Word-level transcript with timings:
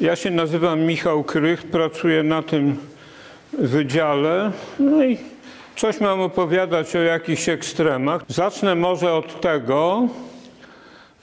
Ja 0.00 0.16
się 0.16 0.30
nazywam 0.30 0.80
Michał 0.80 1.24
Krych, 1.24 1.62
pracuję 1.62 2.22
na 2.22 2.42
tym 2.42 2.76
wydziale. 3.52 4.52
No 4.78 5.04
i 5.04 5.18
coś 5.76 6.00
mam 6.00 6.20
opowiadać 6.20 6.96
o 6.96 6.98
jakichś 6.98 7.48
ekstremach. 7.48 8.22
Zacznę 8.28 8.74
może 8.74 9.12
od 9.12 9.40
tego, 9.40 10.08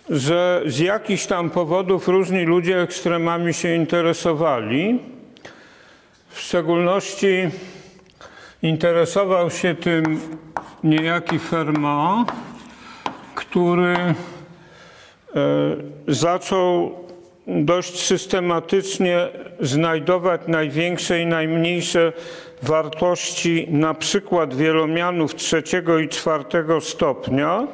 że 0.09 0.61
z 0.65 0.79
jakichś 0.79 1.25
tam 1.25 1.49
powodów 1.49 2.07
różni 2.07 2.45
ludzie 2.45 2.81
ekstremami 2.81 3.53
się 3.53 3.75
interesowali. 3.75 4.99
W 6.29 6.39
szczególności 6.39 7.49
interesował 8.63 9.49
się 9.49 9.75
tym 9.75 10.19
niejaki 10.83 11.39
Fermat, 11.39 12.31
który 13.35 13.95
e, 13.95 14.15
zaczął 16.07 17.02
dość 17.47 18.05
systematycznie 18.05 19.27
znajdować 19.59 20.41
największe 20.47 21.21
i 21.21 21.25
najmniejsze 21.25 22.13
wartości 22.61 23.67
na 23.69 23.93
przykład 23.93 24.53
wielomianów 24.53 25.35
trzeciego 25.35 25.99
i 25.99 26.09
czwartego 26.09 26.81
stopnia 26.81 27.67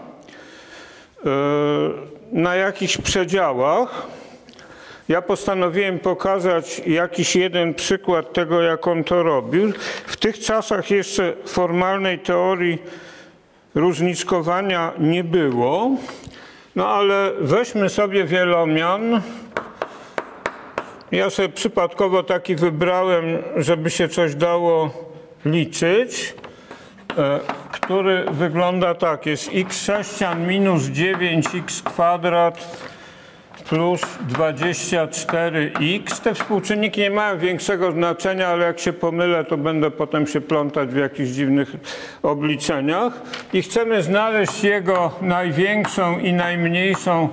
e, 1.25 1.29
na 2.31 2.55
jakichś 2.55 2.97
przedziałach. 2.97 4.07
Ja 5.09 5.21
postanowiłem 5.21 5.99
pokazać 5.99 6.81
jakiś 6.85 7.35
jeden 7.35 7.73
przykład 7.73 8.33
tego, 8.33 8.61
jak 8.61 8.87
on 8.87 9.03
to 9.03 9.23
robił. 9.23 9.73
W 10.05 10.17
tych 10.17 10.39
czasach 10.39 10.91
jeszcze 10.91 11.33
formalnej 11.45 12.19
teorii 12.19 12.77
różniczkowania 13.75 14.93
nie 14.99 15.23
było, 15.23 15.91
no 16.75 16.87
ale 16.87 17.31
weźmy 17.41 17.89
sobie 17.89 18.25
wielomian. 18.25 19.21
Ja 21.11 21.29
sobie 21.29 21.49
przypadkowo 21.49 22.23
taki 22.23 22.55
wybrałem, 22.55 23.25
żeby 23.55 23.89
się 23.89 24.09
coś 24.09 24.35
dało 24.35 24.89
liczyć, 25.45 26.35
e, 27.17 27.39
który 27.71 28.25
wygląda 28.31 28.95
tak. 28.95 29.25
Jest 29.25 29.49
x 29.53 29.81
sześcian 29.81 30.47
minus 30.47 30.83
9x 30.83 31.83
kwadrat 31.83 32.88
plus 33.69 34.01
24x. 34.29 36.19
Te 36.21 36.33
współczynniki 36.33 37.01
nie 37.01 37.11
mają 37.11 37.37
większego 37.37 37.91
znaczenia, 37.91 38.47
ale 38.47 38.65
jak 38.65 38.79
się 38.79 38.93
pomylę, 38.93 39.43
to 39.43 39.57
będę 39.57 39.91
potem 39.91 40.27
się 40.27 40.41
plątać 40.41 40.89
w 40.89 40.95
jakichś 40.95 41.29
dziwnych 41.29 41.75
obliczeniach. 42.23 43.13
I 43.53 43.61
chcemy 43.61 44.03
znaleźć 44.03 44.63
jego 44.63 45.11
największą 45.21 46.19
i 46.19 46.33
najmniejszą 46.33 47.29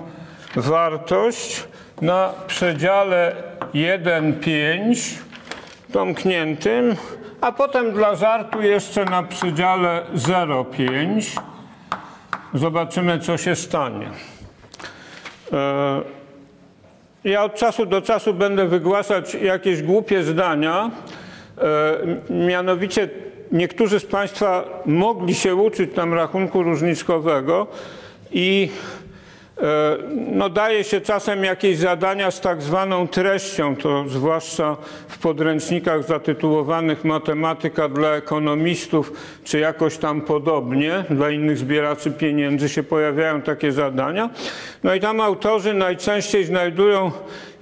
wartość 0.56 1.64
na 2.02 2.32
przedziale 2.46 3.36
1,5 3.74 5.18
domkniętym, 5.88 6.96
a 7.40 7.52
potem 7.52 7.92
dla 7.92 8.14
żartu 8.14 8.62
jeszcze 8.62 9.04
na 9.04 9.22
przedziale 9.22 10.02
0,5. 10.14 11.40
Zobaczymy, 12.54 13.18
co 13.18 13.36
się 13.36 13.56
stanie. 13.56 14.10
Ja 17.26 17.44
od 17.44 17.54
czasu 17.54 17.86
do 17.86 18.02
czasu 18.02 18.34
będę 18.34 18.68
wygłaszać 18.68 19.34
jakieś 19.34 19.82
głupie 19.82 20.22
zdania. 20.22 20.90
E, 21.58 21.96
mianowicie 22.30 23.08
niektórzy 23.52 24.00
z 24.00 24.06
Państwa 24.06 24.82
mogli 24.86 25.34
się 25.34 25.54
uczyć 25.54 25.90
tam 25.94 26.14
rachunku 26.14 26.62
różniczkowego 26.62 27.66
i 28.32 28.68
no 30.32 30.48
daje 30.48 30.84
się 30.84 31.00
czasem 31.00 31.44
jakieś 31.44 31.78
zadania 31.78 32.30
z 32.30 32.40
tak 32.40 32.62
zwaną 32.62 33.08
treścią, 33.08 33.76
to 33.76 34.04
zwłaszcza 34.08 34.76
w 35.08 35.18
podręcznikach 35.18 36.04
zatytułowanych 36.04 37.04
Matematyka 37.04 37.88
dla 37.88 38.08
ekonomistów, 38.08 39.12
czy 39.44 39.58
jakoś 39.58 39.98
tam 39.98 40.20
podobnie, 40.20 41.04
dla 41.10 41.30
innych 41.30 41.58
zbieraczy 41.58 42.10
pieniędzy 42.10 42.68
się 42.68 42.82
pojawiają 42.82 43.42
takie 43.42 43.72
zadania. 43.72 44.30
No 44.84 44.94
i 44.94 45.00
tam 45.00 45.20
autorzy 45.20 45.74
najczęściej 45.74 46.44
znajdują 46.44 47.12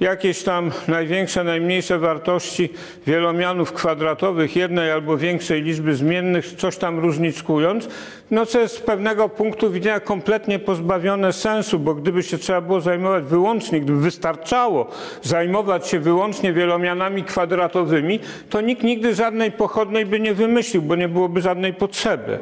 jakieś 0.05 0.43
tam 0.43 0.71
największe, 0.89 1.45
najmniejsze 1.45 1.99
wartości 1.99 2.69
wielomianów 3.07 3.73
kwadratowych 3.73 4.57
jednej 4.57 4.91
albo 4.91 5.17
większej 5.17 5.63
liczby 5.63 5.95
zmiennych, 5.95 6.47
coś 6.47 6.77
tam 6.77 6.99
różniczkując, 6.99 7.89
no 8.31 8.47
co 8.47 8.61
jest 8.61 8.77
z 8.77 8.81
pewnego 8.81 9.29
punktu 9.29 9.71
widzenia 9.71 10.01
kompletnie 10.01 10.59
pozbawione 10.59 11.33
sensu, 11.33 11.79
bo 11.79 11.95
gdyby 11.95 12.23
się 12.23 12.39
trzeba 12.39 12.61
było 12.61 12.81
zajmować 12.81 13.25
wyłącznie, 13.25 13.81
gdyby 13.81 14.01
wystarczało 14.01 14.91
zajmować 15.23 15.89
się 15.89 16.01
wyłącznie 16.01 16.53
wielomianami 16.53 17.25
kwadratowymi, 17.25 18.21
to 18.51 18.61
nikt 18.61 18.83
nigdy 18.83 19.15
żadnej 19.15 19.53
pochodnej 19.53 20.07
by 20.07 20.21
nie 20.21 20.35
wymyślił, 20.35 20.83
bo 20.83 20.97
nie 20.97 21.09
byłoby 21.09 21.41
żadnej 21.41 21.75
potrzeby. 21.75 22.39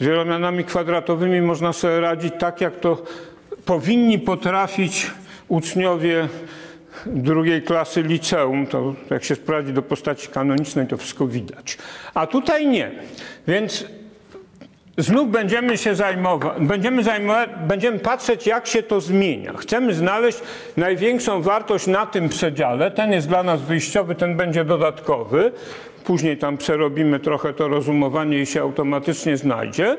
Z 0.00 0.04
wielomianami 0.04 0.64
kwadratowymi 0.64 1.40
można 1.40 1.72
sobie 1.72 2.00
radzić 2.00 2.34
tak, 2.38 2.60
jak 2.60 2.76
to 2.76 3.02
powinni 3.64 4.18
potrafić 4.18 5.10
uczniowie 5.48 6.28
drugiej 7.06 7.62
klasy 7.62 8.02
liceum, 8.02 8.66
to 8.66 8.94
jak 9.10 9.24
się 9.24 9.34
sprawdzi 9.34 9.72
do 9.72 9.82
postaci 9.82 10.28
kanonicznej, 10.28 10.86
to 10.86 10.96
wszystko 10.96 11.26
widać. 11.26 11.78
A 12.14 12.26
tutaj 12.26 12.66
nie. 12.66 12.90
Więc 13.48 13.86
znów 14.98 15.30
będziemy 15.30 15.78
się 15.78 15.94
zajmować, 15.94 16.60
będziemy, 16.60 17.02
zajmować, 17.02 17.50
będziemy 17.68 17.98
patrzeć, 17.98 18.46
jak 18.46 18.66
się 18.66 18.82
to 18.82 19.00
zmienia. 19.00 19.52
Chcemy 19.52 19.94
znaleźć 19.94 20.38
największą 20.76 21.42
wartość 21.42 21.86
na 21.86 22.06
tym 22.06 22.28
przedziale. 22.28 22.90
Ten 22.90 23.12
jest 23.12 23.28
dla 23.28 23.42
nas 23.42 23.62
wyjściowy, 23.62 24.14
ten 24.14 24.36
będzie 24.36 24.64
dodatkowy. 24.64 25.52
Później 26.04 26.36
tam 26.36 26.56
przerobimy 26.56 27.20
trochę 27.20 27.52
to 27.52 27.68
rozumowanie 27.68 28.38
i 28.38 28.46
się 28.46 28.62
automatycznie 28.62 29.36
znajdzie. 29.36 29.96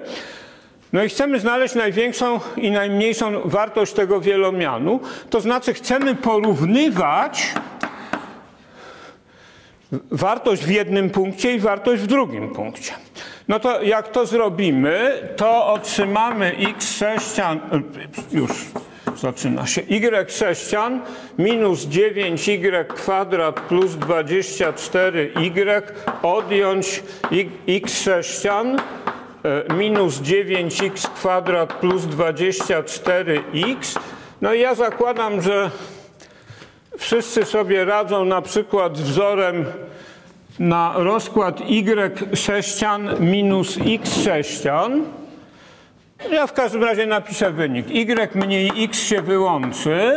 No 0.97 1.03
i 1.03 1.09
chcemy 1.09 1.39
znaleźć 1.39 1.75
największą 1.75 2.39
i 2.57 2.71
najmniejszą 2.71 3.41
wartość 3.45 3.93
tego 3.93 4.21
wielomianu, 4.21 4.99
to 5.29 5.41
znaczy 5.41 5.73
chcemy 5.73 6.15
porównywać 6.15 7.53
wartość 10.11 10.65
w 10.65 10.69
jednym 10.69 11.09
punkcie 11.09 11.53
i 11.53 11.59
wartość 11.59 12.01
w 12.01 12.07
drugim 12.07 12.49
punkcie. 12.49 12.93
No 13.47 13.59
to 13.59 13.81
jak 13.81 14.07
to 14.07 14.25
zrobimy, 14.25 15.21
to 15.35 15.67
otrzymamy 15.67 16.55
x 16.69 16.97
sześcian, 16.97 17.59
już 18.31 18.51
zaczyna 19.15 19.67
się, 19.67 19.81
y 19.81 20.31
sześcian 20.31 21.01
minus 21.39 21.85
9y 21.85 22.87
kwadrat 22.87 23.59
plus 23.59 23.91
24y 23.91 25.81
odjąć 26.21 27.03
x 27.67 28.01
sześcian 28.01 28.77
E, 29.07 29.16
minus 29.77 30.21
9x 30.21 31.07
kwadrat 31.07 31.73
plus 31.73 32.01
24x. 32.03 33.99
No 34.41 34.53
i 34.53 34.59
ja 34.59 34.75
zakładam, 34.75 35.41
że 35.41 35.71
wszyscy 36.97 37.45
sobie 37.45 37.85
radzą 37.85 38.25
na 38.25 38.41
przykład 38.41 38.97
wzorem 38.97 39.65
na 40.59 40.93
rozkład 40.95 41.61
y 41.61 42.35
sześcian 42.37 43.09
minus 43.19 43.77
x 43.85 44.23
sześcian. 44.23 45.03
Ja 46.31 46.47
w 46.47 46.53
każdym 46.53 46.83
razie 46.83 47.05
napiszę 47.05 47.51
wynik. 47.51 47.85
y 47.89 48.35
mniej 48.35 48.71
x 48.83 48.99
się 48.99 49.21
wyłączy. 49.21 50.15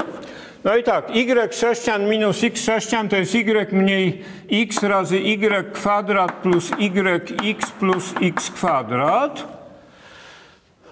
No 0.65 0.77
i 0.77 0.83
tak, 0.83 1.17
y 1.17 1.55
sześcian 1.55 2.09
minus 2.09 2.45
x 2.45 2.65
sześcian 2.65 3.09
to 3.09 3.17
jest 3.17 3.35
y 3.35 3.73
mniej 3.73 4.23
x 4.51 4.83
razy 4.83 5.19
y 5.19 5.73
kwadrat 5.73 6.33
plus 6.33 6.71
yx 7.43 7.71
plus 7.71 8.15
x 8.23 8.51
kwadrat. 8.51 9.61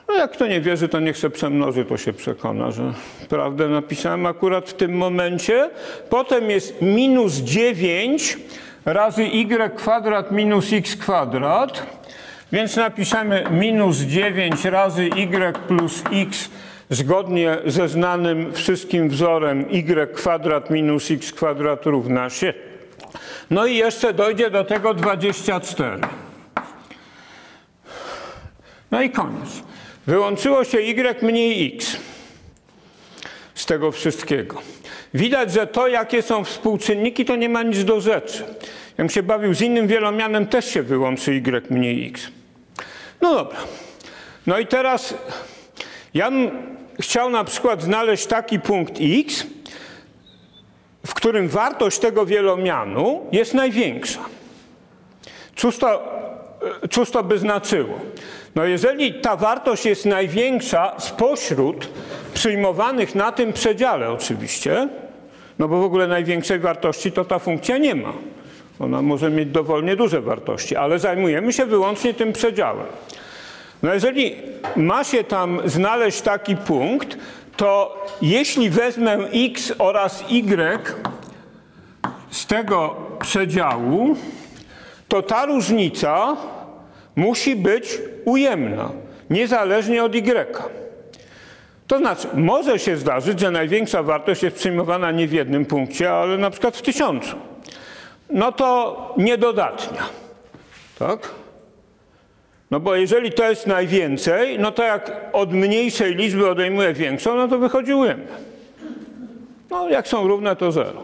No 0.08 0.14
jak 0.14 0.32
kto 0.32 0.46
nie 0.46 0.60
wierzy, 0.60 0.88
to 0.88 1.00
niech 1.00 1.16
się 1.16 1.30
przemnoży, 1.30 1.84
to 1.84 1.96
się 1.96 2.12
przekona, 2.12 2.70
że 2.70 2.92
prawdę 3.28 3.68
napisałem 3.68 4.26
akurat 4.26 4.70
w 4.70 4.74
tym 4.74 4.96
momencie. 4.96 5.70
Potem 6.10 6.50
jest 6.50 6.82
minus 6.82 7.34
9 7.34 8.38
razy 8.84 9.22
y 9.22 9.76
kwadrat 9.76 10.32
minus 10.32 10.72
x 10.72 10.96
kwadrat. 10.96 11.86
Więc 12.52 12.76
napiszemy 12.76 13.44
minus 13.50 13.96
9 13.96 14.64
razy 14.64 15.04
y 15.04 15.58
plus 15.68 16.02
x 16.12 16.50
zgodnie 16.90 17.58
ze 17.66 17.88
znanym 17.88 18.52
wszystkim 18.52 19.08
wzorem 19.08 19.66
y 19.70 20.12
kwadrat 20.14 20.70
minus 20.70 21.10
x 21.10 21.32
kwadrat 21.32 21.86
równa 21.86 22.30
się. 22.30 22.54
No 23.50 23.66
i 23.66 23.76
jeszcze 23.76 24.12
dojdzie 24.12 24.50
do 24.50 24.64
tego 24.64 24.94
24. 24.94 26.00
No 28.90 29.02
i 29.02 29.10
koniec. 29.10 29.62
Wyłączyło 30.06 30.64
się 30.64 30.78
y 30.78 31.22
mniej 31.22 31.76
x 31.76 31.96
z 33.54 33.66
tego 33.66 33.92
wszystkiego. 33.92 34.62
Widać, 35.14 35.52
że 35.52 35.66
to, 35.66 35.88
jakie 35.88 36.22
są 36.22 36.44
współczynniki, 36.44 37.24
to 37.24 37.36
nie 37.36 37.48
ma 37.48 37.62
nic 37.62 37.84
do 37.84 38.00
rzeczy. 38.00 38.44
Jakbym 38.88 39.10
się 39.10 39.22
bawił 39.22 39.54
z 39.54 39.60
innym 39.60 39.86
wielomianem, 39.86 40.46
też 40.46 40.64
się 40.64 40.82
wyłączy 40.82 41.32
y 41.32 41.70
mniej 41.70 42.08
x. 42.08 42.28
No 43.20 43.34
dobra. 43.34 43.58
No 44.46 44.58
i 44.58 44.66
teraz 44.66 45.14
ja 46.14 46.30
bym 46.30 46.77
chciał 47.00 47.30
na 47.30 47.44
przykład 47.44 47.82
znaleźć 47.82 48.26
taki 48.26 48.60
punkt 48.60 48.94
x, 49.00 49.46
w 51.06 51.14
którym 51.14 51.48
wartość 51.48 51.98
tego 51.98 52.26
wielomianu 52.26 53.26
jest 53.32 53.54
największa. 53.54 54.20
Cóż 55.56 55.78
to, 55.78 56.02
e, 56.84 56.88
cóż 56.88 57.10
to 57.10 57.22
by 57.22 57.38
znaczyło? 57.38 58.00
No 58.54 58.64
jeżeli 58.64 59.14
ta 59.14 59.36
wartość 59.36 59.86
jest 59.86 60.06
największa 60.06 60.94
spośród 60.98 61.88
przyjmowanych 62.34 63.14
na 63.14 63.32
tym 63.32 63.52
przedziale 63.52 64.10
oczywiście, 64.10 64.88
no 65.58 65.68
bo 65.68 65.80
w 65.80 65.84
ogóle 65.84 66.06
największej 66.06 66.58
wartości 66.58 67.12
to 67.12 67.24
ta 67.24 67.38
funkcja 67.38 67.78
nie 67.78 67.94
ma. 67.94 68.12
Ona 68.80 69.02
może 69.02 69.30
mieć 69.30 69.48
dowolnie 69.48 69.96
duże 69.96 70.20
wartości, 70.20 70.76
ale 70.76 70.98
zajmujemy 70.98 71.52
się 71.52 71.66
wyłącznie 71.66 72.14
tym 72.14 72.32
przedziałem. 72.32 72.86
No 73.82 73.94
jeżeli 73.94 74.36
ma 74.76 75.04
się 75.04 75.24
tam 75.24 75.60
znaleźć 75.64 76.20
taki 76.20 76.56
punkt, 76.56 77.18
to 77.56 78.04
jeśli 78.22 78.70
wezmę 78.70 79.18
x 79.32 79.72
oraz 79.78 80.24
y 80.30 80.96
z 82.30 82.46
tego 82.46 82.96
przedziału, 83.20 84.16
to 85.08 85.22
ta 85.22 85.46
różnica 85.46 86.36
musi 87.16 87.56
być 87.56 87.98
ujemna, 88.24 88.90
niezależnie 89.30 90.04
od 90.04 90.14
y. 90.14 90.56
To 91.86 91.98
znaczy, 91.98 92.28
może 92.34 92.78
się 92.78 92.96
zdarzyć, 92.96 93.40
że 93.40 93.50
największa 93.50 94.02
wartość 94.02 94.42
jest 94.42 94.56
przyjmowana 94.56 95.10
nie 95.10 95.28
w 95.28 95.32
jednym 95.32 95.66
punkcie, 95.66 96.12
ale 96.12 96.38
na 96.38 96.50
przykład 96.50 96.76
w 96.76 96.82
tysiącu. 96.82 97.36
No 98.30 98.52
to 98.52 99.14
niedodatnia. 99.16 100.02
Tak? 100.98 101.30
No 102.70 102.80
bo 102.80 102.96
jeżeli 102.96 103.32
to 103.32 103.50
jest 103.50 103.66
najwięcej, 103.66 104.58
no 104.58 104.72
to 104.72 104.82
jak 104.82 105.12
od 105.32 105.52
mniejszej 105.52 106.14
liczby 106.14 106.50
odejmuję 106.50 106.92
większą, 106.92 107.36
no 107.36 107.48
to 107.48 107.58
wychodzi 107.58 107.94
ujemne. 107.94 108.48
No 109.70 109.88
jak 109.88 110.08
są 110.08 110.28
równe, 110.28 110.56
to 110.56 110.72
zero. 110.72 111.02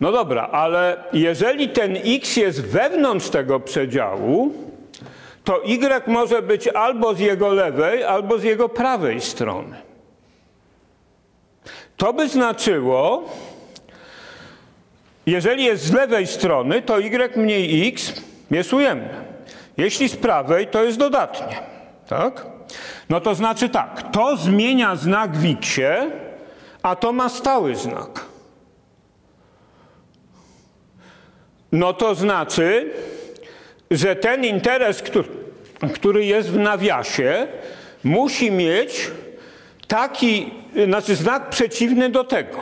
No 0.00 0.12
dobra, 0.12 0.48
ale 0.52 1.04
jeżeli 1.12 1.68
ten 1.68 1.96
x 2.04 2.36
jest 2.36 2.66
wewnątrz 2.66 3.28
tego 3.28 3.60
przedziału, 3.60 4.52
to 5.44 5.64
y 5.64 6.02
może 6.06 6.42
być 6.42 6.68
albo 6.68 7.14
z 7.14 7.20
jego 7.20 7.48
lewej, 7.48 8.04
albo 8.04 8.38
z 8.38 8.42
jego 8.42 8.68
prawej 8.68 9.20
strony. 9.20 9.76
To 11.96 12.12
by 12.12 12.28
znaczyło, 12.28 13.24
jeżeli 15.26 15.64
jest 15.64 15.84
z 15.84 15.92
lewej 15.92 16.26
strony, 16.26 16.82
to 16.82 17.00
y 17.00 17.36
mniej 17.36 17.88
x 17.88 18.12
jest 18.50 18.72
ujemne. 18.72 19.31
Jeśli 19.76 20.08
z 20.08 20.16
prawej, 20.16 20.66
to 20.66 20.84
jest 20.84 20.98
dodatnie. 20.98 21.56
Tak? 22.08 22.46
No 23.08 23.20
to 23.20 23.34
znaczy 23.34 23.68
tak, 23.68 24.10
to 24.12 24.36
zmienia 24.36 24.96
znak 24.96 25.36
w 25.36 25.44
x, 25.44 25.80
a 26.82 26.96
to 26.96 27.12
ma 27.12 27.28
stały 27.28 27.76
znak. 27.76 28.24
No 31.72 31.92
to 31.92 32.14
znaczy, 32.14 32.90
że 33.90 34.16
ten 34.16 34.44
interes, 34.44 35.02
który, 35.02 35.28
który 35.94 36.24
jest 36.24 36.50
w 36.50 36.58
nawiasie, 36.58 37.46
musi 38.04 38.50
mieć 38.50 39.10
taki, 39.88 40.52
znaczy 40.86 41.16
znak 41.16 41.50
przeciwny 41.50 42.08
do 42.08 42.24
tego. 42.24 42.58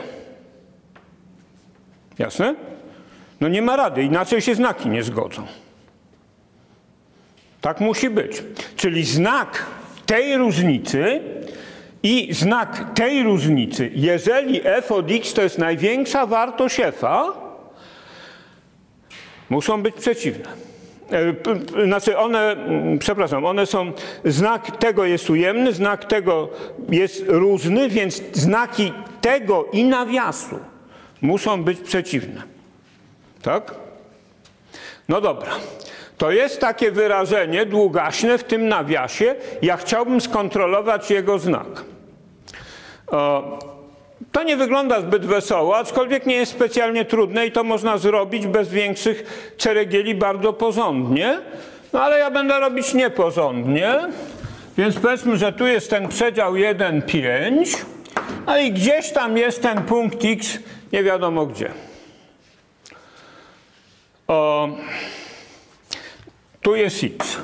Jasne? 2.19 2.55
No 3.41 3.47
nie 3.47 3.61
ma 3.61 3.75
rady, 3.75 4.03
inaczej 4.03 4.41
się 4.41 4.55
znaki 4.55 4.89
nie 4.89 5.03
zgodzą. 5.03 5.47
Tak 7.61 7.79
musi 7.79 8.09
być. 8.09 8.43
Czyli 8.75 9.05
znak 9.05 9.65
tej 10.05 10.37
różnicy 10.37 11.21
i 12.03 12.33
znak 12.33 12.85
tej 12.95 13.23
różnicy, 13.23 13.91
jeżeli 13.95 14.61
f 14.63 14.91
od 14.91 15.11
x 15.11 15.33
to 15.33 15.41
jest 15.41 15.57
największa 15.57 16.25
wartość 16.25 16.79
f, 16.79 17.01
muszą 19.49 19.83
być 19.83 19.95
przeciwne. 19.95 20.45
E, 21.11 21.85
znaczy 21.85 22.17
one, 22.17 22.51
mm, 22.51 22.99
przepraszam, 22.99 23.45
one 23.45 23.65
są, 23.65 23.91
znak 24.25 24.77
tego 24.77 25.05
jest 25.05 25.29
ujemny, 25.29 25.73
znak 25.73 26.05
tego 26.05 26.49
jest 26.89 27.23
różny, 27.27 27.89
więc 27.89 28.21
znaki 28.33 28.93
tego 29.21 29.65
i 29.73 29.83
nawiasu 29.83 30.59
muszą 31.21 31.63
być 31.63 31.79
przeciwne. 31.79 32.41
Tak? 33.41 33.75
No 35.09 35.21
dobra. 35.21 35.51
To 36.21 36.31
jest 36.31 36.59
takie 36.59 36.91
wyrażenie 36.91 37.65
długaśne 37.65 38.37
w 38.37 38.43
tym 38.43 38.67
nawiasie. 38.67 39.35
Ja 39.61 39.77
chciałbym 39.77 40.21
skontrolować 40.21 41.11
jego 41.11 41.39
znak. 41.39 41.67
To 44.31 44.43
nie 44.45 44.57
wygląda 44.57 45.01
zbyt 45.01 45.25
wesoło, 45.25 45.77
aczkolwiek 45.77 46.25
nie 46.25 46.35
jest 46.35 46.51
specjalnie 46.51 47.05
trudne 47.05 47.47
i 47.47 47.51
to 47.51 47.63
można 47.63 47.97
zrobić 47.97 48.47
bez 48.47 48.69
większych 48.69 49.51
ceregieli 49.57 50.15
bardzo 50.15 50.53
porządnie. 50.53 51.39
No 51.93 52.01
ale 52.01 52.19
ja 52.19 52.31
będę 52.31 52.59
robić 52.59 52.93
nieporządnie. 52.93 53.99
Więc 54.77 54.99
powiedzmy, 54.99 55.37
że 55.37 55.53
tu 55.53 55.67
jest 55.67 55.89
ten 55.89 56.07
przedział 56.07 56.55
1, 56.55 57.01
5, 57.01 57.75
a 58.45 58.57
i 58.57 58.71
gdzieś 58.71 59.11
tam 59.11 59.37
jest 59.37 59.61
ten 59.61 59.81
punkt 59.81 60.25
x, 60.25 60.59
nie 60.93 61.03
wiadomo 61.03 61.45
gdzie. 61.45 61.71
O, 64.27 64.69
tu 66.61 66.75
jest 66.75 67.03
x. 67.03 67.37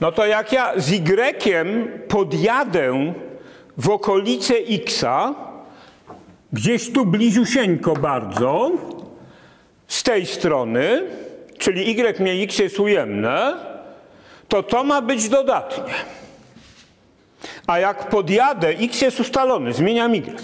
No 0.00 0.12
to 0.12 0.26
jak 0.26 0.52
ja 0.52 0.72
z 0.76 0.92
y 0.92 2.08
podjadę 2.08 3.12
w 3.76 3.90
okolice 3.90 4.54
xa, 4.54 5.34
gdzieś 6.52 6.92
tu 6.92 7.06
bliziusieńko 7.06 7.94
bardzo, 7.94 8.70
z 9.88 10.02
tej 10.02 10.26
strony, 10.26 11.02
czyli 11.58 11.90
y 11.90 12.20
mnie 12.20 12.32
x 12.32 12.58
jest 12.58 12.80
ujemne, 12.80 13.54
to 14.48 14.62
to 14.62 14.84
ma 14.84 15.02
być 15.02 15.28
dodatnie. 15.28 15.94
A 17.66 17.78
jak 17.78 18.08
podjadę, 18.08 18.68
x 18.68 19.00
jest 19.00 19.20
ustalony, 19.20 19.72
zmieniam 19.72 20.14
y. 20.14 20.42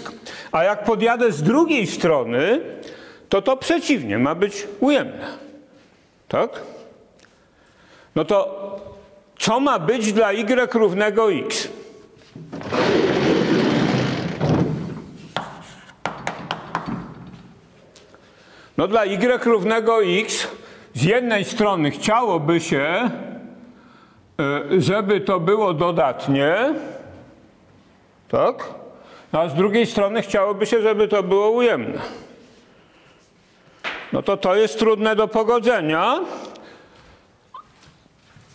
A 0.51 0.63
jak 0.63 0.83
podjadę 0.83 1.31
z 1.31 1.43
drugiej 1.43 1.87
strony, 1.87 2.59
to 3.29 3.41
to 3.41 3.57
przeciwnie, 3.57 4.19
ma 4.19 4.35
być 4.35 4.67
ujemne. 4.79 5.27
Tak? 6.27 6.61
No 8.15 8.25
to 8.25 8.63
co 9.39 9.59
ma 9.59 9.79
być 9.79 10.13
dla 10.13 10.31
y 10.31 10.73
równego 10.73 11.33
x? 11.33 11.69
No 18.77 18.87
dla 18.87 19.05
y 19.05 19.43
równego 19.45 20.03
x 20.03 20.47
z 20.93 21.03
jednej 21.03 21.45
strony 21.45 21.91
chciałoby 21.91 22.59
się, 22.59 23.09
e, 24.39 24.81
żeby 24.81 25.21
to 25.21 25.39
było 25.39 25.73
dodatnie, 25.73 26.73
tak? 28.27 28.55
No 29.33 29.39
a 29.39 29.49
z 29.49 29.55
drugiej 29.55 29.85
strony 29.85 30.21
chciałoby 30.21 30.65
się, 30.65 30.81
żeby 30.81 31.07
to 31.07 31.23
było 31.23 31.49
ujemne. 31.49 32.01
No 34.13 34.21
to 34.21 34.37
to 34.37 34.55
jest 34.55 34.79
trudne 34.79 35.15
do 35.15 35.27
pogodzenia, 35.27 36.19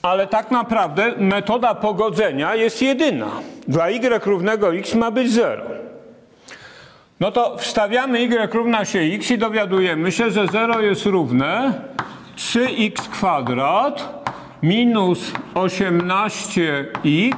ale 0.03 0.27
tak 0.27 0.51
naprawdę 0.51 1.13
metoda 1.19 1.75
pogodzenia 1.75 2.55
jest 2.55 2.83
jedyna. 2.83 3.31
Dla 3.69 3.89
y 3.89 4.25
równego 4.25 4.75
x 4.75 4.95
ma 4.95 5.11
być 5.11 5.33
0. 5.33 5.63
No 7.21 7.33
to 7.33 7.57
wstawiamy 7.59 8.19
y 8.19 8.55
równa 8.55 8.85
się 8.85 8.99
x 8.99 9.31
i 9.31 9.39
dowiadujemy 9.39 10.13
się, 10.13 10.31
że 10.31 10.47
0 10.47 10.81
jest 10.81 11.07
równe 11.07 11.73
3x 12.37 13.09
kwadrat 13.09 14.25
minus 14.63 15.33
18x 15.55 17.35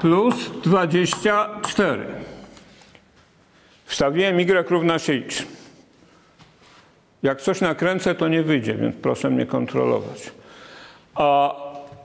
plus 0.00 0.50
24. 0.64 2.06
Wstawiłem 3.84 4.40
y 4.40 4.70
równa 4.70 4.98
się 4.98 5.12
x. 5.12 5.42
Jak 7.22 7.40
coś 7.40 7.60
nakręcę, 7.60 8.14
to 8.14 8.28
nie 8.28 8.42
wyjdzie, 8.42 8.74
więc 8.74 8.96
proszę 8.96 9.30
mnie 9.30 9.46
kontrolować. 9.46 10.41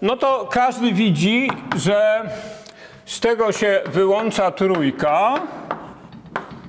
No 0.01 0.17
to 0.19 0.47
każdy 0.51 0.93
widzi, 0.93 1.51
że 1.75 2.21
z 3.05 3.19
tego 3.19 3.51
się 3.51 3.81
wyłącza 3.85 4.51
trójka. 4.51 5.33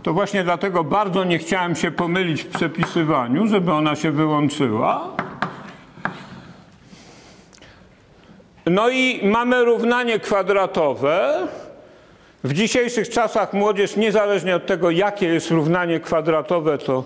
To 0.02 0.12
właśnie 0.12 0.45
dlatego 0.45 0.85
bardzo 0.85 1.25
nie 1.25 1.38
chciałem 1.38 1.76
się 1.76 1.90
pomylić 1.90 2.42
w 2.42 2.49
przepisywaniu, 2.49 3.47
żeby 3.47 3.73
ona 3.73 3.97
się 3.97 4.11
wyłączyła. 4.11 5.09
No 8.66 8.88
i 8.88 9.21
mamy 9.26 9.64
równanie 9.64 10.18
kwadratowe. 10.18 11.47
W 12.45 12.52
dzisiejszych 12.52 13.09
czasach 13.09 13.52
młodzież, 13.52 13.97
niezależnie 13.97 14.57
od 14.57 14.66
tego, 14.66 14.90
jakie 14.90 15.26
jest 15.26 15.50
równanie 15.50 16.00
kwadratowe, 16.00 16.78
to 16.78 17.04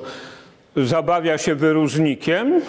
zabawia 0.77 1.39
się 1.39 1.55
wyróżnikiem. 1.55 2.61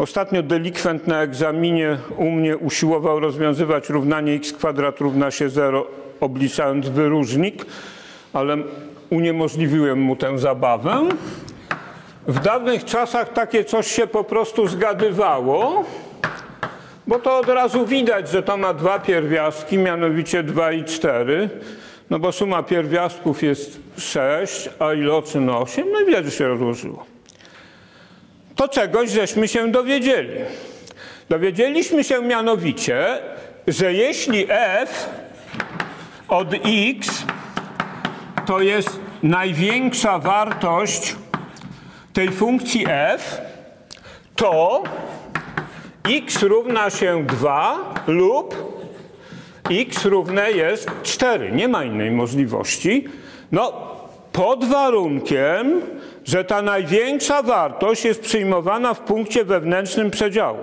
Ostatnio 0.00 0.42
delikwent 0.42 1.06
na 1.06 1.22
egzaminie 1.22 1.98
u 2.16 2.30
mnie 2.30 2.56
usiłował 2.56 3.20
rozwiązywać 3.20 3.88
równanie 3.88 4.32
x 4.32 4.52
kwadrat 4.52 5.00
równa 5.00 5.30
się 5.30 5.48
0, 5.48 5.86
obliczając 6.20 6.88
wyróżnik, 6.88 7.66
ale 8.32 8.56
uniemożliwiłem 9.10 10.00
mu 10.00 10.16
tę 10.16 10.38
zabawę. 10.38 11.08
W 12.26 12.38
dawnych 12.38 12.84
czasach 12.84 13.32
takie 13.32 13.64
coś 13.64 13.86
się 13.86 14.06
po 14.06 14.24
prostu 14.24 14.66
zgadywało, 14.66 15.84
bo 17.06 17.18
to 17.18 17.38
od 17.38 17.48
razu 17.48 17.86
widać, 17.86 18.30
że 18.30 18.42
to 18.42 18.56
ma 18.56 18.74
dwa 18.74 18.98
pierwiastki, 18.98 19.78
mianowicie 19.78 20.42
2 20.42 20.72
i 20.72 20.84
4, 20.84 21.50
no 22.10 22.18
bo 22.18 22.32
suma 22.32 22.62
pierwiastków 22.62 23.42
jest 23.42 23.80
6, 23.98 24.70
a 24.78 24.92
iloczyn 24.92 25.50
8, 25.50 25.86
no 25.92 26.00
i 26.00 26.06
widać, 26.06 26.24
że 26.24 26.30
się 26.30 26.48
rozłożyło. 26.48 27.09
To 28.60 28.68
czegoś 28.68 29.10
żeśmy 29.10 29.48
się 29.48 29.72
dowiedzieli. 29.72 30.34
Dowiedzieliśmy 31.28 32.04
się 32.04 32.22
mianowicie, 32.22 33.18
że 33.66 33.92
jeśli 33.92 34.46
f 34.48 35.08
od 36.28 36.48
x 36.88 37.24
to 38.46 38.60
jest 38.60 39.00
największa 39.22 40.18
wartość 40.18 41.16
tej 42.12 42.30
funkcji 42.30 42.84
f, 42.88 43.40
to 44.36 44.82
x 46.04 46.42
równa 46.42 46.90
się 46.90 47.26
2 47.26 47.94
lub 48.06 48.54
x 49.70 50.04
równe 50.04 50.52
jest 50.52 50.90
4. 51.02 51.52
Nie 51.52 51.68
ma 51.68 51.84
innej 51.84 52.10
możliwości. 52.10 53.04
No, 53.52 53.90
pod 54.32 54.64
warunkiem, 54.64 55.80
że 56.24 56.44
ta 56.44 56.62
największa 56.62 57.42
wartość 57.42 58.04
jest 58.04 58.20
przyjmowana 58.20 58.94
w 58.94 59.00
punkcie 59.00 59.44
wewnętrznym 59.44 60.10
przedziału, 60.10 60.58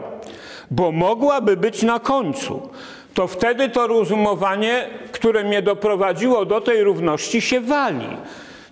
bo 0.71 0.91
mogłaby 0.91 1.57
być 1.57 1.83
na 1.83 1.99
końcu. 1.99 2.69
To 3.13 3.27
wtedy 3.27 3.69
to 3.69 3.87
rozumowanie, 3.87 4.89
które 5.11 5.43
mnie 5.43 5.61
doprowadziło 5.61 6.45
do 6.45 6.61
tej 6.61 6.83
równości, 6.83 7.41
się 7.41 7.61
wali. 7.61 8.07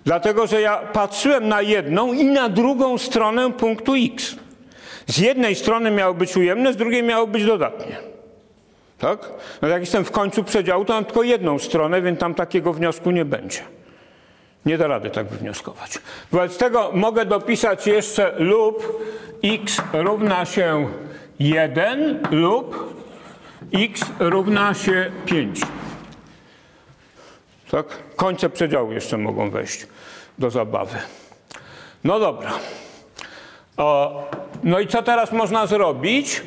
Dlatego, 0.04 0.46
że 0.46 0.60
ja 0.60 0.76
patrzyłem 0.76 1.48
na 1.48 1.62
jedną 1.62 2.12
i 2.12 2.24
na 2.24 2.48
drugą 2.48 2.98
stronę 2.98 3.52
punktu 3.52 3.92
x. 3.96 4.36
Z 5.06 5.18
jednej 5.18 5.54
strony 5.54 5.90
miało 5.90 6.14
być 6.14 6.36
ujemne, 6.36 6.72
z 6.72 6.76
drugiej 6.76 7.02
miało 7.02 7.26
być 7.26 7.44
dodatnie. 7.44 7.96
Tak? 8.98 9.30
No 9.62 9.68
jak 9.68 9.80
jestem 9.80 10.04
w 10.04 10.10
końcu 10.10 10.44
przedziału, 10.44 10.84
to 10.84 10.92
mam 10.94 11.04
tylko 11.04 11.22
jedną 11.22 11.58
stronę, 11.58 12.02
więc 12.02 12.20
tam 12.20 12.34
takiego 12.34 12.72
wniosku 12.72 13.10
nie 13.10 13.24
będzie. 13.24 13.60
Nie 14.66 14.78
da 14.78 14.86
rady 14.86 15.10
tak 15.10 15.28
wywnioskować. 15.28 15.98
Wobec 16.32 16.58
tego 16.58 16.90
mogę 16.94 17.24
dopisać 17.24 17.86
jeszcze 17.86 18.34
lub 18.38 19.02
x 19.44 19.82
równa 19.92 20.44
się 20.44 20.88
1 21.38 22.22
lub 22.30 22.96
x 23.74 24.00
równa 24.18 24.74
się 24.74 25.10
5. 25.26 25.60
Tak? 27.70 27.86
Końce 28.16 28.50
przedziału 28.50 28.92
jeszcze 28.92 29.18
mogą 29.18 29.50
wejść 29.50 29.86
do 30.38 30.50
zabawy. 30.50 30.98
No 32.04 32.20
dobra. 32.20 32.52
O, 33.76 34.22
no 34.64 34.80
i 34.80 34.86
co 34.86 35.02
teraz 35.02 35.32
można 35.32 35.66
zrobić? 35.66 36.42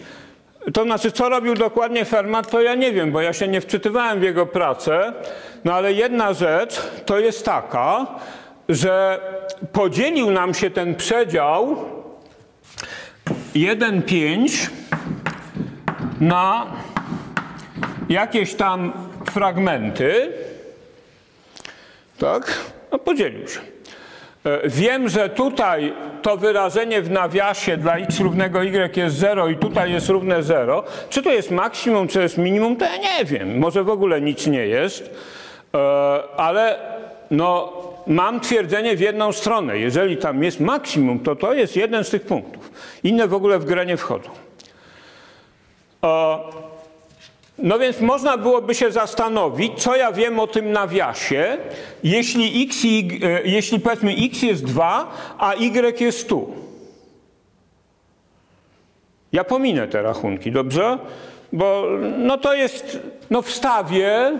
To 0.73 0.83
znaczy, 0.83 1.11
co 1.11 1.29
robił 1.29 1.55
dokładnie 1.55 2.05
Fermat, 2.05 2.51
to 2.51 2.61
ja 2.61 2.75
nie 2.75 2.91
wiem, 2.91 3.11
bo 3.11 3.21
ja 3.21 3.33
się 3.33 3.47
nie 3.47 3.61
wczytywałem 3.61 4.19
w 4.19 4.23
jego 4.23 4.45
pracę. 4.45 5.13
No 5.65 5.73
ale 5.73 5.93
jedna 5.93 6.33
rzecz 6.33 6.81
to 7.05 7.19
jest 7.19 7.45
taka, 7.45 8.07
że 8.69 9.19
podzielił 9.71 10.31
nam 10.31 10.53
się 10.53 10.69
ten 10.69 10.95
przedział 10.95 11.85
1,5 13.55 14.69
na 16.21 16.67
jakieś 18.09 18.55
tam 18.55 18.93
fragmenty. 19.31 20.33
Tak? 22.17 22.59
No 22.91 22.99
podzielił 22.99 23.47
się. 23.47 23.59
E, 24.45 24.69
wiem, 24.69 25.09
że 25.09 25.29
tutaj 25.29 25.93
to 26.21 26.37
wyrażenie 26.37 27.01
w 27.01 27.11
nawiasie 27.11 27.77
dla 27.77 27.97
x 27.97 28.19
równego 28.19 28.63
y 28.63 28.97
jest 28.97 29.15
0 29.15 29.49
i 29.49 29.55
tutaj 29.55 29.91
jest 29.91 30.09
równe 30.09 30.43
0. 30.43 30.83
Czy 31.09 31.23
to 31.23 31.31
jest 31.31 31.51
maksimum, 31.51 32.07
czy 32.07 32.21
jest 32.21 32.37
minimum, 32.37 32.75
to 32.75 32.85
ja 32.85 32.97
nie 32.97 33.25
wiem. 33.25 33.57
Może 33.57 33.83
w 33.83 33.89
ogóle 33.89 34.21
nic 34.21 34.47
nie 34.47 34.67
jest. 34.67 35.15
E, 35.73 35.79
ale 36.37 36.79
no, 37.31 37.73
mam 38.07 38.39
twierdzenie 38.39 38.95
w 38.95 38.99
jedną 38.99 39.31
stronę. 39.31 39.77
Jeżeli 39.77 40.17
tam 40.17 40.43
jest 40.43 40.59
maksimum, 40.59 41.19
to 41.19 41.35
to 41.35 41.53
jest 41.53 41.75
jeden 41.75 42.03
z 42.03 42.09
tych 42.09 42.21
punktów. 42.21 42.71
Inne 43.03 43.27
w 43.27 43.33
ogóle 43.33 43.59
w 43.59 43.65
grę 43.65 43.85
nie 43.85 43.97
wchodzą. 43.97 44.29
E, 46.03 46.39
no 47.61 47.79
więc 47.79 48.01
można 48.01 48.37
byłoby 48.37 48.75
się 48.75 48.91
zastanowić, 48.91 49.83
co 49.83 49.95
ja 49.95 50.11
wiem 50.11 50.39
o 50.39 50.47
tym 50.47 50.71
nawiasie, 50.71 51.57
jeśli, 52.03 52.63
x 52.63 52.85
i, 52.85 53.19
e, 53.23 53.41
jeśli 53.43 53.79
powiedzmy 53.79 54.15
x 54.17 54.41
jest 54.41 54.65
2, 54.65 55.11
a 55.37 55.53
y 55.53 56.01
jest 56.01 56.29
tu. 56.29 56.53
Ja 59.31 59.43
pominę 59.43 59.87
te 59.87 60.01
rachunki, 60.01 60.51
dobrze? 60.51 60.97
Bo 61.53 61.85
no 62.17 62.37
to 62.37 62.53
jest, 62.53 62.99
no 63.29 63.41
wstawię 63.41 64.39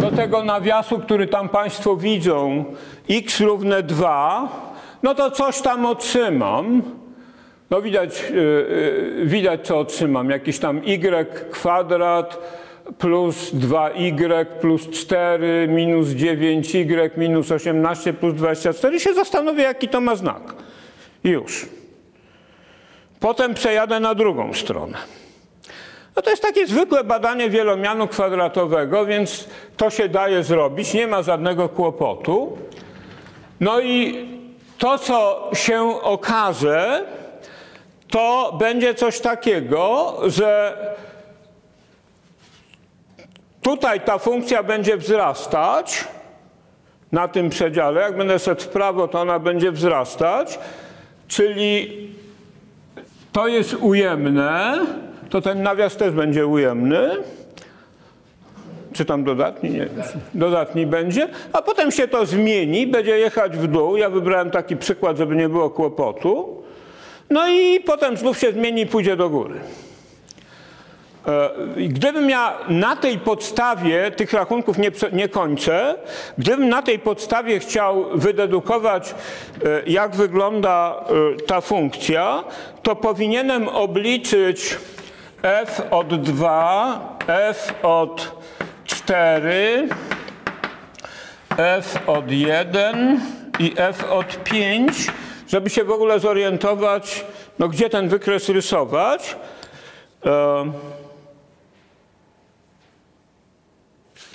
do 0.00 0.10
tego 0.10 0.44
nawiasu, 0.44 0.98
który 0.98 1.26
tam 1.26 1.48
Państwo 1.48 1.96
widzą, 1.96 2.64
x 3.10 3.40
równe 3.40 3.82
2, 3.82 4.48
no 5.02 5.14
to 5.14 5.30
coś 5.30 5.60
tam 5.60 5.86
otrzymam. 5.86 6.82
No 7.70 7.82
widać, 7.82 8.24
yy, 8.30 9.22
widać 9.24 9.66
co 9.66 9.78
otrzymam. 9.78 10.30
Jakiś 10.30 10.58
tam 10.58 10.78
y 10.78 11.50
kwadrat 11.50 12.38
plus 12.98 13.54
2y 13.54 14.46
plus 14.60 14.90
4 14.90 15.68
minus 15.68 16.08
9y 16.08 17.18
minus 17.18 17.50
18 17.50 18.12
plus 18.12 18.34
24 18.34 18.96
i 18.96 19.00
się 19.00 19.14
zastanowię, 19.14 19.62
jaki 19.62 19.88
to 19.88 20.00
ma 20.00 20.16
znak. 20.16 20.54
Już. 21.24 21.66
Potem 23.20 23.54
przejadę 23.54 24.00
na 24.00 24.14
drugą 24.14 24.54
stronę. 24.54 24.98
No 26.16 26.22
to 26.22 26.30
jest 26.30 26.42
takie 26.42 26.66
zwykłe 26.66 27.04
badanie 27.04 27.50
wielomianu 27.50 28.08
kwadratowego, 28.08 29.06
więc 29.06 29.48
to 29.76 29.90
się 29.90 30.08
daje 30.08 30.42
zrobić, 30.42 30.94
nie 30.94 31.06
ma 31.06 31.22
żadnego 31.22 31.68
kłopotu. 31.68 32.58
No 33.60 33.80
i 33.80 34.28
to, 34.78 34.98
co 34.98 35.50
się 35.54 36.02
okaże, 36.02 37.04
to 38.10 38.56
będzie 38.58 38.94
coś 38.94 39.20
takiego, 39.20 40.16
że 40.26 40.76
tutaj 43.62 44.00
ta 44.00 44.18
funkcja 44.18 44.62
będzie 44.62 44.96
wzrastać 44.96 46.04
na 47.12 47.28
tym 47.28 47.50
przedziale. 47.50 48.00
Jak 48.00 48.16
będę 48.16 48.38
szedł 48.38 48.62
w 48.62 48.68
prawo, 48.68 49.08
to 49.08 49.20
ona 49.20 49.38
będzie 49.38 49.72
wzrastać, 49.72 50.58
czyli 51.28 52.08
to 53.32 53.48
jest 53.48 53.74
ujemne, 53.74 54.78
to 55.30 55.40
ten 55.40 55.62
nawias 55.62 55.96
też 55.96 56.10
będzie 56.10 56.46
ujemny. 56.46 57.10
Czy 58.92 59.04
tam 59.04 59.24
dodatni? 59.24 59.70
Nie. 59.70 59.88
Dodatni 60.34 60.86
będzie. 60.86 61.28
A 61.52 61.62
potem 61.62 61.90
się 61.90 62.08
to 62.08 62.26
zmieni, 62.26 62.86
będzie 62.86 63.18
jechać 63.18 63.56
w 63.56 63.66
dół. 63.66 63.96
Ja 63.96 64.10
wybrałem 64.10 64.50
taki 64.50 64.76
przykład, 64.76 65.16
żeby 65.16 65.36
nie 65.36 65.48
było 65.48 65.70
kłopotu. 65.70 66.62
No 67.30 67.48
i 67.48 67.80
potem 67.80 68.16
znów 68.16 68.38
się 68.38 68.52
zmieni 68.52 68.82
i 68.82 68.86
pójdzie 68.86 69.16
do 69.16 69.30
góry. 69.30 69.60
E, 71.26 71.50
gdybym 71.76 72.30
ja 72.30 72.58
na 72.68 72.96
tej 72.96 73.18
podstawie, 73.18 74.10
tych 74.10 74.32
rachunków 74.32 74.78
nie, 74.78 74.90
nie, 75.12 75.28
kończę, 75.28 75.94
gdybym 76.38 76.68
na 76.68 76.82
tej 76.82 76.98
podstawie 76.98 77.58
chciał 77.58 78.04
wydedukować, 78.14 79.10
e, 79.10 79.82
jak 79.86 80.16
wygląda 80.16 81.04
e, 81.40 81.42
ta 81.42 81.60
funkcja, 81.60 82.44
to 82.82 82.96
powinienem 82.96 83.68
obliczyć 83.68 84.76
f 85.42 85.82
od 85.90 86.22
2, 86.22 87.18
f 87.26 87.74
od 87.82 88.42
4, 88.84 89.88
f 91.56 91.98
od 92.06 92.30
1 92.30 93.20
i 93.58 93.74
f 93.76 94.04
od 94.10 94.44
5 94.44 95.10
żeby 95.48 95.70
się 95.70 95.84
w 95.84 95.90
ogóle 95.90 96.20
zorientować, 96.20 97.24
no 97.58 97.68
gdzie 97.68 97.90
ten 97.90 98.08
wykres 98.08 98.48
rysować. 98.48 99.36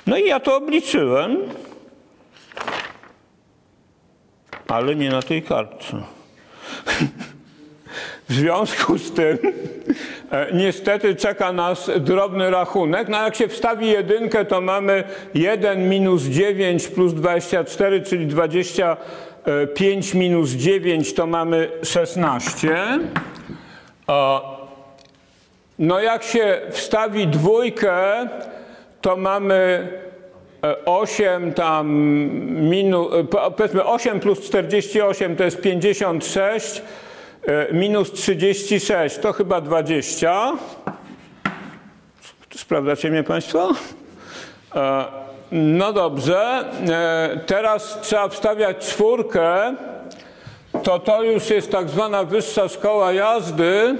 No 0.08 0.18
i 0.18 0.28
ja 0.28 0.40
to 0.40 0.56
obliczyłem, 0.56 1.38
ale 4.68 4.96
nie 4.96 5.10
na 5.10 5.22
tej 5.22 5.44
kartce. 5.44 6.04
W 8.30 8.34
związku 8.34 8.98
z 8.98 9.12
tym 9.12 9.38
e, 10.32 10.48
niestety 10.54 11.16
czeka 11.16 11.54
nas 11.54 11.92
drobny 12.00 12.50
rachunek. 12.50 13.08
No 13.10 13.24
jak 13.24 13.36
się 13.36 13.48
wstawi 13.48 13.88
jedynkę, 13.88 14.46
to 14.46 14.62
mamy 14.62 15.04
1 15.34 15.90
minus 15.90 16.24
9 16.24 16.88
plus 16.88 17.14
24, 17.14 18.02
czyli 18.02 18.28
20 18.28 18.98
5 19.74 20.14
minus 20.14 20.50
9 20.50 21.14
to 21.14 21.28
mamy 21.28 21.72
16. 21.84 23.00
No 25.80 26.00
jak 26.00 26.24
się 26.24 26.62
wstawi 26.72 27.28
dwójkę, 27.28 28.28
to 29.02 29.18
mamy 29.18 29.88
e, 30.64 30.86
8 30.86 31.54
tam 31.54 31.88
minus, 32.70 33.08
powiedzmy 33.58 33.86
8 33.86 34.20
plus 34.20 34.42
48 34.42 35.36
to 35.36 35.44
jest 35.44 35.62
56, 35.62 36.82
e, 37.48 37.74
minus 37.74 38.12
36 38.12 39.18
to 39.18 39.34
chyba 39.34 39.62
20. 39.62 40.52
Sprawdzacie 42.56 43.12
mnie 43.12 43.24
Państwo? 43.24 43.74
E, 45.54 45.56
No 45.56 45.94
dobrze, 45.94 46.66
E, 46.90 47.40
teraz 47.46 48.00
trzeba 48.02 48.28
wstawiać 48.30 48.78
czwórkę, 48.78 49.76
to 50.84 51.00
to 51.00 51.24
już 51.24 51.50
jest 51.50 51.72
tak 51.72 51.90
zwana 51.90 52.24
wyższa 52.24 52.68
szkoła 52.68 53.14
jazdy, 53.14 53.96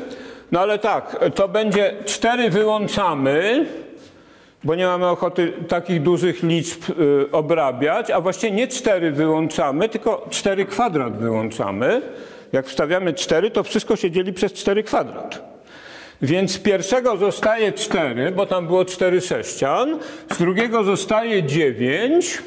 no 0.52 0.60
ale 0.60 0.80
tak, 0.80 1.20
to 1.36 1.48
będzie 1.48 1.94
cztery 2.06 2.50
wyłączamy, 2.50 3.66
bo 4.64 4.76
nie 4.76 4.86
mamy 4.86 5.08
ochoty 5.08 5.54
takich 5.68 6.02
dużych 6.02 6.44
liczb 6.44 6.90
y, 6.90 7.32
obrabiać, 7.32 8.12
a 8.12 8.22
właściwie 8.22 8.52
nie 8.52 8.68
cztery 8.68 9.12
wyłączamy, 9.12 9.90
tylko 9.90 10.28
cztery 10.30 10.66
kwadrat 10.66 11.18
wyłączamy. 11.18 12.02
Jak 12.54 12.68
wstawiamy 12.68 13.14
cztery, 13.14 13.52
to 13.52 13.64
wszystko 13.64 13.96
się 13.96 14.12
dzieli 14.12 14.34
przez 14.34 14.54
cztery 14.54 14.84
kwadrat. 14.84 15.53
Więc 16.24 16.52
z 16.52 16.60
pierwszego 16.60 17.18
zostaje 17.18 17.72
4, 17.72 18.32
bo 18.32 18.46
tam 18.46 18.68
było 18.68 18.86
4 18.86 19.22
sześcian, 19.22 20.00
z 20.32 20.38
drugiego 20.38 20.84
zostaje 20.84 21.44
9, 21.44 22.42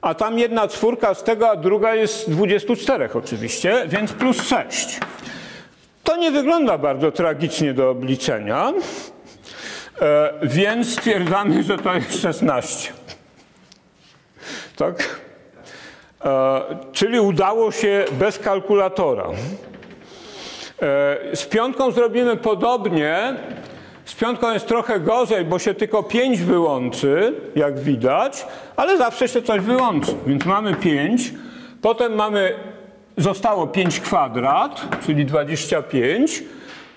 a 0.00 0.14
tam 0.14 0.38
jedna 0.38 0.68
czwórka 0.68 1.14
z 1.14 1.24
tego, 1.24 1.50
a 1.50 1.56
druga 1.56 1.94
jest 1.94 2.26
z 2.26 2.30
24 2.30 3.08
oczywiście, 3.14 3.84
więc 3.88 4.12
plus 4.12 4.42
6. 4.42 5.00
To 6.04 6.16
nie 6.16 6.30
wygląda 6.30 6.78
bardzo 6.78 7.12
tragicznie 7.12 7.74
do 7.74 7.90
obliczenia, 7.90 8.72
e, 10.00 10.32
więc 10.42 10.92
stwierdzamy, 10.92 11.62
że 11.62 11.78
to 11.78 11.94
jest 11.94 12.22
16. 12.22 12.92
Tak? 14.76 15.20
E, 16.24 16.60
czyli 16.92 17.20
udało 17.20 17.72
się 17.72 18.04
bez 18.12 18.38
kalkulatora. 18.38 19.28
E, 20.82 21.36
Z 21.36 21.46
piątką 21.46 21.90
zrobimy 21.90 22.36
podobnie. 22.36 23.34
Z 24.04 24.14
piątką 24.14 24.52
jest 24.52 24.66
trochę 24.66 25.00
gorzej, 25.00 25.44
bo 25.44 25.58
się 25.58 25.74
tylko 25.74 26.02
5 26.02 26.40
wyłączy, 26.40 27.34
jak 27.56 27.78
widać, 27.78 28.46
ale 28.76 28.98
zawsze 28.98 29.28
się 29.28 29.42
coś 29.42 29.60
wyłączy. 29.60 30.12
Więc 30.26 30.44
mamy 30.44 30.74
5, 30.74 31.32
potem 31.82 32.14
mamy, 32.14 32.54
zostało 33.16 33.66
5 33.66 34.00
kwadrat, 34.00 34.82
czyli 35.06 35.24
25, 35.26 36.42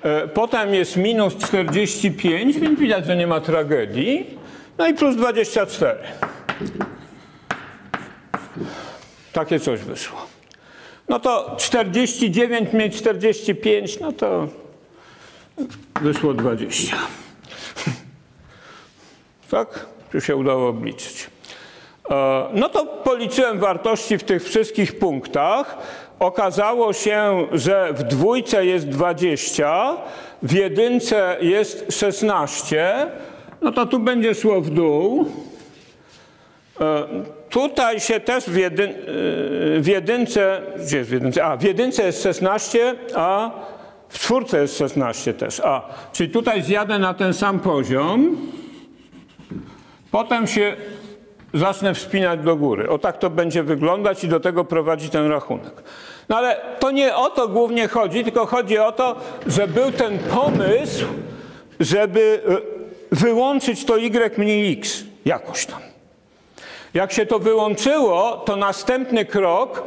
E, 0.03 0.27
potem 0.27 0.73
jest 0.73 0.97
minus 0.97 1.35
45, 1.35 2.59
więc 2.59 2.79
widać, 2.79 3.05
że 3.05 3.15
nie 3.15 3.27
ma 3.27 3.39
tragedii, 3.39 4.37
no 4.77 4.87
i 4.87 4.93
plus 4.93 5.15
24. 5.15 5.99
Takie 9.33 9.59
coś 9.59 9.79
wyszło. 9.79 10.28
No 11.09 11.19
to 11.19 11.55
49 11.57 12.73
mieć 12.73 12.97
45, 12.97 13.99
no 13.99 14.11
to 14.11 14.47
wyszło 16.01 16.33
20. 16.33 16.97
Tak? 19.51 19.85
Tu 20.11 20.21
się 20.21 20.35
udało 20.35 20.67
obliczyć. 20.67 21.29
E, 22.09 22.47
No 22.53 22.69
to 22.69 22.85
policzyłem 22.85 23.59
wartości 23.59 24.17
w 24.17 24.23
tych 24.23 24.43
wszystkich 24.43 24.99
punktach. 24.99 25.77
Okazało 26.19 26.93
się, 26.93 27.47
że 27.51 27.93
w 27.93 28.03
dwójce 28.03 28.65
jest 28.65 28.89
20, 28.89 29.97
w 30.43 30.53
jedynce 30.53 31.37
jest 31.41 31.93
16. 31.93 33.07
No 33.61 33.71
to 33.71 33.85
tu 33.85 33.99
będzie 33.99 34.35
szło 34.35 34.61
w 34.61 34.69
dół. 34.69 35.31
Tutaj 37.49 37.99
się 37.99 38.19
też 38.19 38.45
w, 38.45 38.55
jedyn, 38.55 38.89
e, 38.89 38.93
w 39.79 39.87
jedynce, 39.87 40.61
gdzie 40.85 40.97
jest 40.97 41.09
w 41.09 41.13
jedynce? 41.13 41.45
A, 41.45 41.57
w 41.57 41.63
jedynce 41.63 42.03
jest 42.03 42.23
16, 42.23 42.95
a 43.15 43.51
w 44.09 44.19
czwórce 44.19 44.61
jest 44.61 44.77
16 44.77 45.33
też. 45.33 45.59
A, 45.59 45.81
czyli 46.11 46.29
tutaj 46.29 46.61
zjadę 46.61 46.99
na 46.99 47.13
ten 47.13 47.33
sam 47.33 47.59
poziom, 47.59 48.37
potem 50.11 50.47
się 50.47 50.75
zacznę 51.53 51.93
wspinać 51.93 52.39
do 52.39 52.55
góry. 52.55 52.89
O 52.89 52.97
tak 52.97 53.17
to 53.17 53.29
będzie 53.29 53.63
wyglądać 53.63 54.23
i 54.23 54.27
do 54.27 54.39
tego 54.39 54.65
prowadzi 54.65 55.09
ten 55.09 55.27
rachunek. 55.27 55.83
No 56.29 56.37
ale 56.37 56.61
to 56.79 56.91
nie 56.91 57.15
o 57.15 57.29
to 57.29 57.47
głównie 57.47 57.87
chodzi, 57.87 58.23
tylko 58.23 58.45
chodzi 58.45 58.77
o 58.77 58.91
to, 58.91 59.15
że 59.47 59.67
był 59.67 59.91
ten 59.91 60.19
pomysł, 60.19 61.05
żeby 61.79 62.41
e, 63.11 63.15
wyłączyć 63.15 63.85
to 63.85 63.97
y 63.97 64.37
mniej 64.37 64.73
x 64.73 65.03
jakoś 65.25 65.65
tam. 65.65 65.88
Jak 66.93 67.11
się 67.11 67.25
to 67.25 67.39
wyłączyło, 67.39 68.37
to 68.37 68.55
następny 68.55 69.25
krok, 69.25 69.83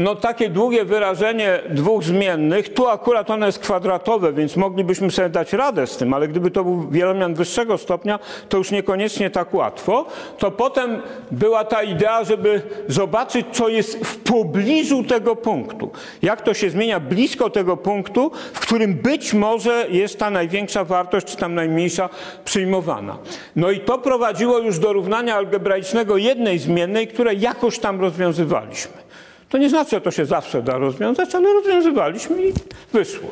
no 0.00 0.14
takie 0.14 0.50
długie 0.50 0.84
wyrażenie 0.84 1.60
dwóch 1.70 2.04
zmiennych, 2.04 2.74
tu 2.74 2.88
akurat 2.88 3.30
ono 3.30 3.46
jest 3.46 3.58
kwadratowe, 3.58 4.32
więc 4.32 4.56
moglibyśmy 4.56 5.10
sobie 5.10 5.28
dać 5.28 5.52
radę 5.52 5.86
z 5.86 5.96
tym, 5.96 6.14
ale 6.14 6.28
gdyby 6.28 6.50
to 6.50 6.64
był 6.64 6.90
wielomian 6.90 7.34
wyższego 7.34 7.78
stopnia, 7.78 8.18
to 8.48 8.58
już 8.58 8.70
niekoniecznie 8.70 9.30
tak 9.30 9.54
łatwo. 9.54 10.06
To 10.38 10.50
potem 10.50 11.02
była 11.30 11.64
ta 11.64 11.82
idea, 11.82 12.24
żeby 12.24 12.62
zobaczyć, 12.88 13.46
co 13.52 13.68
jest 13.68 14.06
w 14.06 14.18
pobliżu 14.18 15.04
tego 15.04 15.36
punktu. 15.36 15.90
Jak 16.22 16.42
to 16.42 16.54
się 16.54 16.70
zmienia 16.70 17.00
blisko 17.00 17.50
tego 17.50 17.76
punktu, 17.76 18.30
w 18.52 18.60
którym 18.60 18.94
być 18.94 19.34
może 19.34 19.86
jest 19.90 20.18
ta 20.18 20.30
największa 20.30 20.84
wartość, 20.84 21.26
czy 21.26 21.36
tam 21.36 21.54
najmniejsza 21.54 22.08
przyjmowana. 22.44 23.18
No 23.56 23.70
i 23.70 23.80
to 23.80 23.98
prowadziło 23.98 24.58
już 24.58 24.78
do 24.78 24.92
równania 24.92 25.36
algebraicznego 25.36 26.16
jednej 26.16 26.58
zmiennej, 26.58 27.08
które 27.08 27.34
jakoś 27.34 27.78
tam 27.78 28.00
rozwiązywaliśmy. 28.00 29.09
To 29.50 29.58
nie 29.58 29.70
znaczy, 29.70 29.90
że 29.90 30.00
to 30.00 30.10
się 30.10 30.26
zawsze 30.26 30.62
da 30.62 30.78
rozwiązać, 30.78 31.34
ale 31.34 31.52
rozwiązywaliśmy 31.52 32.46
i 32.46 32.52
wyszło. 32.92 33.30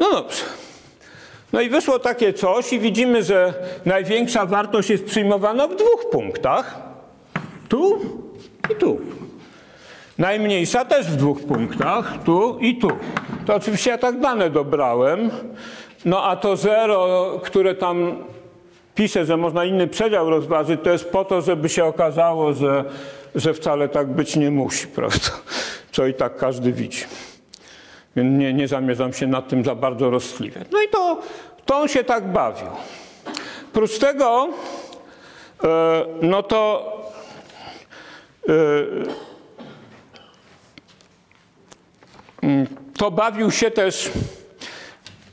No 0.00 0.12
dobrze. 0.12 0.42
No 1.52 1.60
i 1.60 1.68
wyszło 1.68 1.98
takie 1.98 2.32
coś 2.32 2.72
i 2.72 2.78
widzimy, 2.78 3.22
że 3.22 3.54
największa 3.84 4.46
wartość 4.46 4.90
jest 4.90 5.04
przyjmowana 5.04 5.68
w 5.68 5.76
dwóch 5.76 6.10
punktach. 6.10 6.80
Tu 7.68 7.98
i 8.72 8.74
tu. 8.74 9.00
Najmniejsza 10.18 10.84
też 10.84 11.06
w 11.06 11.16
dwóch 11.16 11.40
punktach, 11.40 12.12
tu 12.24 12.58
i 12.60 12.76
tu. 12.76 12.88
To 13.46 13.54
oczywiście 13.54 13.90
ja 13.90 13.98
tak 13.98 14.20
dane 14.20 14.50
dobrałem. 14.50 15.30
No 16.04 16.22
a 16.24 16.36
to 16.36 16.56
zero, 16.56 17.40
które 17.44 17.74
tam 17.74 18.24
pisze, 18.94 19.24
że 19.24 19.36
można 19.36 19.64
inny 19.64 19.86
przedział 19.86 20.30
rozważyć, 20.30 20.80
to 20.84 20.90
jest 20.90 21.10
po 21.10 21.24
to, 21.24 21.40
żeby 21.40 21.68
się 21.68 21.84
okazało, 21.84 22.52
że, 22.52 22.84
że 23.38 23.54
wcale 23.54 23.88
tak 23.88 24.06
być 24.06 24.36
nie 24.36 24.50
musi, 24.50 24.86
prawda? 24.96 25.30
Co 25.92 26.06
i 26.06 26.14
tak 26.14 26.36
każdy 26.36 26.72
widzi. 26.72 27.04
Więc 28.16 28.40
nie, 28.40 28.52
nie 28.52 28.68
zamierzam 28.68 29.12
się 29.12 29.26
nad 29.26 29.48
tym 29.48 29.64
za 29.64 29.74
bardzo 29.74 30.10
roztliwiać. 30.10 30.68
No 30.72 30.82
i 30.82 30.88
to, 30.88 31.20
to 31.66 31.76
on 31.76 31.88
się 31.88 32.04
tak 32.04 32.32
bawił. 32.32 32.68
Prócz 33.72 33.98
tego, 33.98 34.48
e, 35.64 36.04
no 36.22 36.42
to 36.42 36.92
e, 38.48 38.52
mm, 42.42 42.66
to 42.96 43.10
bawił 43.10 43.50
się 43.50 43.70
też 43.70 44.10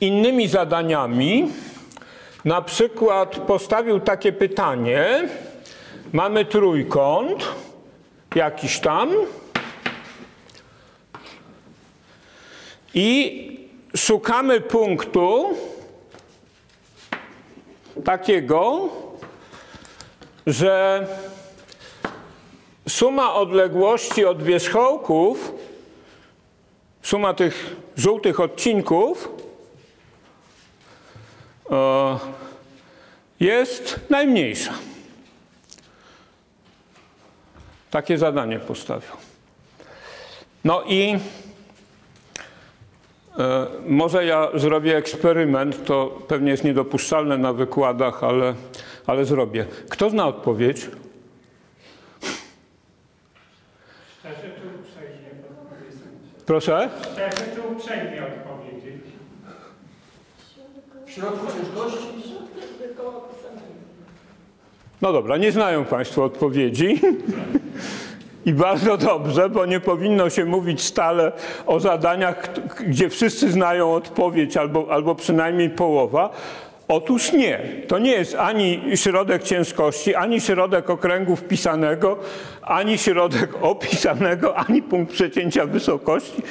innymi 0.01 0.47
zadaniami. 0.47 1.51
Na 2.45 2.61
przykład 2.61 3.39
postawił 3.39 3.99
takie 3.99 4.31
pytanie: 4.31 5.29
mamy 6.13 6.45
trójkąt, 6.45 7.45
jakiś 8.35 8.79
tam, 8.79 9.09
i 12.95 13.59
szukamy 13.95 14.61
punktu 14.61 15.49
takiego, 18.05 18.89
że 20.47 21.07
suma 22.89 23.33
odległości 23.33 24.25
od 24.25 24.43
wierzchołków, 24.43 25.51
suma 27.03 27.33
tych 27.33 27.75
żółtych 27.97 28.39
odcinków 28.39 29.29
e, 31.71 32.19
jest 33.39 33.99
najmniejsza. 34.09 34.73
Takie 37.95 38.17
zadanie 38.17 38.59
postawił. 38.59 39.11
No 40.63 40.83
i 40.87 41.17
e, 43.39 43.67
może 43.87 44.25
ja 44.25 44.49
zrobię 44.53 44.97
eksperyment, 44.97 45.85
to 45.85 46.19
pewnie 46.27 46.51
jest 46.51 46.63
niedopuszczalne 46.63 47.37
na 47.37 47.53
wykładach, 47.53 48.23
ale, 48.23 48.53
ale 49.07 49.25
zrobię. 49.25 49.65
Kto 49.89 50.09
zna 50.09 50.27
odpowiedź? 50.27 50.89
Proszę? 56.45 56.89
Szczerze 57.01 57.55
czy 57.55 57.61
uprzejmie 57.61 58.23
odpowiedzieć? 58.23 59.03
W 61.05 61.11
środku 61.11 61.47
ciężkości? 61.47 62.15
No 65.01 65.13
dobra, 65.13 65.37
nie 65.37 65.51
znają 65.51 65.85
Państwo 65.85 66.23
odpowiedzi. 66.23 67.01
I 68.45 68.53
bardzo 68.53 68.97
dobrze, 68.97 69.49
bo 69.49 69.65
nie 69.65 69.79
powinno 69.79 70.29
się 70.29 70.45
mówić 70.45 70.81
stale 70.81 71.31
o 71.65 71.79
zadaniach, 71.79 72.49
gdzie 72.87 73.09
wszyscy 73.09 73.51
znają 73.51 73.93
odpowiedź, 73.93 74.57
albo, 74.57 74.87
albo 74.89 75.15
przynajmniej 75.15 75.69
połowa. 75.69 76.29
Otóż 76.87 77.33
nie. 77.33 77.59
To 77.87 77.99
nie 77.99 78.11
jest 78.11 78.35
ani 78.35 78.81
środek 78.95 79.43
ciężkości, 79.43 80.15
ani 80.15 80.41
środek 80.41 80.89
okręgu 80.89 81.35
wpisanego, 81.35 82.17
ani 82.61 82.97
środek 82.97 83.49
opisanego, 83.61 84.57
ani 84.57 84.81
punkt 84.81 85.13
przecięcia 85.13 85.65
wysokości. 85.65 86.41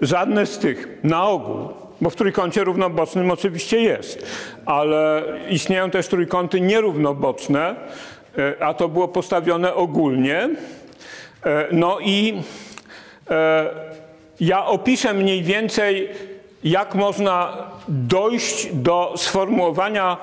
Żadne 0.00 0.46
z 0.46 0.58
tych. 0.58 0.88
Na 1.04 1.26
ogół. 1.26 1.68
Bo 2.00 2.10
w 2.10 2.16
trójkącie 2.16 2.64
równobocznym 2.64 3.30
oczywiście 3.30 3.80
jest, 3.80 4.26
ale 4.66 5.22
istnieją 5.50 5.90
też 5.90 6.08
trójkąty 6.08 6.60
nierównoboczne, 6.60 7.74
e, 8.38 8.64
a 8.64 8.74
to 8.74 8.88
było 8.88 9.08
postawione 9.08 9.74
ogólnie. 9.74 10.48
E, 11.44 11.66
No 11.72 11.98
i 12.00 12.42
e, 13.30 13.70
ja 14.40 14.66
opiszę 14.66 15.14
mniej 15.14 15.42
więcej, 15.42 16.08
jak 16.64 16.94
można 16.94 17.56
dojść 17.88 18.68
do 18.72 19.14
sformułowania 19.16 20.16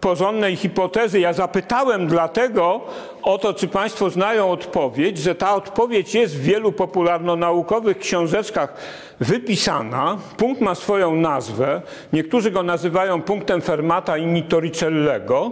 porządnej 0.00 0.56
hipotezy. 0.56 1.20
Ja 1.20 1.32
zapytałem 1.32 2.06
dlatego 2.06 2.80
o 3.22 3.38
to, 3.38 3.54
czy 3.54 3.68
Państwo 3.68 4.10
znają 4.10 4.50
odpowiedź, 4.50 5.18
że 5.18 5.34
ta 5.34 5.54
odpowiedź 5.54 6.14
jest 6.14 6.36
w 6.36 6.40
wielu 6.42 6.72
popularnonaukowych 6.72 7.98
książeczkach 7.98 8.74
wypisana. 9.20 10.18
Punkt 10.36 10.60
ma 10.60 10.74
swoją 10.74 11.14
nazwę. 11.14 11.82
Niektórzy 12.12 12.50
go 12.50 12.62
nazywają 12.62 13.22
punktem 13.22 13.62
Fermata, 13.62 14.18
inni 14.18 14.42
Torricellego. 14.42 15.50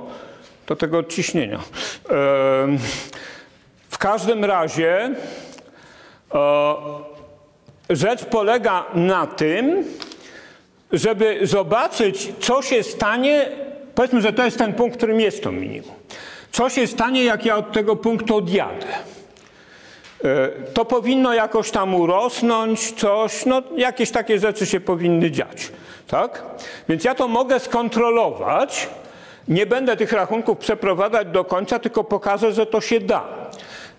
Do 0.66 0.76
tego 0.76 1.02
ciśnienia. 1.02 1.60
Em, 2.08 2.78
w 3.94 3.98
każdym 3.98 4.44
razie 4.44 5.10
e, 6.34 6.74
rzecz 7.90 8.24
polega 8.24 8.84
na 8.94 9.26
tym, 9.26 9.84
żeby 10.92 11.38
zobaczyć, 11.42 12.32
co 12.40 12.62
się 12.62 12.82
stanie. 12.82 13.48
Powiedzmy, 13.94 14.22
że 14.22 14.32
to 14.32 14.44
jest 14.44 14.58
ten 14.58 14.72
punkt, 14.72 14.96
którym 14.96 15.20
jest 15.20 15.42
to 15.42 15.52
minimum. 15.52 15.94
Co 16.52 16.70
się 16.70 16.86
stanie, 16.86 17.24
jak 17.24 17.46
ja 17.46 17.56
od 17.56 17.72
tego 17.72 17.96
punktu 17.96 18.36
odjadę? 18.36 18.86
E, 20.24 20.48
To 20.74 20.84
powinno 20.84 21.34
jakoś 21.34 21.70
tam 21.70 21.94
urosnąć, 21.94 22.92
coś, 22.92 23.46
no 23.46 23.62
jakieś 23.76 24.10
takie 24.10 24.38
rzeczy 24.38 24.66
się 24.66 24.80
powinny 24.80 25.30
dziać, 25.30 25.72
tak? 26.08 26.42
Więc 26.88 27.04
ja 27.04 27.14
to 27.14 27.28
mogę 27.28 27.60
skontrolować. 27.60 28.88
Nie 29.48 29.66
będę 29.66 29.96
tych 29.96 30.12
rachunków 30.12 30.58
przeprowadzać 30.58 31.28
do 31.28 31.44
końca, 31.44 31.78
tylko 31.78 32.04
pokażę, 32.04 32.52
że 32.52 32.66
to 32.66 32.80
się 32.80 33.00
da. 33.00 33.24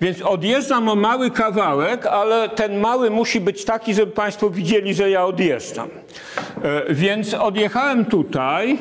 Więc 0.01 0.21
odjeżdżam 0.21 0.89
o 0.89 0.95
mały 0.95 1.31
kawałek, 1.31 2.05
ale 2.05 2.49
ten 2.49 2.79
mały 2.79 3.09
musi 3.09 3.41
być 3.41 3.65
taki, 3.65 3.93
żeby 3.93 4.11
Państwo 4.11 4.49
widzieli, 4.49 4.93
że 4.93 5.09
ja 5.09 5.25
odjeżdżam. 5.25 5.89
E, 6.63 6.93
Więc 6.93 7.33
odjechałem 7.33 8.05
tutaj 8.05 8.77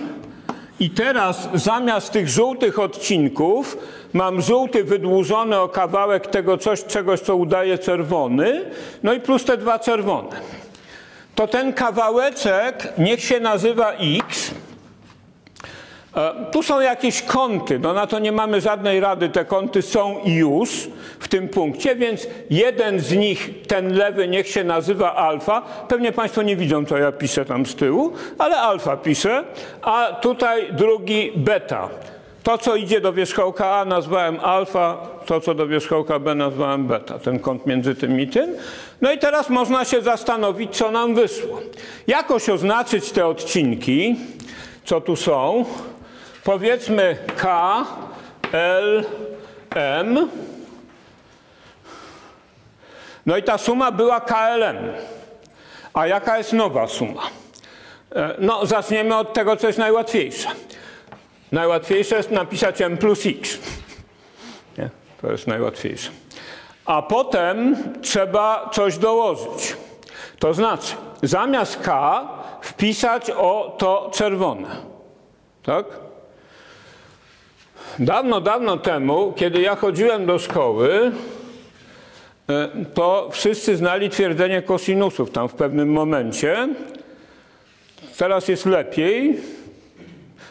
i 0.81 0.91
teraz 0.91 1.49
zamiast 1.55 2.13
tych 2.13 2.29
żółtych 2.29 2.79
odcinków 2.79 3.79
mam 4.13 4.43
żółty 4.43 4.85
wydłużony 4.85 5.61
o 5.61 5.69
kawałek 5.69 6.27
tego 6.27 6.59
coś, 6.59 6.85
czegoś, 6.85 7.21
co 7.21 7.37
udaje 7.37 7.79
czerwony, 7.79 8.65
no 9.03 9.13
i 9.13 9.21
plus 9.21 9.45
te 9.45 9.57
dwa 9.57 9.79
czerwone. 9.79 10.29
To 11.35 11.47
ten 11.47 11.73
kawałeczek 11.73 12.93
niech 12.99 13.21
się 13.21 13.41
nazywa 13.41 13.93
x. 13.93 14.54
E, 16.17 16.35
Tu 16.53 16.63
są 16.63 16.81
jakieś 16.81 17.23
kąty, 17.23 17.79
no 17.79 17.93
na 17.93 18.07
to 18.07 18.19
nie 18.19 18.33
mamy 18.33 18.61
żadnej 18.61 19.01
rady, 19.01 19.29
te 19.29 19.45
kąty 19.45 19.83
są 19.83 20.21
już 20.25 20.89
w 21.21 21.29
tym 21.29 21.49
punkcie, 21.49 21.97
więc 21.97 22.27
jeden 22.51 23.01
z 23.01 23.13
nich, 23.13 23.51
ten 23.67 23.97
lewy, 23.97 24.29
niech 24.29 24.49
się 24.49 24.65
nazywa 24.65 25.15
alfa. 25.15 25.63
Pewnie 25.89 26.13
Państwo 26.13 26.43
nie 26.43 26.57
widzą, 26.57 26.85
co 26.85 26.99
ja 26.99 27.13
piszę 27.13 27.45
tam 27.45 27.67
z 27.67 27.75
tyłu, 27.75 28.13
ale 28.39 28.57
alfa 28.57 28.97
piszę, 28.97 29.45
a 29.83 30.07
tutaj 30.23 30.73
drugi 30.73 31.33
beta. 31.37 31.89
To, 32.43 32.59
co 32.59 32.77
idzie 32.77 33.01
do 33.01 33.13
wierzchołka 33.13 33.71
A 33.71 33.85
nazwałem 33.85 34.41
alfa, 34.41 34.97
to, 35.27 35.41
co 35.41 35.55
do 35.55 35.67
wierzchołka 35.67 36.19
B 36.19 36.35
nazwałem 36.35 36.87
beta, 36.87 37.19
ten 37.19 37.39
kąt 37.39 37.67
między 37.67 37.95
tym 37.95 38.21
i 38.21 38.27
tym. 38.27 38.55
No 39.01 39.13
i 39.13 39.19
teraz 39.19 39.51
można 39.51 39.85
się 39.85 40.03
zastanowić, 40.03 40.77
co 40.77 40.91
nam 40.91 41.15
wyszło. 41.15 41.61
Jakoś 42.07 42.49
oznaczyć 42.49 43.11
te 43.13 43.27
odcinki, 43.27 44.17
co 44.85 45.01
tu 45.01 45.17
są. 45.17 45.65
Powiedzmy 46.45 47.17
K, 47.37 47.85
L, 48.53 49.05
M. 49.75 50.29
No 53.27 53.37
i 53.37 53.43
ta 53.43 53.59
suma 53.59 53.93
była 53.93 54.21
KLM. 54.21 54.77
A 55.95 56.07
jaka 56.07 56.39
jest 56.39 56.53
nowa 56.53 56.87
suma? 56.87 57.23
E, 58.17 58.35
No, 58.39 58.67
zaczniemy 58.67 59.17
od 59.17 59.33
tego, 59.33 59.57
co 59.57 59.67
jest 59.67 59.79
najłatwiejsze. 59.79 60.49
Najłatwiejsze 61.53 62.17
jest 62.17 62.31
napisać 62.31 62.81
m 62.81 62.99
plus 62.99 63.27
x. 63.27 63.59
Nie? 64.79 64.91
To 65.23 65.33
jest 65.33 65.47
najłatwiejsze. 65.47 66.11
A 66.85 67.03
potem 67.03 67.77
trzeba 68.03 68.71
coś 68.73 68.99
dołożyć. 68.99 69.77
To 70.39 70.55
znaczy, 70.55 70.95
zamiast 71.23 71.81
k 71.81 72.21
wpisać 72.61 73.31
o 73.31 73.77
to 73.79 74.11
czerwone. 74.15 74.69
Tak? 75.63 75.85
Dawno, 77.99 78.41
dawno 78.41 78.77
temu, 78.77 79.33
kiedy 79.37 79.61
ja 79.61 79.77
chodziłem 79.77 80.27
do 80.27 80.39
szkoły, 80.39 81.13
e, 82.51 82.69
to 82.95 83.29
wszyscy 83.33 83.77
znali 83.77 84.11
twierdzenie 84.11 84.63
kosinusów 84.63 85.31
tam 85.31 85.49
w 85.49 85.55
pewnym 85.55 85.93
momencie. 85.93 86.69
Teraz 88.19 88.49
jest 88.49 88.67
lepiej, 88.67 89.37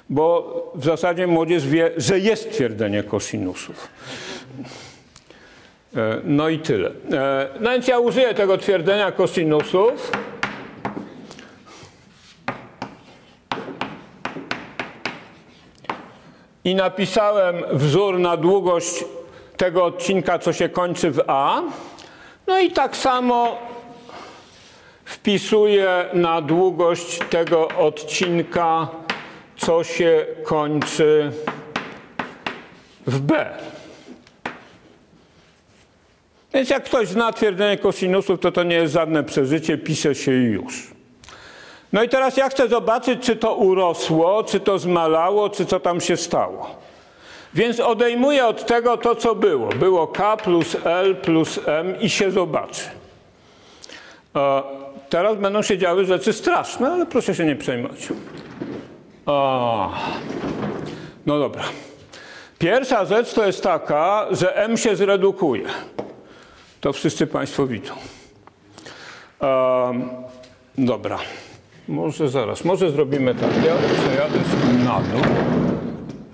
bo 0.10 0.72
w 0.76 0.86
zasadzie 0.86 1.28
młodzież 1.28 1.68
wie, 1.68 1.92
że 1.98 2.20
jest 2.20 2.52
twierdzenie 2.52 3.04
kosinusów. 3.04 3.88
E, 5.96 6.22
No 6.24 6.50
i 6.50 6.60
tyle. 6.60 6.92
E, 7.12 7.48
No 7.60 7.72
więc 7.72 7.88
ja 7.88 8.00
użyję 8.00 8.34
tego 8.34 8.58
twierdzenia 8.58 9.12
kosinusów. 9.12 10.12
I 16.66 16.76
napisałem 16.76 17.64
wzór 17.72 18.20
na 18.20 18.38
długość 18.38 19.06
tego 19.58 19.86
odcinka, 19.86 20.40
co 20.40 20.54
się 20.54 20.70
kończy 20.70 21.12
w 21.12 21.24
A. 21.28 21.62
No 22.48 22.60
i 22.60 22.72
tak 22.72 22.98
samo 22.98 23.58
wpisuję 25.06 26.06
na 26.14 26.42
długość 26.42 27.20
tego 27.30 27.68
odcinka, 27.68 28.88
co 29.58 29.84
się 29.84 30.26
kończy 30.44 31.32
w 33.08 33.20
B. 33.20 33.58
Więc 36.54 36.70
jak 36.70 36.84
ktoś 36.84 37.08
zna 37.08 37.34
twierdzenie 37.34 37.78
kosinusów, 37.78 38.40
to 38.40 38.52
to 38.52 38.64
nie 38.64 38.76
jest 38.76 38.94
żadne 38.94 39.24
przeżycie, 39.24 39.78
pisze 39.78 40.16
się 40.16 40.32
już. 40.32 40.93
No 41.94 42.04
i 42.04 42.10
teraz 42.10 42.38
ja 42.38 42.50
chcę 42.50 42.68
zobaczyć, 42.68 43.24
czy 43.24 43.36
to 43.36 43.56
urosło, 43.56 44.44
czy 44.44 44.60
to 44.60 44.80
zmalało, 44.80 45.50
czy 45.50 45.66
co 45.66 45.80
tam 45.80 46.02
się 46.02 46.18
stało. 46.18 46.76
Więc 47.54 47.80
odejmuję 47.80 48.46
od 48.46 48.66
tego 48.66 48.98
to, 48.98 49.16
co 49.16 49.36
było. 49.36 49.70
Było 49.70 50.08
K 50.08 50.38
plus 50.38 50.78
L 50.84 51.16
plus 51.16 51.60
M 51.66 52.02
i 52.02 52.10
się 52.10 52.32
zobaczy. 52.32 52.82
E, 54.36 54.64
teraz 55.10 55.38
będą 55.38 55.62
się 55.62 55.78
działy 55.78 56.06
rzeczy 56.06 56.34
straszne, 56.34 56.92
ale 56.92 57.06
proszę 57.06 57.36
się 57.36 57.46
nie 57.46 57.56
przejmować. 57.56 58.10
O, 59.26 59.92
no 61.26 61.40
dobra. 61.40 61.64
Pierwsza 62.60 63.06
rzecz 63.06 63.34
to 63.34 63.46
jest 63.46 63.64
taka, 63.64 64.28
że 64.32 64.56
M 64.56 64.78
się 64.78 64.96
zredukuje. 64.96 65.66
To 66.82 66.94
wszyscy 66.94 67.28
Państwo 67.28 67.68
widzą. 67.68 67.94
Um, 69.42 70.10
dobra. 70.78 71.20
Może 71.88 72.30
zaraz, 72.30 72.66
może 72.66 72.92
zrobimy 72.92 73.36
tak. 73.36 73.50
Ja 73.66 73.76
przejadę 74.04 74.40
na 74.86 75.02
dół 75.02 75.22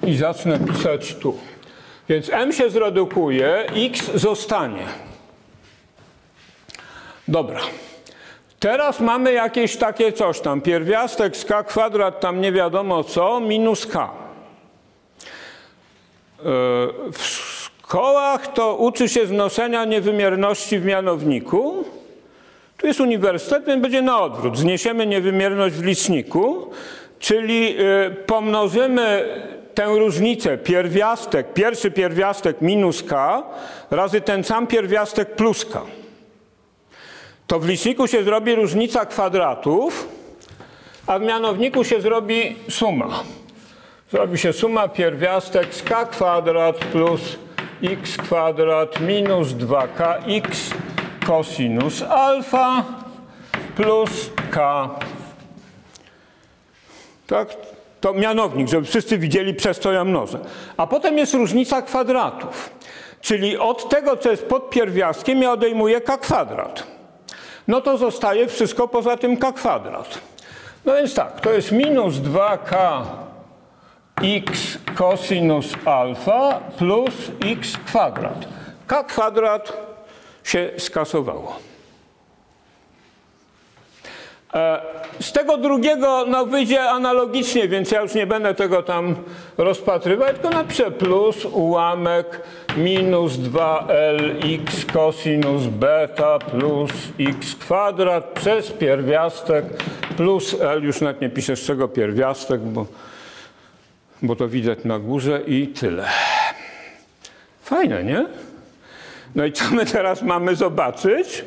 i 0.09 0.15
zacznę 0.15 0.59
pisać 0.59 1.15
tu. 1.15 1.37
Więc 2.09 2.29
M 2.29 2.53
się 2.53 2.69
zredukuje, 2.69 3.65
X 3.75 4.11
zostanie. 4.13 4.85
Dobra. 7.27 7.59
Teraz 8.59 8.99
mamy 8.99 9.33
jakieś 9.33 9.77
takie 9.77 10.13
coś 10.13 10.39
tam. 10.39 10.61
Pierwiastek 10.61 11.37
z 11.37 11.45
K 11.45 11.63
kwadrat 11.63 12.19
tam 12.19 12.41
nie 12.41 12.51
wiadomo 12.51 13.03
co, 13.03 13.39
minus 13.39 13.85
K. 13.85 14.11
W 17.11 17.21
szkołach 17.21 18.53
to 18.53 18.75
uczy 18.75 19.09
się 19.09 19.25
znoszenia 19.25 19.85
niewymierności 19.85 20.79
w 20.79 20.85
mianowniku. 20.85 21.83
Tu 22.79 22.87
jest 22.87 22.99
uniwersytet, 22.99 23.65
więc 23.65 23.81
będzie 23.81 24.01
na 24.01 24.21
odwrót. 24.21 24.57
Zniesiemy 24.57 25.05
niewymierność 25.05 25.75
w 25.75 25.83
liczniku, 25.83 26.71
czyli 27.19 27.75
y, 27.79 28.11
pomnożymy 28.25 29.25
tę 29.73 29.85
różnicę 29.85 30.57
pierwiastek, 30.57 31.53
pierwszy 31.53 31.91
pierwiastek 31.91 32.61
minus 32.61 33.03
k 33.03 33.43
razy 33.91 34.21
ten 34.21 34.43
sam 34.43 34.67
pierwiastek 34.67 35.35
plus 35.35 35.65
k. 35.65 35.81
To 37.47 37.59
w 37.59 37.67
liczniku 37.67 38.07
się 38.07 38.23
zrobi 38.23 38.55
różnica 38.55 39.05
kwadratów, 39.05 40.07
a 41.07 41.19
w 41.19 41.21
mianowniku 41.21 41.83
się 41.83 42.01
zrobi 42.01 42.55
suma. 42.69 43.23
Zrobi 44.11 44.37
się 44.37 44.53
suma 44.53 44.87
pierwiastek 44.87 45.75
z 45.75 45.83
k 45.83 46.05
kwadrat 46.05 46.77
plus 46.77 47.21
x 47.83 48.17
kwadrat 48.17 49.01
minus 49.01 49.47
2kx 49.47 50.73
cosinus 51.29 52.01
alfa 52.01 52.83
plus 53.75 54.31
k. 54.51 54.89
Tak? 57.27 57.47
To 58.01 58.13
mianownik, 58.13 58.67
żeby 58.67 58.85
wszyscy 58.85 59.17
widzieli, 59.17 59.53
przez 59.53 59.79
co 59.79 59.91
ja 59.91 60.03
mnożę. 60.03 60.39
A 60.77 60.87
potem 60.87 61.17
jest 61.17 61.33
różnica 61.33 61.81
kwadratów. 61.81 62.69
Czyli 63.21 63.57
od 63.57 63.89
tego, 63.89 64.17
co 64.17 64.31
jest 64.31 64.45
pod 64.45 64.69
pierwiastkiem, 64.69 65.41
ja 65.41 65.51
odejmuję 65.51 66.01
k 66.01 66.17
kwadrat. 66.17 66.83
No 67.67 67.81
to 67.81 67.97
zostaje 67.97 68.47
wszystko 68.47 68.87
poza 68.87 69.17
tym 69.17 69.37
k 69.37 69.51
kwadrat. 69.51 70.19
No 70.85 70.93
więc 70.93 71.13
tak, 71.15 71.41
to 71.41 71.51
jest 71.51 71.71
minus 71.71 72.15
2k 72.15 73.01
x 74.23 74.77
cosinus 74.97 75.73
alfa 75.85 76.59
plus 76.77 77.13
x 77.45 77.77
kwadrat. 77.85 78.47
k 78.87 79.03
kwadrat 79.03 79.88
się 80.49 80.69
skasowało. 80.77 81.59
E, 84.53 84.81
Z 85.19 85.31
tego 85.31 85.57
drugiego 85.57 86.25
no, 86.27 86.45
wyjdzie 86.45 86.89
analogicznie, 86.89 87.67
więc 87.67 87.91
ja 87.91 88.01
już 88.01 88.13
nie 88.13 88.27
będę 88.27 88.55
tego 88.55 88.83
tam 88.83 89.15
rozpatrywać, 89.57 90.33
tylko 90.35 90.49
napiszę 90.49 90.91
plus 90.91 91.45
ułamek 91.45 92.41
minus 92.77 93.33
2lx 93.33 94.85
cosinus 94.93 95.63
beta 95.63 96.39
plus 96.39 96.91
x 97.19 97.55
kwadrat 97.55 98.25
przez 98.25 98.71
pierwiastek 98.71 99.65
plus 100.17 100.55
l, 100.61 100.83
już 100.83 101.01
nawet 101.01 101.21
nie 101.21 101.29
piszę 101.29 101.55
z 101.55 101.65
czego 101.65 101.87
pierwiastek, 101.87 102.61
bo, 102.61 102.85
bo 104.21 104.35
to 104.35 104.47
widać 104.47 104.79
na 104.83 104.99
górze 104.99 105.41
i 105.47 105.67
tyle. 105.67 106.05
Fajne, 107.61 108.03
nie? 108.03 108.25
No 109.35 109.45
i 109.45 109.51
co 109.51 109.75
my 109.75 109.85
teraz 109.85 110.21
mamy 110.21 110.55
zobaczyć? 110.55 111.45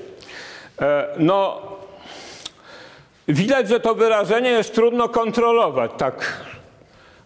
E, 0.80 1.08
No, 1.18 1.62
Widać, 3.28 3.68
że 3.68 3.80
to 3.80 3.94
wyrażenie 3.94 4.50
jest 4.50 4.74
trudno 4.74 5.08
kontrolować 5.08 5.90
tak 5.98 6.40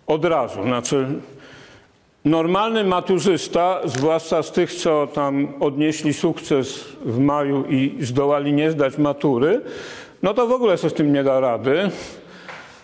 od 0.07 0.25
razu. 0.25 0.63
Znaczy, 0.63 1.07
normalny 2.25 2.85
maturzysta, 2.85 3.81
zwłaszcza 3.85 4.43
z 4.43 4.53
tych, 4.53 4.75
co 4.75 5.07
tam 5.07 5.49
odnieśli 5.61 6.15
sukces 6.15 6.85
w 7.05 7.19
maju 7.19 7.65
i 7.69 7.97
zdołali 8.01 8.53
nie 8.53 8.71
zdać 8.71 8.99
matury, 8.99 9.61
no 10.23 10.35
to 10.35 10.47
w 10.47 10.53
ogóle 10.53 10.77
sobie 10.79 10.91
z 10.91 10.95
tym 10.95 11.13
nie 11.13 11.25
da 11.25 11.41
rady, 11.41 11.91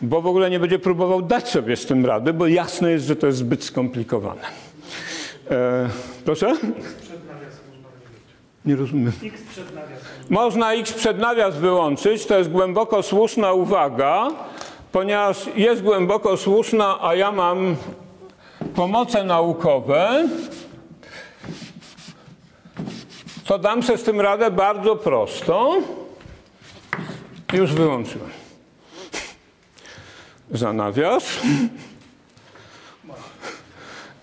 bo 0.00 0.20
w 0.22 0.26
ogóle 0.26 0.50
nie 0.50 0.60
będzie 0.60 0.78
próbował 0.78 1.22
dać 1.22 1.48
sobie 1.48 1.76
z 1.76 1.86
tym 1.86 2.06
rady, 2.06 2.32
bo 2.32 2.46
jasne 2.46 2.90
jest, 2.90 3.06
że 3.06 3.16
to 3.16 3.26
jest 3.26 3.38
zbyt 3.38 3.64
skomplikowane. 3.64 4.42
E, 5.50 5.88
proszę? 6.24 6.46
Przed 6.56 7.28
nawiasem 7.28 7.64
można 7.66 7.88
wymienić. 7.90 8.34
Nie 8.64 8.76
rozumiem. 8.76 9.12
X 9.22 9.42
przed. 9.42 9.66
Można 10.30 10.72
x 10.72 10.92
przed 10.92 11.18
nawias 11.18 11.56
wyłączyć, 11.56 12.26
to 12.26 12.38
jest 12.38 12.50
głęboko 12.50 13.02
słuszna 13.02 13.52
uwaga, 13.52 14.28
ponieważ 14.92 15.46
jest 15.56 15.82
głęboko 15.82 16.36
słuszna, 16.36 16.98
a 17.02 17.14
ja 17.14 17.32
mam 17.32 17.76
pomoce 18.74 19.24
naukowe, 19.24 20.28
to 23.44 23.58
dam 23.58 23.82
sobie 23.82 23.98
z 23.98 24.02
tym 24.02 24.20
radę 24.20 24.50
bardzo 24.50 24.96
prosto. 24.96 25.76
Już 27.52 27.72
wyłączyłem. 27.72 28.30
Za 30.50 30.72
nawias. 30.72 31.24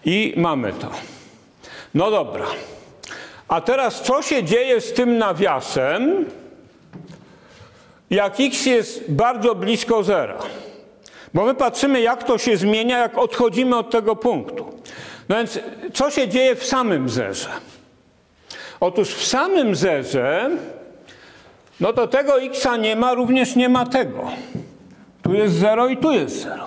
I 0.05 0.33
mamy 0.37 0.73
to. 0.73 0.91
No 1.93 2.11
dobra. 2.11 2.45
A 3.49 3.61
teraz 3.61 4.01
co 4.01 4.21
się 4.21 4.43
dzieje 4.43 4.81
z 4.81 4.93
tym 4.93 5.17
nawiasem, 5.17 6.25
jak 8.09 8.39
x 8.39 8.65
jest 8.65 9.11
bardzo 9.11 9.55
blisko 9.55 10.03
zera? 10.03 10.37
Bo 11.33 11.45
my 11.45 11.55
patrzymy, 11.55 12.01
jak 12.01 12.23
to 12.23 12.37
się 12.37 12.57
zmienia, 12.57 12.97
jak 12.97 13.17
odchodzimy 13.17 13.77
od 13.77 13.89
tego 13.89 14.15
punktu. 14.15 14.65
No 15.29 15.35
więc 15.35 15.59
co 15.93 16.11
się 16.11 16.27
dzieje 16.27 16.55
w 16.55 16.65
samym 16.65 17.09
zerze? 17.09 17.49
Otóż 18.79 19.09
w 19.09 19.27
samym 19.27 19.75
zerze, 19.75 20.49
no 21.79 21.93
to 21.93 22.07
tego 22.07 22.41
xa 22.41 22.77
nie 22.77 22.95
ma, 22.95 23.13
również 23.13 23.55
nie 23.55 23.69
ma 23.69 23.85
tego. 23.85 24.31
Tu 25.21 25.33
jest 25.33 25.53
0 25.55 25.87
i 25.87 25.97
tu 25.97 26.11
jest 26.11 26.41
0. 26.41 26.65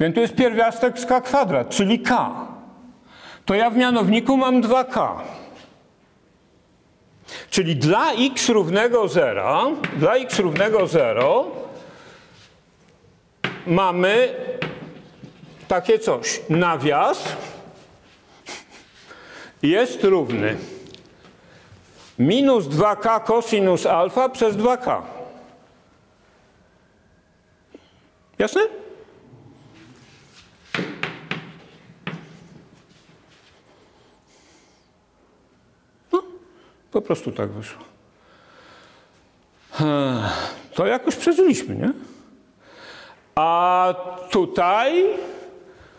Więc 0.00 0.14
tu 0.14 0.20
jest 0.20 0.34
pierwiastek 0.34 0.98
z 0.98 1.06
k 1.06 1.20
kwadrat, 1.20 1.68
czyli 1.68 2.00
k. 2.00 2.30
To 3.44 3.54
ja 3.54 3.70
w 3.70 3.76
mianowniku 3.76 4.36
mam 4.36 4.62
2k. 4.62 5.08
Czyli 7.50 7.76
dla 7.76 8.12
x 8.12 8.48
równego 8.48 9.08
0, 9.08 9.72
dla 9.96 10.14
x 10.14 10.38
równego 10.38 10.86
0 10.86 11.46
mamy 13.66 14.34
takie 15.68 15.98
coś. 15.98 16.40
Nawias 16.48 17.24
jest 19.62 20.04
równy 20.04 20.56
minus 22.18 22.64
2k 22.64 23.24
cosinus 23.24 23.86
alfa 23.86 24.28
przez 24.28 24.56
2k. 24.56 25.02
Jasne? 28.38 28.60
Po 36.92 37.02
prostu 37.02 37.32
tak 37.32 37.50
wyszło. 37.50 37.84
To 40.74 40.86
jakoś 40.86 41.16
przeżyliśmy, 41.16 41.76
nie? 41.76 41.92
A 43.34 43.94
tutaj, 44.30 45.06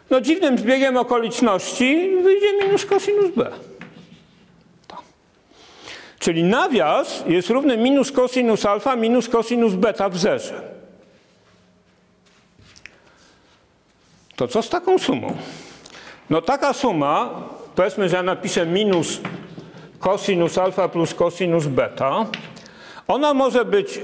no 0.10 0.22
dziwnym 0.22 0.58
zbiegiem 0.58 0.98
okoliczności 0.98 2.18
wyjdzie 2.24 2.54
minus 2.64 2.86
cosinus 2.86 3.32
b. 3.36 3.52
To. 4.88 4.98
Czyli 6.20 6.44
nawias 6.44 7.24
jest 7.28 7.50
równy 7.50 7.78
minus 7.78 8.12
cosinus 8.12 8.66
alfa 8.66 8.96
minus 8.96 9.30
cosinus 9.30 9.74
beta 9.74 10.10
w 10.10 10.18
zerze. 10.18 10.62
To 14.36 14.48
co 14.48 14.62
z 14.62 14.70
taką 14.70 15.00
sumą? 15.00 15.38
No 16.30 16.42
taka 16.42 16.74
suma, 16.74 17.44
powiedzmy, 17.76 18.10
że 18.10 18.16
ja 18.16 18.24
napiszę 18.24 18.66
minus 18.66 19.20
cosinus 20.02 20.58
alfa 20.58 20.90
plus 20.90 21.14
cosinus 21.14 21.68
beta, 21.68 22.26
ona 23.08 23.34
może 23.34 23.66
być 23.66 24.00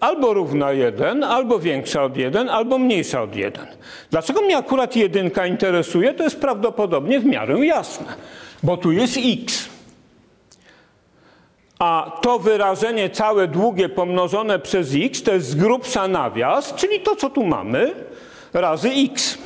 albo 0.00 0.34
równa 0.34 0.72
1, 0.72 1.24
albo 1.24 1.58
większa 1.58 2.02
od 2.02 2.16
1, 2.16 2.48
albo 2.48 2.78
mniejsza 2.78 3.22
od 3.22 3.36
1. 3.36 3.66
Dlaczego 4.10 4.42
mnie 4.42 4.56
akurat 4.56 4.96
jedynka 4.96 5.46
interesuje? 5.46 6.14
To 6.14 6.24
jest 6.24 6.40
prawdopodobnie 6.40 7.20
w 7.20 7.24
miarę 7.24 7.66
jasne, 7.66 8.06
bo 8.62 8.76
tu 8.76 8.92
jest 8.92 9.18
x. 9.24 9.68
A 11.78 12.18
to 12.22 12.38
wyrażenie 12.38 13.10
całe 13.10 13.48
długie 13.48 13.88
pomnożone 13.88 14.58
przez 14.58 14.94
x 14.94 15.22
to 15.22 15.32
jest 15.32 15.46
z 15.46 15.54
grubsza 15.54 16.08
nawias, 16.08 16.74
czyli 16.74 17.00
to, 17.00 17.16
co 17.16 17.30
tu 17.30 17.44
mamy, 17.44 17.94
razy 18.52 18.90
x. 19.12 19.38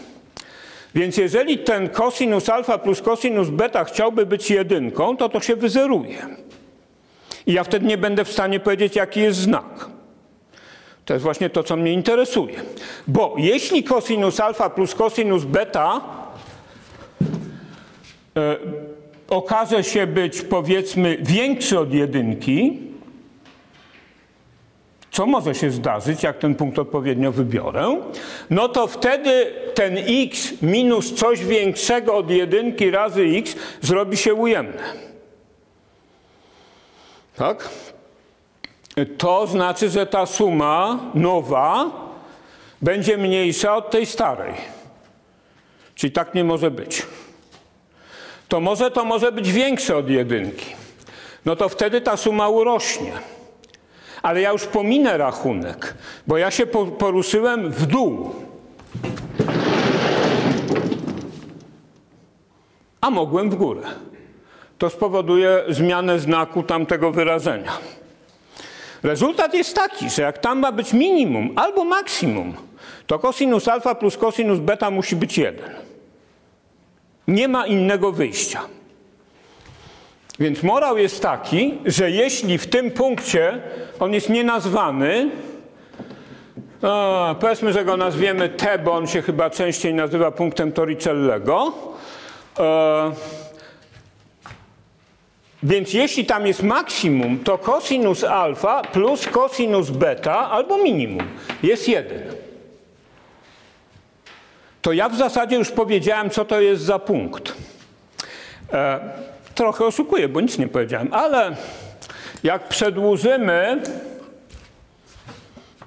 Więc 0.97 1.17
jeżeli 1.17 1.59
ten 1.59 1.89
cosinus 1.89 2.49
alfa 2.49 2.79
plus 2.79 3.03
cosinus 3.03 3.49
beta 3.49 3.85
chciałby 3.85 4.27
być 4.27 4.51
jedynką, 4.51 5.17
to 5.17 5.29
to 5.29 5.41
się 5.41 5.57
wyzeruje. 5.57 6.27
I 7.47 7.53
ja 7.53 7.65
wtedy 7.65 7.87
nie 7.87 7.99
będę 7.99 8.25
w 8.25 8.33
stanie 8.33 8.61
powiedzieć, 8.61 8.97
jaki 8.97 9.21
jest 9.21 9.39
znak. 9.39 9.87
To 11.05 11.15
jest 11.15 11.23
właśnie 11.23 11.51
to, 11.51 11.63
co 11.63 11.77
mnie 11.77 11.93
interesuje. 11.93 12.55
Bo 13.09 13.35
jeśli 13.39 13.85
cosinus 13.85 14.41
alfa 14.41 14.71
plus 14.71 14.95
cosinus 14.95 15.45
beta 15.45 16.01
e, 18.37 18.57
okaże 19.29 19.85
się 19.85 20.07
być, 20.07 20.43
powiedzmy, 20.43 21.17
większy 21.21 21.79
od 21.79 21.95
jedynki, 21.95 22.79
co 25.17 25.27
może 25.27 25.55
się 25.55 25.71
zdarzyć, 25.71 26.23
jak 26.23 26.39
ten 26.39 26.55
punkt 26.55 26.79
odpowiednio 26.79 27.33
wybiorę, 27.33 28.01
no 28.51 28.69
to 28.69 28.87
wtedy 28.87 29.53
ten 29.75 29.99
x 30.09 30.53
minus 30.63 31.15
coś 31.15 31.45
większego 31.45 32.15
od 32.15 32.31
jedynki 32.31 32.91
razy 32.91 33.23
x 33.23 33.55
zrobi 33.81 34.17
się 34.17 34.35
ujemne. 34.35 34.83
Tak? 37.37 37.69
To 39.19 39.47
znaczy, 39.47 39.91
że 39.91 40.07
ta 40.07 40.27
suma 40.27 40.99
nowa 41.15 41.91
będzie 42.83 43.19
mniejsza 43.19 43.77
od 43.77 43.91
tej 43.91 44.07
starej. 44.07 44.55
Czyli 45.95 46.13
tak 46.13 46.35
nie 46.35 46.45
może 46.45 46.71
być. 46.71 47.07
To 48.49 48.61
może 48.61 48.91
to 48.91 49.05
może 49.05 49.33
być 49.33 49.53
większe 49.53 49.97
od 49.97 50.11
jedynki. 50.11 50.67
No 51.45 51.57
to 51.57 51.69
wtedy 51.69 52.01
ta 52.01 52.17
suma 52.17 52.49
urośnie. 52.49 53.36
Ale 54.27 54.41
ja 54.41 54.53
już 54.53 54.67
pominę 54.67 55.17
rachunek, 55.19 55.95
bo 56.27 56.39
ja 56.39 56.51
się 56.51 56.67
po- 56.67 56.87
poruszyłem 56.87 57.71
w 57.71 57.87
dół. 57.87 58.35
A 63.01 63.11
mogłem 63.11 63.51
w 63.51 63.55
górę. 63.55 63.83
To 64.79 64.91
spowoduje 64.91 65.65
zmianę 65.69 66.19
znaku 66.19 66.63
tamtego 66.63 67.13
wyrażenia. 67.13 67.73
Rezultat 69.03 69.55
jest 69.55 69.75
taki, 69.77 70.11
że 70.11 70.23
jak 70.23 70.39
tam 70.39 70.59
ma 70.59 70.73
być 70.73 70.93
minimum 70.93 71.51
albo 71.57 71.85
maksimum, 71.85 72.55
to 73.07 73.19
cosinus 73.19 73.69
alfa 73.69 73.95
plus 73.95 74.17
cosinus 74.17 74.59
beta 74.59 74.91
musi 74.91 75.17
być 75.17 75.39
1. 75.39 75.71
Nie 77.29 77.49
ma 77.49 77.67
innego 77.67 78.13
wyjścia. 78.13 78.61
Więc 80.41 80.63
morał 80.63 80.99
jest 80.99 81.23
taki, 81.23 81.79
że 81.87 82.11
jeśli 82.11 82.59
w 82.59 82.67
tym 82.67 82.91
punkcie 82.91 83.61
on 84.01 84.15
jest 84.15 84.29
nienazwany, 84.29 85.31
a, 86.83 87.35
powiedzmy, 87.41 87.73
że 87.73 87.85
go 87.85 87.97
nazwiemy 87.97 88.49
T, 88.49 88.79
bo 88.79 88.93
on 88.93 89.07
się 89.07 89.23
chyba 89.23 89.51
częściej 89.51 89.95
nazywa 89.95 90.31
punktem 90.31 90.73
Torricellego. 90.73 91.73
E, 92.59 93.13
więc 95.63 95.93
jeśli 95.93 96.27
tam 96.27 96.47
jest 96.47 96.63
maksimum, 96.63 97.39
to 97.39 97.59
cosinus 97.59 98.25
alfa 98.25 98.83
plus 98.83 99.27
cosinus 99.27 99.91
beta 99.91 100.51
albo 100.51 100.79
minimum 100.79 101.27
jest 101.63 101.89
1. 101.89 102.23
To 104.83 104.93
ja 104.93 105.09
w 105.09 105.17
zasadzie 105.17 105.57
już 105.57 105.71
powiedziałem, 105.71 106.31
co 106.31 106.45
to 106.45 106.61
jest 106.61 106.83
za 106.83 106.99
punkt. 106.99 107.55
E, 108.73 109.01
trochę 109.57 109.85
oszukuję, 109.85 110.29
bo 110.29 110.41
nic 110.41 110.59
nie 110.59 110.69
powiedziałem, 110.69 111.09
ale 111.13 111.57
jak 112.45 112.69
przedłużymy 112.69 113.83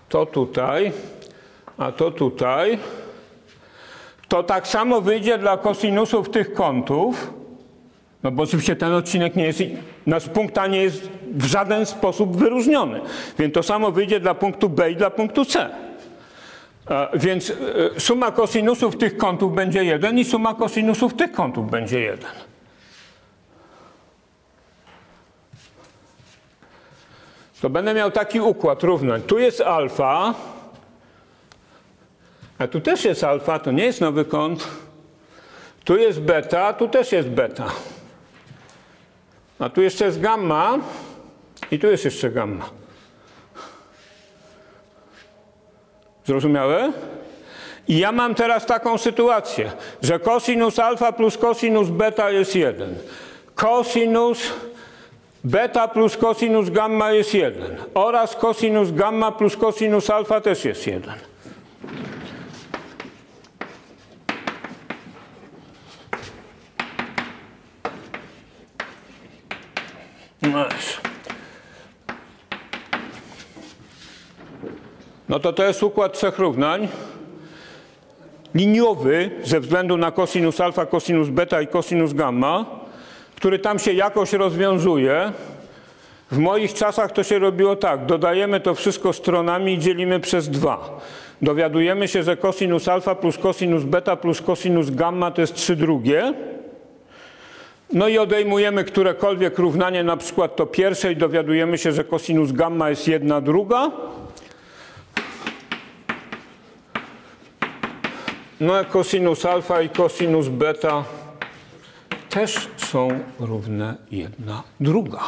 to 0.10 0.26
tutaj, 0.26 0.92
a 1.78 1.92
to 1.92 2.12
tutaj, 2.12 2.80
to 4.28 4.44
tak 4.44 4.68
samo 4.68 5.02
wyjdzie 5.02 5.38
dla 5.38 5.58
kosinusów 5.58 6.30
tych 6.30 6.54
kątów, 6.54 7.34
no 8.24 8.32
bo 8.32 8.44
oczywiście 8.44 8.76
ten 8.76 8.94
odcinek 8.94 9.36
nie 9.36 9.46
jest, 9.46 9.60
nasz 10.06 10.30
punkt 10.30 10.58
A 10.58 10.68
nie 10.68 10.82
jest 10.82 11.10
w 11.32 11.46
żaden 11.46 11.86
sposób 11.86 12.38
wyróżniony. 12.38 13.02
Więc 13.40 13.54
to 13.54 13.64
samo 13.64 13.92
wyjdzie 13.92 14.20
dla 14.20 14.34
punktu 14.34 14.70
B 14.70 14.92
i 14.92 14.96
dla 14.96 15.10
punktu 15.10 15.46
C. 15.46 15.70
E, 16.90 17.10
Więc 17.14 17.50
e, 17.96 18.00
suma 18.00 18.32
kosinusów 18.32 18.98
tych 18.98 19.18
kątów 19.18 19.56
będzie 19.56 19.84
1 19.84 20.20
i 20.20 20.26
suma 20.26 20.54
kosinusów 20.54 21.14
tych 21.14 21.32
kątów 21.32 21.72
będzie 21.72 22.00
1. 22.00 22.49
To 27.62 27.70
będę 27.70 27.94
miał 27.94 28.12
taki 28.12 28.40
układ 28.40 28.84
równań. 28.84 29.22
Tu 29.22 29.40
jest 29.40 29.62
alfa, 29.62 30.34
a 32.60 32.68
tu 32.68 32.82
też 32.82 33.06
jest 33.06 33.24
alfa, 33.24 33.60
to 33.60 33.72
nie 33.72 33.86
jest 33.86 34.02
nowy 34.02 34.26
kąt. 34.26 34.68
Tu 35.84 35.98
jest 35.98 36.22
beta, 36.22 36.74
tu 36.74 36.88
też 36.88 37.12
jest 37.12 37.30
beta. 37.30 37.66
A 39.60 39.70
tu 39.70 39.82
jeszcze 39.82 40.06
jest 40.06 40.22
gamma 40.22 40.78
i 41.72 41.80
tu 41.80 41.88
jest 41.88 42.06
jeszcze 42.06 42.30
gamma. 42.30 42.70
Zrozumiałe? 46.26 46.92
I 47.88 47.98
ja 47.98 48.12
mam 48.12 48.36
teraz 48.36 48.66
taką 48.66 48.98
sytuację, 48.98 49.72
że 50.02 50.20
cosinus 50.20 50.80
alfa 50.80 51.12
plus 51.12 51.38
cosinus 51.38 51.90
beta 51.90 52.32
jest 52.32 52.56
1. 52.56 52.96
Cosinus 53.56 54.40
beta 55.44 55.88
plus 55.88 56.18
cosinus 56.18 56.70
gamma 56.70 57.12
jest 57.12 57.34
1. 57.34 57.78
Oraz 57.94 58.36
cosinus 58.36 58.92
gamma 58.92 59.32
plus 59.32 59.58
cosinus 59.58 60.10
alfa 60.10 60.42
też 60.42 60.66
jest 60.66 60.88
1. 60.88 61.14
No 70.42 70.66
jest. 70.66 71.10
No 75.30 75.40
to 75.40 75.54
to 75.54 75.64
jest 75.64 75.84
układ 75.84 76.14
trzech 76.14 76.40
równań. 76.40 76.88
Liniowy 78.56 79.32
ze 79.44 79.60
względu 79.60 79.98
na 79.98 80.12
cosinus 80.12 80.62
alfa, 80.62 80.86
cosinus 80.86 81.30
beta 81.30 81.62
i 81.62 81.68
cosinus 81.68 82.14
gamma, 82.14 82.79
który 83.40 83.60
tam 83.60 83.80
się 83.80 83.94
jakoś 83.94 84.34
rozwiązuje. 84.34 85.32
W 86.32 86.38
moich 86.38 86.74
czasach 86.74 87.12
to 87.12 87.24
się 87.24 87.40
robiło 87.40 87.76
tak. 87.76 88.06
Dodajemy 88.06 88.60
to 88.60 88.76
wszystko 88.76 89.14
stronami 89.14 89.74
i 89.74 89.80
dzielimy 89.80 90.20
przez 90.20 90.50
dwa. 90.50 91.00
Dowiadujemy 91.42 92.08
się, 92.08 92.24
że 92.24 92.38
cosinus 92.38 92.88
alfa 92.88 93.16
plus 93.16 93.38
cosinus 93.38 93.84
beta 93.84 94.16
plus 94.16 94.42
cosinus 94.42 94.90
gamma 94.90 95.32
to 95.32 95.42
jest 95.42 95.54
3 95.54 95.76
drugie. 95.76 96.34
No 97.94 98.08
i 98.08 98.18
odejmujemy 98.18 98.84
którekolwiek 98.84 99.60
równanie, 99.60 100.04
na 100.04 100.18
przykład 100.18 100.56
to 100.56 100.66
pierwsze 100.66 101.12
i 101.12 101.16
dowiadujemy 101.16 101.78
się, 101.78 101.92
że 101.92 102.04
cosinus 102.04 102.52
gamma 102.52 102.90
jest 102.90 103.08
jedna 103.08 103.42
druga. 103.42 103.92
No 108.60 108.76
a 108.76 108.84
cosinus 108.84 109.46
alfa 109.46 109.82
i 109.82 109.90
cosinus 109.90 110.48
beta 110.48 111.04
też 112.30 112.68
są 112.90 113.20
równe 113.40 113.96
jedna 114.12 114.64
druga. 114.80 115.24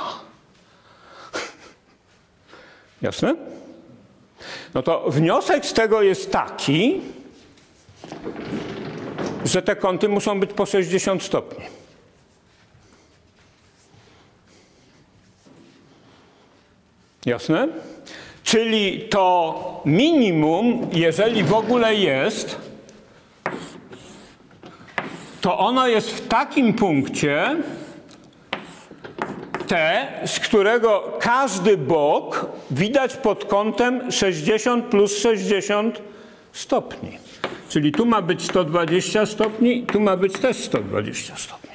Jasne? 3.02 3.36
No 4.74 4.84
to 4.84 5.10
wniosek 5.10 5.66
z 5.66 5.74
tego 5.74 6.02
jest 6.02 6.32
taki, 6.32 7.02
że 9.46 9.62
te 9.62 9.76
kąty 9.76 10.10
muszą 10.10 10.40
być 10.40 10.54
po 10.54 10.66
60 10.66 11.24
stopni. 11.24 11.66
Jasne? 17.26 17.68
Czyli 18.44 19.02
to 19.10 19.82
minimum, 19.86 20.90
jeżeli 20.92 21.44
w 21.44 21.54
ogóle 21.54 21.96
jest, 21.96 22.71
to 25.42 25.58
ono 25.58 25.88
jest 25.88 26.12
w 26.12 26.28
takim 26.28 26.74
punkcie 26.74 27.56
T, 29.68 30.08
z 30.26 30.40
którego 30.40 31.18
każdy 31.20 31.78
bok 31.78 32.46
widać 32.72 33.18
pod 33.18 33.46
kątem 33.46 34.12
60 34.12 34.86
plus 34.86 35.18
60 35.18 36.02
stopni. 36.54 37.18
Czyli 37.70 37.92
tu 37.92 38.06
ma 38.06 38.22
być 38.22 38.44
120 38.46 39.26
stopni, 39.26 39.86
tu 39.86 40.00
ma 40.00 40.18
być 40.18 40.34
też 40.34 40.58
120 40.58 41.36
stopni. 41.36 41.72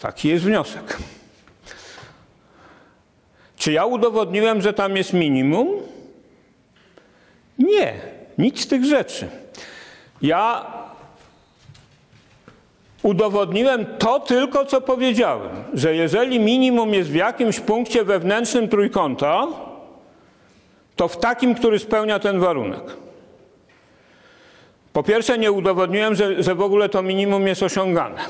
Taki 0.00 0.28
jest 0.28 0.44
wniosek. 0.44 0.98
Czy 3.56 3.72
ja 3.72 3.84
udowodniłem, 3.84 4.62
że 4.62 4.72
tam 4.72 4.96
jest 4.96 5.12
minimum? 5.12 5.68
Nie, 7.58 7.94
nic 8.38 8.60
z 8.60 8.66
tych 8.66 8.84
rzeczy. 8.84 9.28
Ja 10.22 10.66
udowodniłem 13.02 13.86
to 13.98 14.20
tylko, 14.20 14.64
co 14.64 14.80
powiedziałem, 14.80 15.50
że 15.74 15.94
jeżeli 15.94 16.40
minimum 16.40 16.94
jest 16.94 17.10
w 17.10 17.14
jakimś 17.14 17.60
punkcie 17.60 18.04
wewnętrznym 18.04 18.68
trójkąta, 18.68 19.46
to 20.96 21.08
w 21.08 21.16
takim, 21.16 21.54
który 21.54 21.78
spełnia 21.78 22.18
ten 22.18 22.40
warunek. 22.40 22.82
Po 24.92 25.02
pierwsze, 25.02 25.38
nie 25.38 25.52
udowodniłem, 25.52 26.14
że, 26.14 26.42
że 26.42 26.54
w 26.54 26.60
ogóle 26.60 26.88
to 26.88 27.02
minimum 27.02 27.46
jest 27.46 27.62
osiągane. 27.62 28.20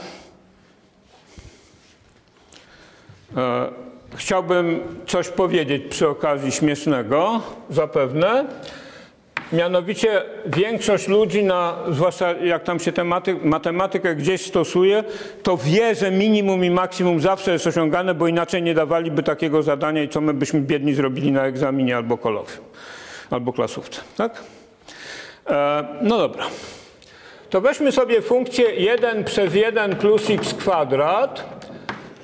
E, 3.37 3.69
chciałbym 4.15 4.81
coś 5.07 5.29
powiedzieć 5.29 5.83
przy 5.91 6.09
okazji 6.09 6.53
śmiesznego, 6.53 7.41
zapewne. 7.71 8.45
Mianowicie 9.53 10.23
większość 10.47 11.09
ludzi, 11.09 11.45
na, 11.45 11.77
zwłaszcza 11.91 12.33
jak 12.33 12.63
tam 12.63 12.81
się 12.81 12.93
tematy, 12.93 13.37
matematykę 13.43 14.17
gdzieś 14.17 14.47
stosuje, 14.47 15.05
to 15.43 15.57
wie, 15.57 15.95
że 15.95 16.11
minimum 16.11 16.65
i 16.65 16.71
maksimum 16.71 17.21
zawsze 17.21 17.53
jest 17.53 17.67
osiągane, 17.67 18.15
bo 18.15 18.29
inaczej 18.29 18.63
nie 18.63 18.75
dawaliby 18.75 19.23
takiego 19.23 19.63
zadania 19.63 20.03
i 20.03 20.09
co 20.09 20.21
my 20.21 20.35
byśmy 20.35 20.61
biedni 20.61 20.95
zrobili 20.95 21.33
na 21.33 21.47
egzaminie 21.47 21.97
albo 21.97 22.19
kolokwium, 22.19 22.65
albo 23.31 23.53
klasówce. 23.53 24.01
Tak? 24.17 24.43
E, 25.47 25.85
no 26.03 26.19
dobra. 26.19 26.45
To 27.51 27.61
weźmy 27.61 27.93
sobie 27.93 28.23
funkcję 28.23 28.75
1 28.75 29.25
przez 29.25 29.55
1 29.55 29.97
plus 29.97 30.31
x 30.31 30.55
kwadrat 30.55 31.45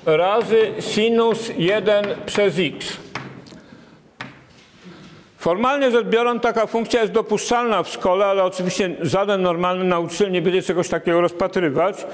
razy 0.05 0.71
sinus 0.79 1.51
1 1.57 2.05
przez 2.25 2.55
x. 2.59 3.08
Formalnie 5.39 5.91
rzecz 5.91 6.07
biorąc, 6.07 6.43
taka 6.43 6.67
funkcja 6.67 7.01
jest 7.01 7.13
dopuszczalna 7.13 7.83
w 7.83 7.89
szkole, 7.89 8.25
ale 8.25 8.43
oczywiście 8.43 8.95
żaden 9.01 9.41
normalny 9.41 9.83
nauczyciel 9.83 10.31
nie 10.31 10.41
będzie 10.41 10.61
czegoś 10.61 10.89
takiego 10.89 11.21
rozpatrywać, 11.21 12.05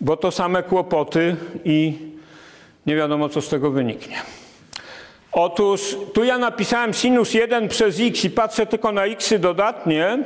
bo 0.00 0.16
to 0.16 0.30
same 0.30 0.62
kłopoty 0.62 1.36
i 1.64 1.98
nie 2.86 2.96
wiadomo, 2.96 3.28
co 3.28 3.42
z 3.42 3.48
tego 3.48 3.70
wyniknie. 3.70 4.16
Otóż 5.32 5.96
tu 6.14 6.24
ja 6.24 6.38
napisałem 6.38 6.94
sinus 6.94 7.34
1 7.34 7.68
przez 7.68 8.00
x 8.00 8.24
i 8.24 8.30
patrzę 8.30 8.66
tylko 8.66 8.92
na 8.92 9.04
xy 9.04 9.38
dodatnie, 9.38 10.18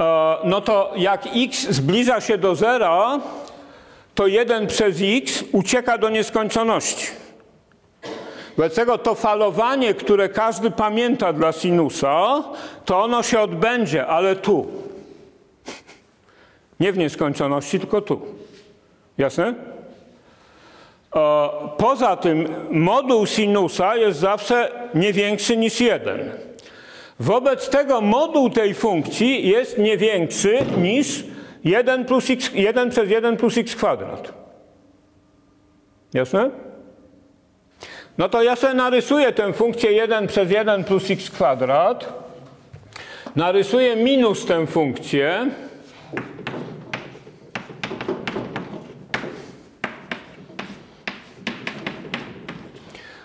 e, 0.00 0.36
no 0.44 0.60
to 0.60 0.92
jak 0.96 1.24
x 1.36 1.68
zbliża 1.68 2.20
się 2.20 2.38
do 2.38 2.54
zera, 2.54 3.20
to 4.14 4.26
1 4.26 4.66
przez 4.66 4.96
x 5.00 5.44
ucieka 5.52 5.98
do 5.98 6.10
nieskończoności. 6.10 7.25
Wobec 8.56 8.74
tego 8.74 8.98
to 8.98 9.14
falowanie, 9.14 9.94
które 9.94 10.28
każdy 10.28 10.70
pamięta 10.70 11.32
dla 11.32 11.52
sinusa, 11.52 12.44
to 12.84 13.02
ono 13.02 13.22
się 13.22 13.40
odbędzie, 13.40 14.06
ale 14.06 14.36
tu. 14.36 14.66
Nie 16.80 16.92
w 16.92 16.98
nieskończoności, 16.98 17.80
tylko 17.80 18.00
tu. 18.00 18.20
Jasne? 19.18 19.54
E, 21.16 21.48
Poza 21.78 22.16
tym 22.16 22.48
moduł 22.70 23.26
sinusa 23.26 23.96
jest 23.96 24.18
zawsze 24.18 24.72
nie 24.94 25.12
większy 25.12 25.56
niż 25.56 25.80
1. 25.80 26.30
Wobec 27.20 27.68
tego 27.68 28.00
moduł 28.00 28.50
tej 28.50 28.74
funkcji 28.74 29.48
jest 29.48 29.78
nie 29.78 29.96
większy 29.96 30.58
niż 30.78 31.24
1, 31.64 32.04
plus 32.04 32.30
x, 32.30 32.50
1 32.54 32.90
przez 32.90 33.10
1 33.10 33.36
plus 33.36 33.58
x 33.58 33.76
kwadrat. 33.76 34.32
Jasne? 36.14 36.65
No 38.18 38.28
to 38.28 38.42
ja 38.42 38.56
sobie 38.56 38.74
narysuję 38.74 39.32
tę 39.32 39.52
funkcję 39.52 39.92
1 39.92 40.26
przez 40.26 40.50
1 40.50 40.84
plus 40.84 41.10
x 41.10 41.30
kwadrat. 41.30 42.26
Narysuję 43.36 43.96
minus 43.96 44.46
tę 44.46 44.66
funkcję. 44.66 45.50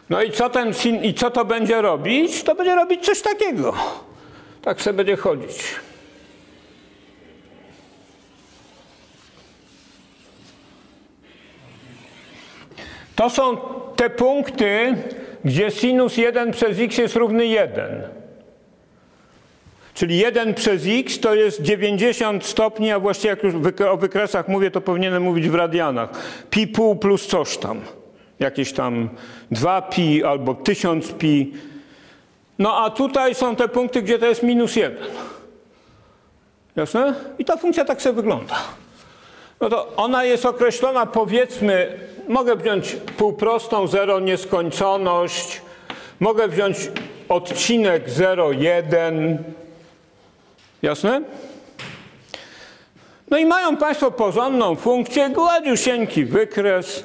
No 0.09 0.21
i 0.21 0.31
co, 0.31 0.49
ten, 0.49 0.73
i 1.03 1.13
co 1.13 1.31
to 1.31 1.45
będzie 1.45 1.81
robić? 1.81 2.43
To 2.43 2.55
będzie 2.55 2.75
robić 2.75 3.05
coś 3.05 3.21
takiego. 3.21 3.73
Tak 4.61 4.81
sobie 4.81 4.97
będzie 4.97 5.15
chodzić. 5.15 5.75
To 13.21 13.29
są 13.29 13.57
te 13.95 14.09
punkty, 14.09 14.95
gdzie 15.45 15.71
sinus 15.71 16.17
1 16.17 16.51
przez 16.51 16.79
x 16.79 16.97
jest 16.97 17.15
równy 17.15 17.45
1. 17.45 18.03
Czyli 19.93 20.17
1 20.17 20.53
przez 20.53 20.83
x 20.87 21.19
to 21.19 21.35
jest 21.35 21.61
90 21.61 22.45
stopni, 22.45 22.91
a 22.91 22.99
właściwie 22.99 23.29
jak 23.29 23.43
już 23.43 23.53
o 23.89 23.97
wykresach 23.97 24.47
mówię, 24.47 24.71
to 24.71 24.81
powinienem 24.81 25.23
mówić 25.23 25.49
w 25.49 25.55
radianach. 25.55 26.09
Pi 26.49 26.67
pół 26.67 26.95
plus 26.95 27.27
coś 27.27 27.57
tam. 27.57 27.81
Jakieś 28.39 28.73
tam 28.73 29.09
2 29.51 29.81
pi 29.81 30.23
albo 30.23 30.53
1000 30.53 31.11
pi. 31.11 31.53
No 32.59 32.77
a 32.77 32.89
tutaj 32.89 33.35
są 33.35 33.55
te 33.55 33.67
punkty, 33.67 34.01
gdzie 34.01 34.19
to 34.19 34.25
jest 34.25 34.43
minus 34.43 34.75
1. 34.75 34.97
Jasne? 36.75 37.13
I 37.39 37.45
ta 37.45 37.57
funkcja 37.57 37.85
tak 37.85 38.01
sobie 38.01 38.15
wygląda. 38.15 38.55
No 39.61 39.69
to 39.69 39.95
ona 39.95 40.23
jest 40.23 40.45
określona, 40.45 41.05
powiedzmy, 41.05 41.99
mogę 42.27 42.55
wziąć 42.55 42.97
półprostą 43.17 43.87
0 43.87 44.19
nieskończoność, 44.19 45.61
mogę 46.19 46.47
wziąć 46.47 46.77
odcinek 47.29 48.09
0,1. 48.09 49.37
Jasne? 50.81 51.21
No 53.29 53.37
i 53.37 53.45
mają 53.45 53.77
Państwo 53.77 54.11
porządną 54.11 54.75
funkcję, 54.75 55.29
gładziusieńki 55.29 56.25
wykres 56.25 57.03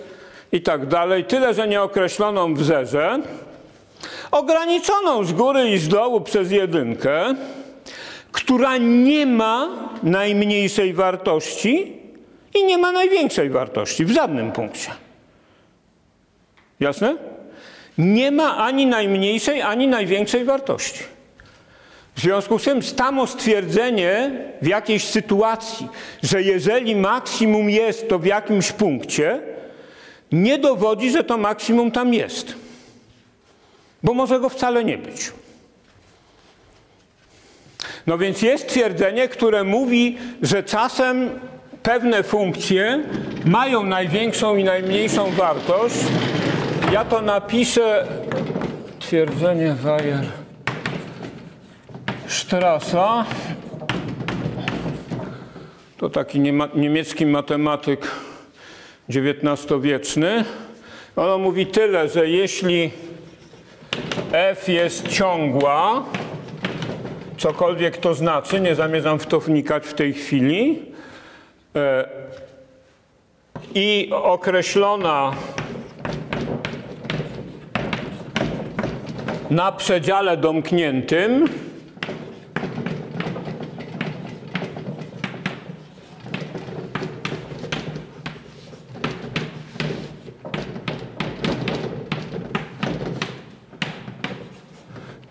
i 0.53 0.63
tak 0.63 0.87
dalej, 0.87 1.25
tyle, 1.25 1.55
że 1.55 1.69
nieokreśloną 1.69 2.55
w 2.55 2.65
zerze, 2.65 3.19
ograniczoną 4.31 5.25
z 5.25 5.33
góry 5.33 5.71
i 5.71 5.79
z 5.79 5.89
dołu 5.89 6.21
przez 6.21 6.51
jedynkę, 6.51 7.35
która 8.33 8.77
nie 8.77 9.27
ma 9.27 9.69
najmniejszej 10.03 10.93
wartości 10.93 11.93
i 12.55 12.65
nie 12.65 12.79
ma 12.79 12.93
największej 12.93 13.51
wartości 13.51 14.05
w 14.05 14.11
żadnym 14.11 14.53
punkcie. 14.53 15.06
Jasne? 16.81 17.17
Nie 17.99 18.31
ma 18.31 18.57
ani 18.57 18.87
najmniejszej, 18.87 19.63
ani 19.63 19.89
największej 19.89 20.45
wartości. 20.45 21.05
W 22.15 22.21
związku 22.21 22.59
z 22.59 22.65
tym 22.65 22.83
samo 22.83 23.27
stwierdzenie 23.27 24.31
w 24.63 24.67
jakiejś 24.67 25.05
sytuacji, 25.05 25.89
że 26.23 26.43
jeżeli 26.43 26.97
maksimum 26.97 27.71
jest 27.71 28.09
to 28.09 28.19
w 28.19 28.25
jakimś 28.25 28.73
punkcie, 28.73 29.41
nie 30.33 30.59
dowodzi, 30.59 31.11
że 31.11 31.25
to 31.25 31.39
maksimum 31.39 31.91
tam 31.91 32.15
jest. 32.15 32.55
Bo 34.03 34.15
może 34.15 34.41
go 34.41 34.49
wcale 34.49 34.85
nie 34.85 34.99
być. 34.99 35.33
No 38.07 38.19
więc 38.19 38.43
jest 38.43 38.69
twierdzenie, 38.69 39.29
które 39.29 39.65
mówi, 39.65 40.19
że 40.43 40.63
czasem 40.63 41.31
pewne 41.83 42.23
funkcje 42.23 43.05
mają 43.45 43.83
największą 43.83 44.57
i 44.57 44.65
najmniejszą 44.65 45.31
wartość. 45.31 45.97
Ja 46.93 47.05
to 47.05 47.21
napiszę 47.21 48.07
twierdzenie 48.99 49.75
Weyer 49.75 50.25
Strassa. 52.27 53.25
To 55.97 56.11
taki 56.11 56.41
niemiecki 56.75 57.27
matematyk 57.27 58.11
XIX-wieczny. 59.09 60.45
Ono 61.17 61.39
mówi 61.39 61.67
tyle, 61.67 62.09
że 62.09 62.29
jeśli 62.29 62.91
f 64.33 64.69
jest 64.69 65.09
ciągła, 65.09 66.05
cokolwiek 67.39 67.97
to 67.97 68.15
znaczy, 68.15 68.61
nie 68.61 68.75
zamierzam 68.75 69.19
w 69.19 69.27
to 69.27 69.41
wnikać 69.41 69.87
w 69.87 69.95
tej 69.95 70.15
chwili, 70.15 70.83
e, 71.77 72.09
i 73.75 74.09
określona 74.13 75.33
na 79.51 79.73
przedziale 79.73 80.37
domkniętym, 80.37 81.49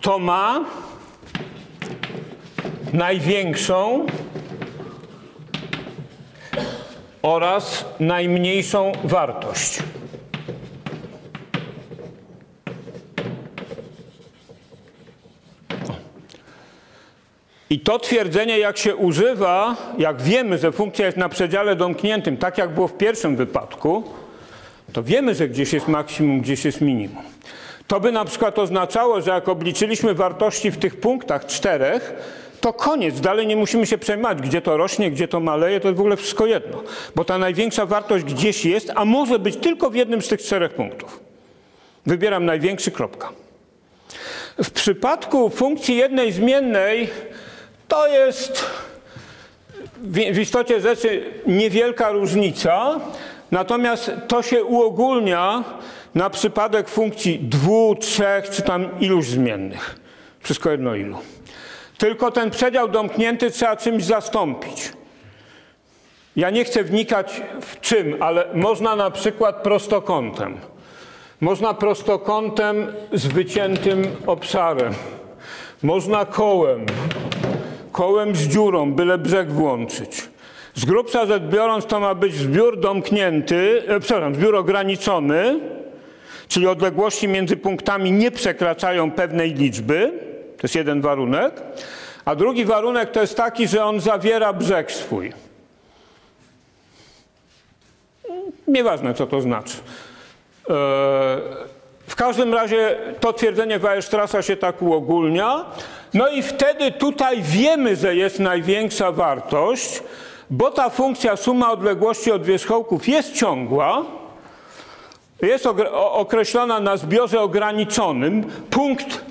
to 0.00 0.18
ma 0.18 0.64
największą 2.92 4.06
oraz 7.22 7.84
najmniejszą 8.00 8.92
wartość. 9.04 9.82
I 17.70 17.80
to 17.80 17.98
twierdzenie, 17.98 18.58
jak 18.58 18.78
się 18.78 18.96
używa, 18.96 19.76
jak 19.98 20.22
wiemy, 20.22 20.58
że 20.58 20.72
funkcja 20.72 21.06
jest 21.06 21.18
na 21.18 21.28
przedziale 21.28 21.76
domkniętym, 21.76 22.36
tak 22.36 22.58
jak 22.58 22.74
było 22.74 22.88
w 22.88 22.96
pierwszym 22.96 23.36
wypadku, 23.36 24.04
to 24.92 25.02
wiemy, 25.02 25.34
że 25.34 25.48
gdzieś 25.48 25.72
jest 25.72 25.88
maksimum, 25.88 26.40
gdzieś 26.40 26.64
jest 26.64 26.80
minimum. 26.80 27.22
To 27.86 28.00
by 28.00 28.12
na 28.12 28.24
przykład 28.24 28.58
oznaczało, 28.58 29.20
że 29.20 29.30
jak 29.30 29.48
obliczyliśmy 29.48 30.14
wartości 30.14 30.70
w 30.70 30.78
tych 30.78 31.00
punktach 31.00 31.46
czterech, 31.46 32.12
to 32.60 32.72
koniec. 32.72 33.20
Dalej 33.20 33.46
nie 33.46 33.56
musimy 33.56 33.86
się 33.86 33.98
przejmować, 33.98 34.42
gdzie 34.42 34.62
to 34.62 34.76
rośnie, 34.76 35.10
gdzie 35.10 35.28
to 35.28 35.40
maleje, 35.40 35.80
to 35.80 35.88
jest 35.88 35.96
w 35.96 36.00
ogóle 36.00 36.16
wszystko 36.16 36.46
jedno. 36.46 36.82
Bo 37.14 37.24
ta 37.24 37.38
największa 37.38 37.86
wartość 37.86 38.24
gdzieś 38.24 38.64
jest, 38.64 38.92
a 38.94 39.04
może 39.04 39.38
być 39.38 39.56
tylko 39.56 39.90
w 39.90 39.94
jednym 39.94 40.22
z 40.22 40.28
tych 40.28 40.42
czterech 40.42 40.74
punktów. 40.74 41.20
Wybieram 42.06 42.44
największy, 42.44 42.90
kropka. 42.90 43.28
W 44.62 44.70
przypadku 44.70 45.50
funkcji 45.50 45.96
jednej 45.96 46.32
zmiennej 46.32 47.08
to 47.88 48.08
jest 48.08 48.64
w 50.00 50.38
istocie 50.38 50.80
rzeczy 50.80 51.24
niewielka 51.46 52.10
różnica, 52.10 53.00
natomiast 53.50 54.10
to 54.28 54.42
się 54.42 54.64
uogólnia 54.64 55.64
na 56.14 56.30
przypadek 56.30 56.88
funkcji 56.88 57.38
dwu, 57.38 57.96
trzech 58.00 58.50
czy 58.50 58.62
tam 58.62 59.00
iluś 59.00 59.26
zmiennych. 59.26 59.96
Wszystko 60.40 60.70
jedno 60.70 60.94
ilu. 60.94 61.18
Tylko 61.98 62.30
ten 62.30 62.50
przedział 62.50 62.88
domknięty 62.88 63.50
trzeba 63.50 63.76
czymś 63.76 64.04
zastąpić. 64.04 64.92
Ja 66.36 66.50
nie 66.50 66.64
chcę 66.64 66.84
wnikać 66.84 67.42
w 67.60 67.80
czym, 67.80 68.22
ale 68.22 68.46
można 68.54 68.96
na 68.96 69.10
przykład 69.10 69.56
prostokątem. 69.62 70.56
Można 71.40 71.74
prostokątem 71.74 72.92
z 73.12 73.26
wyciętym 73.26 74.04
obszarem. 74.26 74.94
Można 75.82 76.24
kołem. 76.24 76.86
Kołem 77.96 78.36
z 78.36 78.48
dziurą, 78.48 78.92
byle 78.92 79.18
brzeg 79.18 79.52
włączyć. 79.52 80.28
Z 80.74 80.84
grubsza 80.84 81.26
rzecz 81.26 81.42
biorąc, 81.42 81.86
to 81.86 82.00
ma 82.00 82.14
być 82.14 82.34
zbiór 82.34 82.80
domknięty, 82.80 83.82
e, 83.86 84.00
przepraszam, 84.00 84.34
zbiór 84.34 84.56
ograniczony, 84.56 85.60
czyli 86.48 86.66
odległości 86.66 87.28
między 87.28 87.56
punktami 87.56 88.12
nie 88.12 88.30
przekraczają 88.30 89.10
pewnej 89.10 89.54
liczby. 89.54 90.12
To 90.56 90.60
jest 90.62 90.74
jeden 90.74 91.00
warunek. 91.00 91.62
A 92.24 92.34
drugi 92.34 92.64
warunek 92.64 93.10
to 93.10 93.20
jest 93.20 93.36
taki, 93.36 93.68
że 93.68 93.84
on 93.84 94.00
zawiera 94.00 94.52
brzeg 94.52 94.92
swój. 94.92 95.32
Nieważne, 98.68 99.14
co 99.14 99.26
to 99.26 99.40
znaczy. 99.40 99.76
E, 100.70 100.72
W 102.06 102.16
każdym 102.16 102.54
razie 102.54 102.98
to 103.20 103.32
twierdzenie 103.32 103.78
Weierstrassa 103.78 104.42
się 104.42 104.56
tak 104.56 104.82
uogólnia. 104.82 105.64
No 106.14 106.28
i 106.28 106.42
wtedy 106.42 106.92
tutaj 106.92 107.42
wiemy, 107.42 107.96
że 107.96 108.16
jest 108.16 108.40
największa 108.40 109.12
wartość, 109.12 110.02
bo 110.50 110.70
ta 110.70 110.90
funkcja 110.90 111.36
suma 111.36 111.72
odległości 111.72 112.32
od 112.32 112.44
wierzchołków 112.44 113.08
jest 113.08 113.32
ciągła, 113.32 114.04
jest 115.42 115.66
określona 115.92 116.80
na 116.80 116.96
zbiorze 116.96 117.40
ograniczonym. 117.40 118.44
Punkt 118.70 119.24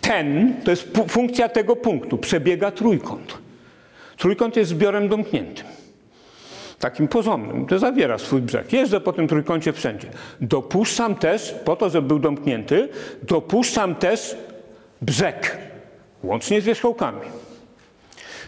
ten, 0.00 0.54
to 0.64 0.70
jest 0.70 0.88
funkcja 1.08 1.48
tego 1.48 1.76
punktu, 1.76 2.18
przebiega 2.18 2.70
trójkąt. 2.70 3.38
Trójkąt 4.16 4.56
jest 4.56 4.70
zbiorem 4.70 5.08
domkniętym 5.08 5.66
takim 6.78 7.08
porządnym, 7.08 7.66
to 7.66 7.78
zawiera 7.78 8.18
swój 8.18 8.42
brzeg. 8.42 8.72
Jeżdżę 8.72 9.00
po 9.00 9.12
tym 9.12 9.28
trójkącie 9.28 9.72
wszędzie. 9.72 10.08
Dopuszczam 10.40 11.14
też, 11.14 11.54
po 11.64 11.76
to, 11.76 11.90
żeby 11.90 12.08
był 12.08 12.18
domknięty, 12.18 12.88
dopuszczam 13.22 13.94
też 13.94 14.36
brzeg, 15.02 15.58
łącznie 16.22 16.60
z 16.60 16.64
wierzchołkami. 16.64 17.20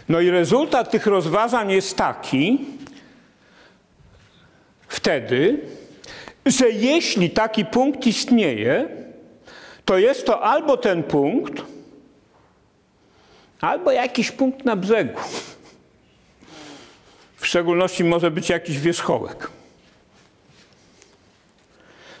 No 0.09 0.19
i 0.19 0.29
rezultat 0.29 0.91
tych 0.91 1.05
rozważań 1.05 1.71
jest 1.71 1.97
taki, 1.97 2.65
wtedy, 4.87 5.59
że 6.45 6.69
jeśli 6.69 7.29
taki 7.29 7.65
punkt 7.65 8.07
istnieje, 8.07 8.87
to 9.85 9.97
jest 9.97 10.25
to 10.25 10.41
albo 10.41 10.77
ten 10.77 11.03
punkt, 11.03 11.63
albo 13.61 13.91
jakiś 13.91 14.31
punkt 14.31 14.65
na 14.65 14.75
brzegu. 14.75 15.19
W 17.35 17.47
szczególności 17.47 18.03
może 18.03 18.31
być 18.31 18.49
jakiś 18.49 18.79
wierzchołek. 18.79 19.51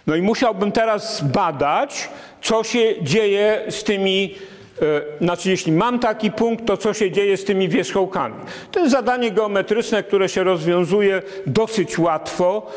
No 0.07 0.15
i 0.15 0.21
musiałbym 0.21 0.71
teraz 0.71 1.17
zbadać, 1.17 2.09
co 2.41 2.63
się 2.63 3.03
dzieje 3.03 3.65
z 3.69 3.83
tymi, 3.83 4.35
znaczy 5.21 5.49
jeśli 5.49 5.71
mam 5.71 5.99
taki 5.99 6.31
punkt, 6.31 6.65
to 6.65 6.77
co 6.77 6.93
się 6.93 7.11
dzieje 7.11 7.37
z 7.37 7.45
tymi 7.45 7.69
wierzchołkami. 7.69 8.35
To 8.71 8.79
jest 8.79 8.91
zadanie 8.91 9.31
geometryczne, 9.31 10.03
które 10.03 10.29
się 10.29 10.43
rozwiązuje 10.43 11.21
dosyć 11.47 11.99
łatwo 11.99 12.71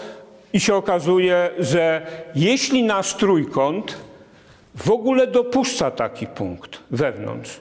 i 0.53 0.61
się 0.61 0.75
okazuje, 0.75 1.51
że 1.59 2.07
jeśli 2.35 2.83
nasz 2.83 3.15
trójkąt 3.15 3.97
w 4.75 4.91
ogóle 4.91 5.27
dopuszcza 5.27 5.91
taki 5.91 6.27
punkt 6.27 6.79
wewnątrz, 6.91 7.61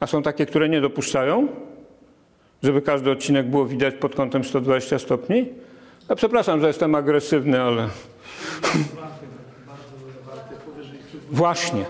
a 0.00 0.06
są 0.06 0.22
takie, 0.22 0.46
które 0.46 0.68
nie 0.68 0.80
dopuszczają, 0.80 1.48
żeby 2.62 2.82
każdy 2.82 3.10
odcinek 3.10 3.46
było 3.46 3.66
widać 3.66 3.94
pod 3.94 4.14
kątem 4.14 4.44
120 4.44 4.98
stopni? 4.98 5.48
Ja 6.08 6.16
przepraszam, 6.16 6.60
że 6.60 6.66
jestem 6.66 6.94
agresywny, 6.94 7.62
ale 7.62 7.88
właśnie. 11.30 11.84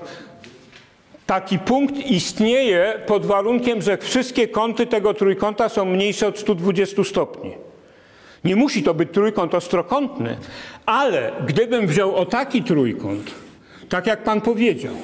Taki 1.32 1.58
punkt 1.58 1.96
istnieje 1.96 3.00
pod 3.06 3.26
warunkiem, 3.26 3.82
że 3.82 3.96
wszystkie 3.96 4.48
kąty 4.48 4.86
tego 4.86 5.14
trójkąta 5.14 5.68
są 5.68 5.84
mniejsze 5.84 6.26
od 6.26 6.38
120 6.38 7.04
stopni. 7.04 7.50
Nie 8.44 8.56
musi 8.56 8.82
to 8.82 8.94
być 8.94 9.08
trójkąt 9.12 9.54
ostrokątny, 9.54 10.36
ale 10.86 11.32
gdybym 11.46 11.86
wziął 11.86 12.16
o 12.16 12.26
taki 12.26 12.62
trójkąt, 12.62 13.30
tak 13.88 14.06
jak 14.06 14.24
pan 14.24 14.40
powiedział, 14.40 14.94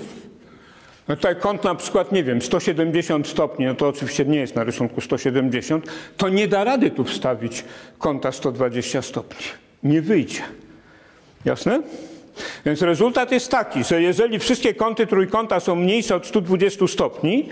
no 1.09 1.17
tutaj 1.17 1.37
kąt 1.37 1.65
na 1.65 1.75
przykład, 1.75 2.13
nie 2.13 2.25
wiem, 2.25 2.43
170 2.43 3.29
stopni, 3.29 3.67
no 3.67 3.75
to 3.75 3.89
oczywiście 3.89 4.25
nie 4.25 4.39
jest 4.39 4.55
na 4.55 4.65
rysunku 4.65 5.01
170, 5.01 5.87
to 6.17 6.29
nie 6.29 6.49
da 6.49 6.65
rady 6.65 6.91
tu 6.91 7.05
wstawić 7.05 7.65
kąta 7.99 8.33
120 8.33 9.03
stopni. 9.03 9.47
Nie 9.83 10.03
wyjdzie. 10.03 10.43
Jasne? 11.45 11.83
Więc 12.67 12.83
rezultat 12.83 13.33
jest 13.33 13.51
taki, 13.51 13.85
że 13.85 14.03
jeżeli 14.03 14.39
wszystkie 14.39 14.75
kąty 14.75 15.07
trójkąta 15.07 15.61
są 15.61 15.75
mniejsze 15.75 16.17
od 16.17 16.27
120 16.27 16.87
stopni, 16.87 17.49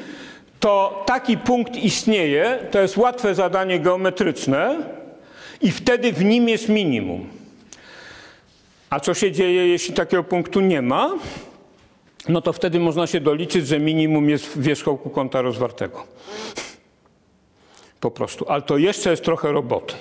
to 0.61 1.03
taki 1.07 1.39
punkt 1.39 1.77
istnieje, 1.77 2.59
to 2.71 2.81
jest 2.81 2.97
łatwe 2.97 3.35
zadanie 3.35 3.81
geometryczne 3.81 4.77
i 5.63 5.71
wtedy 5.71 6.13
w 6.13 6.25
nim 6.25 6.49
jest 6.49 6.69
minimum. 6.69 7.29
A 8.91 9.01
co 9.01 9.15
się 9.15 9.33
dzieje, 9.33 9.69
jeśli 9.69 9.95
takiego 9.95 10.25
punktu 10.25 10.61
nie 10.61 10.83
ma? 10.83 11.11
no 12.29 12.43
to 12.43 12.53
wtedy 12.53 12.81
można 12.81 13.07
się 13.07 13.21
doliczyć, 13.21 13.67
że 13.67 13.79
minimum 13.79 14.31
jest 14.31 14.47
w 14.47 14.63
wierzchołku 14.63 15.11
kąta 15.11 15.43
rozwartego. 15.43 16.05
Po 18.01 18.11
prostu. 18.11 18.45
Ale 18.49 18.63
to 18.63 18.79
jeszcze 18.79 19.11
jest 19.11 19.25
trochę 19.25 19.53
roboty. 19.53 19.95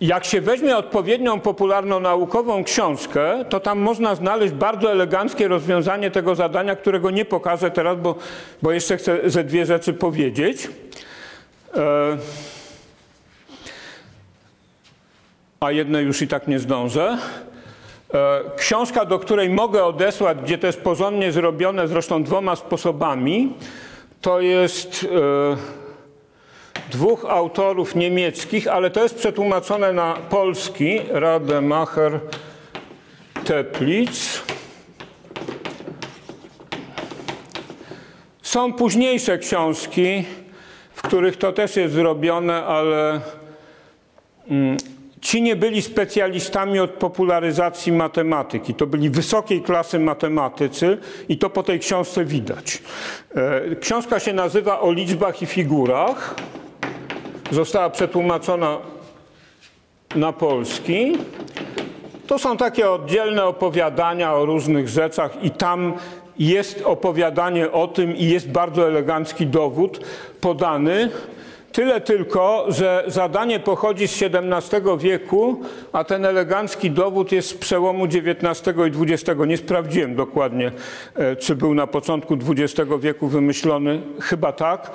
Jak 0.00 0.24
się 0.24 0.40
weźmie 0.40 0.76
odpowiednią 0.76 1.40
popularno-naukową 1.40 2.64
książkę, 2.64 3.44
to 3.48 3.60
tam 3.60 3.78
można 3.78 4.14
znaleźć 4.14 4.52
bardzo 4.52 4.92
eleganckie 4.92 5.48
rozwiązanie 5.48 6.10
tego 6.10 6.34
zadania, 6.34 6.76
którego 6.76 7.10
nie 7.10 7.24
pokażę 7.24 7.70
teraz, 7.70 7.98
bo, 7.98 8.14
bo 8.62 8.72
jeszcze 8.72 8.96
chcę 8.96 9.30
ze 9.30 9.44
dwie 9.44 9.66
rzeczy 9.66 9.92
powiedzieć. 9.92 10.68
E, 11.74 12.16
a 15.60 15.70
jedne 15.70 16.02
już 16.02 16.22
i 16.22 16.28
tak 16.28 16.48
nie 16.48 16.58
zdążę. 16.58 17.18
E, 18.14 18.40
Książka, 18.56 19.04
do 19.04 19.18
której 19.18 19.50
mogę 19.50 19.84
odesłać, 19.84 20.38
gdzie 20.38 20.58
to 20.58 20.66
jest 20.66 20.80
porządnie 20.80 21.32
zrobione, 21.32 21.88
zresztą 21.88 22.22
dwoma 22.22 22.56
sposobami, 22.56 23.52
to 24.20 24.40
jest 24.40 25.06
e, 25.54 25.77
dwóch 26.90 27.24
autorów 27.24 27.94
niemieckich, 27.94 28.68
ale 28.68 28.90
to 28.90 29.02
jest 29.02 29.14
przetłumaczone 29.14 29.92
na 29.92 30.14
polski, 30.14 31.00
Rademacher 31.10 32.20
Teplitz. 33.44 34.42
Są 38.42 38.72
późniejsze 38.72 39.38
książki, 39.38 40.24
w 40.94 41.02
których 41.02 41.36
to 41.36 41.52
też 41.52 41.76
jest 41.76 41.94
zrobione, 41.94 42.64
ale 42.64 43.20
Ci 45.20 45.42
nie 45.42 45.56
byli 45.56 45.82
specjalistami 45.82 46.80
od 46.80 46.90
popularyzacji 46.90 47.92
matematyki. 47.92 48.74
To 48.74 48.86
byli 48.86 49.10
wysokiej 49.10 49.62
klasy 49.62 49.98
matematycy 49.98 50.98
i 51.28 51.38
to 51.38 51.50
po 51.50 51.62
tej 51.62 51.78
książce 51.78 52.24
widać. 52.24 52.82
E, 53.34 53.76
Książka 53.76 54.20
się 54.20 54.32
nazywa 54.32 54.80
O 54.80 54.92
liczbach 54.92 55.42
i 55.42 55.46
figurach. 55.46 56.34
Została 57.50 57.90
przetłumaczona 57.90 58.78
na 60.14 60.32
polski. 60.32 61.18
To 62.26 62.38
są 62.38 62.56
takie 62.56 62.90
oddzielne 62.90 63.44
opowiadania 63.44 64.34
o 64.34 64.44
różnych 64.44 64.88
rzeczach 64.88 65.44
i 65.44 65.50
tam 65.50 65.92
jest 66.38 66.82
opowiadanie 66.84 67.72
o 67.72 67.88
tym 67.88 68.16
i 68.16 68.24
jest 68.24 68.50
bardzo 68.50 68.88
elegancki 68.88 69.46
dowód 69.46 70.00
podany. 70.40 71.10
Tyle 71.72 72.00
tylko, 72.00 72.64
że 72.68 73.04
zadanie 73.06 73.60
pochodzi 73.60 74.08
z 74.08 74.22
XVII 74.22 74.80
wieku, 74.98 75.60
a 75.92 76.04
ten 76.04 76.24
elegancki 76.24 76.90
dowód 76.90 77.32
jest 77.32 77.48
z 77.48 77.54
przełomu 77.54 78.04
XIX 78.04 78.76
i 78.76 79.12
XX. 79.12 79.40
Nie 79.46 79.56
sprawdziłem 79.56 80.16
dokładnie, 80.16 80.72
e, 81.14 81.36
czy 81.36 81.56
był 81.56 81.74
na 81.74 81.86
początku 81.86 82.34
XX 82.34 82.90
wieku 83.00 83.28
wymyślony. 83.28 84.00
Chyba 84.20 84.52
tak. 84.52 84.90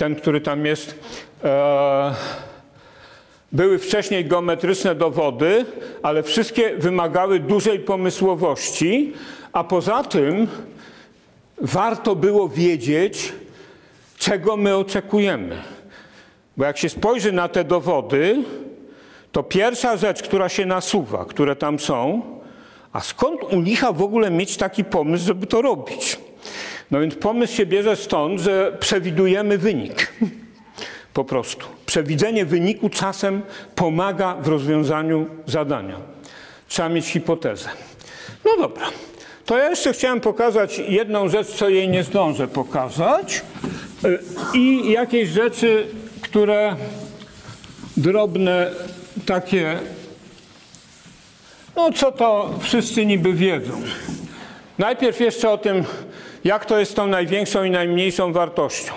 Ten, 0.00 0.14
który 0.14 0.40
tam 0.40 0.66
jest. 0.66 0.98
E, 1.44 2.14
Były 3.52 3.78
wcześniej 3.78 4.24
geometryczne 4.24 4.94
dowody, 4.94 5.64
ale 6.02 6.22
wszystkie 6.22 6.76
wymagały 6.76 7.40
dużej 7.40 7.78
pomysłowości, 7.80 9.12
a 9.52 9.64
poza 9.64 10.04
tym 10.04 10.48
warto 11.60 12.16
było 12.16 12.48
wiedzieć, 12.48 13.32
czego 14.18 14.56
my 14.56 14.76
oczekujemy. 14.76 15.62
Bo 16.56 16.64
jak 16.64 16.78
się 16.78 16.88
spojrzy 16.88 17.32
na 17.32 17.48
te 17.48 17.64
dowody, 17.64 18.42
to 19.32 19.42
pierwsza 19.42 19.96
rzecz, 19.96 20.22
która 20.22 20.48
się 20.48 20.66
nasuwa, 20.66 21.24
które 21.24 21.56
tam 21.56 21.78
są, 21.78 22.22
a 22.92 23.00
skąd 23.00 23.42
u 23.42 23.60
licha 23.60 23.92
w 23.92 24.02
ogóle 24.02 24.30
mieć 24.30 24.56
taki 24.56 24.84
pomysł, 24.84 25.26
żeby 25.26 25.46
to 25.46 25.62
robić? 25.62 26.18
No 26.90 27.00
więc 27.00 27.14
pomysł 27.14 27.54
się 27.54 27.66
bierze 27.66 27.96
stąd, 27.96 28.40
że 28.40 28.76
przewidujemy 28.80 29.58
wynik. 29.58 30.12
Po 31.14 31.24
prostu. 31.24 31.66
Przewidzenie 31.86 32.44
wyniku 32.44 32.88
czasem 32.88 33.42
pomaga 33.74 34.34
w 34.34 34.48
rozwiązaniu 34.48 35.26
zadania. 35.46 35.96
Trzeba 36.68 36.88
mieć 36.88 37.06
hipotezę. 37.06 37.68
No 38.44 38.50
dobra. 38.58 38.86
To 39.46 39.58
ja 39.58 39.70
jeszcze 39.70 39.92
chciałem 39.92 40.20
pokazać 40.20 40.78
jedną 40.88 41.28
rzecz, 41.28 41.46
co 41.46 41.68
jej 41.68 41.88
nie 41.88 42.02
zdążę 42.02 42.48
pokazać. 42.48 43.42
Y, 44.04 44.18
I 44.54 44.90
jakieś 44.90 45.28
rzeczy, 45.28 45.86
które 46.20 46.76
drobne 47.96 48.70
takie, 49.26 49.78
no 51.76 51.92
co 51.92 52.12
to 52.12 52.54
wszyscy 52.60 53.06
niby 53.06 53.32
wiedzą. 53.32 53.82
Najpierw 54.78 55.20
jeszcze 55.20 55.50
o 55.50 55.58
tym, 55.58 55.84
jak 56.44 56.66
to 56.66 56.78
jest 56.78 56.96
tą 56.96 57.06
największą 57.06 57.64
i 57.64 57.70
najmniejszą 57.70 58.32
wartością. 58.32 58.92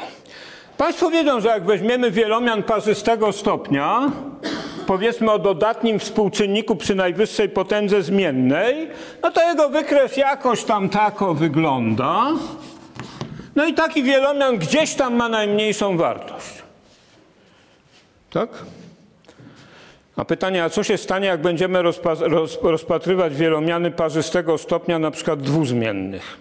Państwo 0.77 1.09
wiedzą, 1.09 1.41
że 1.41 1.47
jak 1.49 1.63
weźmiemy 1.65 2.11
wielomian 2.11 2.63
parzystego 2.63 3.31
stopnia, 3.31 4.11
powiedzmy 4.87 5.31
o 5.31 5.39
dodatnim 5.39 5.99
współczynniku 5.99 6.75
przy 6.75 6.95
najwyższej 6.95 7.49
potędze 7.49 8.01
zmiennej, 8.03 8.87
no 9.23 9.31
to 9.31 9.49
jego 9.49 9.69
wykres 9.69 10.17
jakoś 10.17 10.63
tam 10.63 10.89
tako 10.89 11.33
wygląda. 11.33 12.21
No 13.55 13.65
i 13.65 13.73
taki 13.73 14.03
wielomian 14.03 14.57
gdzieś 14.57 14.93
tam 14.95 15.15
ma 15.15 15.29
najmniejszą 15.29 15.97
wartość. 15.97 16.63
Tak? 18.29 18.49
A 20.15 20.25
pytanie, 20.25 20.63
a 20.63 20.69
co 20.69 20.83
się 20.83 20.97
stanie, 20.97 21.27
jak 21.27 21.41
będziemy 21.41 21.79
rozpa- 21.79 22.27
roz- 22.27 22.57
rozpatrywać 22.63 23.35
wielomiany 23.35 23.91
parzystego 23.91 24.57
stopnia, 24.57 24.99
na 24.99 25.11
przykład 25.11 25.41
dwuzmiennych? 25.41 26.37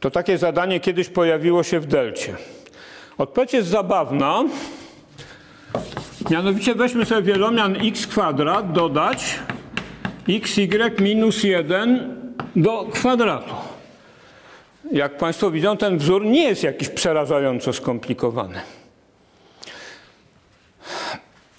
To 0.00 0.10
takie 0.10 0.38
zadanie 0.38 0.80
kiedyś 0.80 1.08
pojawiło 1.08 1.62
się 1.62 1.80
w 1.80 1.86
delcie. 1.86 2.36
Odpowiedź 3.18 3.52
jest 3.52 3.68
zabawna. 3.68 4.44
Mianowicie 6.30 6.74
weźmy 6.74 7.04
sobie 7.04 7.22
wielomian 7.22 7.76
x 7.86 8.06
kwadrat, 8.06 8.72
dodać 8.72 9.38
xy 10.28 10.68
minus 10.98 11.42
1 11.42 12.16
do 12.56 12.84
kwadratu. 12.92 13.54
Jak 14.92 15.18
Państwo 15.18 15.50
widzą, 15.50 15.76
ten 15.76 15.98
wzór 15.98 16.24
nie 16.24 16.42
jest 16.42 16.62
jakiś 16.62 16.88
przerażająco 16.88 17.72
skomplikowany. 17.72 18.60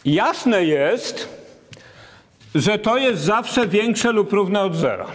Jasne 0.05 0.65
jest, 0.65 1.29
że 2.55 2.79
to 2.79 2.97
jest 2.97 3.21
zawsze 3.21 3.67
większe 3.67 4.11
lub 4.11 4.33
równe 4.33 4.61
od 4.61 4.75
zera. 4.75 5.05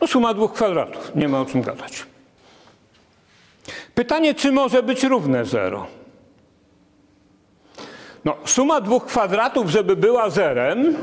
No 0.00 0.06
suma 0.06 0.34
dwóch 0.34 0.52
kwadratów, 0.52 1.12
nie 1.14 1.28
ma 1.28 1.40
o 1.40 1.46
czym 1.46 1.62
gadać. 1.62 2.06
Pytanie, 3.98 4.34
czy 4.34 4.52
może 4.52 4.82
być 4.82 5.04
równe 5.04 5.44
0? 5.44 5.86
No, 8.24 8.36
suma 8.44 8.80
dwóch 8.80 9.06
kwadratów, 9.06 9.70
żeby 9.70 9.96
była 9.96 10.30
zerem, 10.30 10.96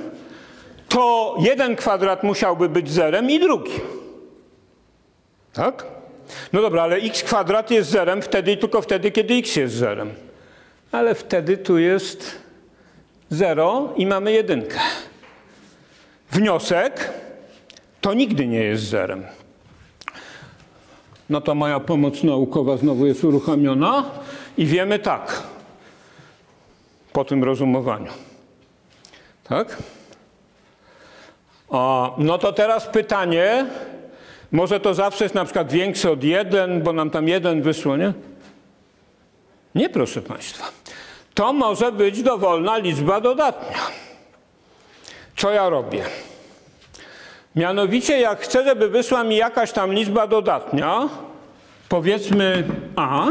to 0.90 1.36
jeden 1.40 1.76
kwadrat 1.76 2.24
musiałby 2.24 2.70
być 2.70 2.92
zerem 2.92 3.30
i 3.30 3.40
drugi. 3.40 3.72
Tak? 5.54 5.86
No 6.54 6.62
dobra, 6.62 6.84
ale 6.84 6.96
x 6.96 7.24
kwadrat 7.24 7.72
jest 7.72 7.90
zerem 7.90 8.22
wtedy 8.22 8.52
i 8.52 8.58
tylko 8.58 8.82
wtedy, 8.82 9.12
kiedy 9.12 9.34
x 9.34 9.56
jest 9.56 9.76
zerem. 9.76 10.14
Ale 10.92 11.16
wtedy 11.16 11.58
tu 11.58 11.78
jest 11.78 12.40
0 13.30 13.94
i 13.96 14.06
mamy 14.06 14.32
jedynkę. 14.32 14.80
Wniosek 16.32 17.14
to 18.02 18.14
nigdy 18.14 18.48
nie 18.48 18.64
jest 18.64 18.84
zerem. 18.84 19.26
No 21.30 21.42
to 21.42 21.56
moja 21.56 21.80
pomoc 21.80 22.24
naukowa 22.24 22.78
znowu 22.78 23.06
jest 23.06 23.24
uruchomiona 23.24 24.04
i 24.58 24.66
wiemy 24.66 25.00
tak, 25.00 25.44
po 27.14 27.26
tym 27.26 27.44
rozumowaniu. 27.44 28.12
Tak? 29.44 29.78
No 32.18 32.38
to 32.38 32.54
teraz 32.54 32.88
pytanie, 32.88 33.66
może 34.52 34.80
to 34.80 34.94
zawsze 34.94 35.26
jest 35.26 35.36
na 35.36 35.46
przykład 35.46 35.72
większe 35.72 36.12
od 36.12 36.24
1, 36.24 36.84
bo 36.84 36.94
nam 36.94 37.10
tam 37.10 37.28
1 37.28 37.62
wyszło, 37.62 37.98
nie? 37.98 38.14
Nie, 39.76 39.90
proszę 39.90 40.22
Państwa. 40.22 40.66
To 41.34 41.54
może 41.54 41.92
być 41.92 42.24
dowolna 42.24 42.78
liczba 42.78 43.22
dodatnia. 43.22 43.78
Co 45.38 45.52
ja 45.52 45.70
robię? 45.70 46.04
Mianowicie, 47.56 48.20
jak 48.20 48.40
chcę, 48.42 48.64
żeby 48.64 48.90
wyszła 48.90 49.24
mi 49.24 49.36
jakaś 49.36 49.72
tam 49.72 49.94
liczba 49.94 50.28
dodatnia, 50.28 51.10
powiedzmy 51.90 52.64
a, 52.96 53.28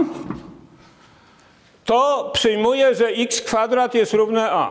to 1.84 2.30
przyjmuję, 2.34 2.94
że 2.94 3.06
x 3.06 3.40
kwadrat 3.40 3.94
jest 3.94 4.12
równe 4.12 4.50
a. 4.50 4.70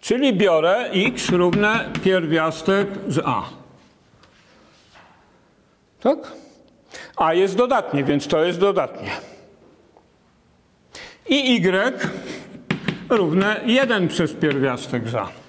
Czyli 0.00 0.32
biorę 0.32 0.90
x 0.92 1.28
równe 1.30 1.90
pierwiastek 2.04 2.88
z 3.08 3.18
a. 3.24 3.42
Tak? 6.00 6.18
A 7.16 7.34
jest 7.34 7.56
dodatnie, 7.56 8.04
więc 8.04 8.26
to 8.28 8.44
jest 8.44 8.58
dodatnie. 8.58 9.10
I 11.28 11.56
y 11.56 12.10
równe 13.08 13.60
1 13.66 14.08
przez 14.08 14.32
pierwiastek 14.32 15.08
za. 15.08 15.39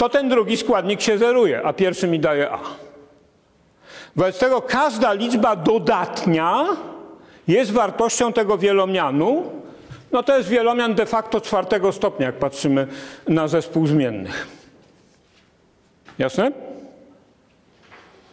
To 0.00 0.08
ten 0.08 0.28
drugi 0.28 0.56
składnik 0.56 1.00
się 1.00 1.18
zeruje, 1.18 1.62
a 1.62 1.72
pierwszy 1.72 2.08
mi 2.08 2.20
daje 2.20 2.50
a. 2.50 2.58
Wobec 4.16 4.38
tego 4.38 4.62
każda 4.62 5.12
liczba 5.12 5.56
dodatnia 5.56 6.66
jest 7.48 7.72
wartością 7.72 8.32
tego 8.32 8.58
wielomianu. 8.58 9.52
No 10.12 10.22
to 10.22 10.36
jest 10.36 10.48
wielomian 10.48 10.94
de 10.94 11.06
facto 11.06 11.40
czwartego 11.40 11.92
stopnia, 11.92 12.26
jak 12.26 12.34
patrzymy 12.34 12.86
na 13.28 13.48
zespół 13.48 13.86
zmiennych. 13.86 14.46
Jasne? 16.18 16.52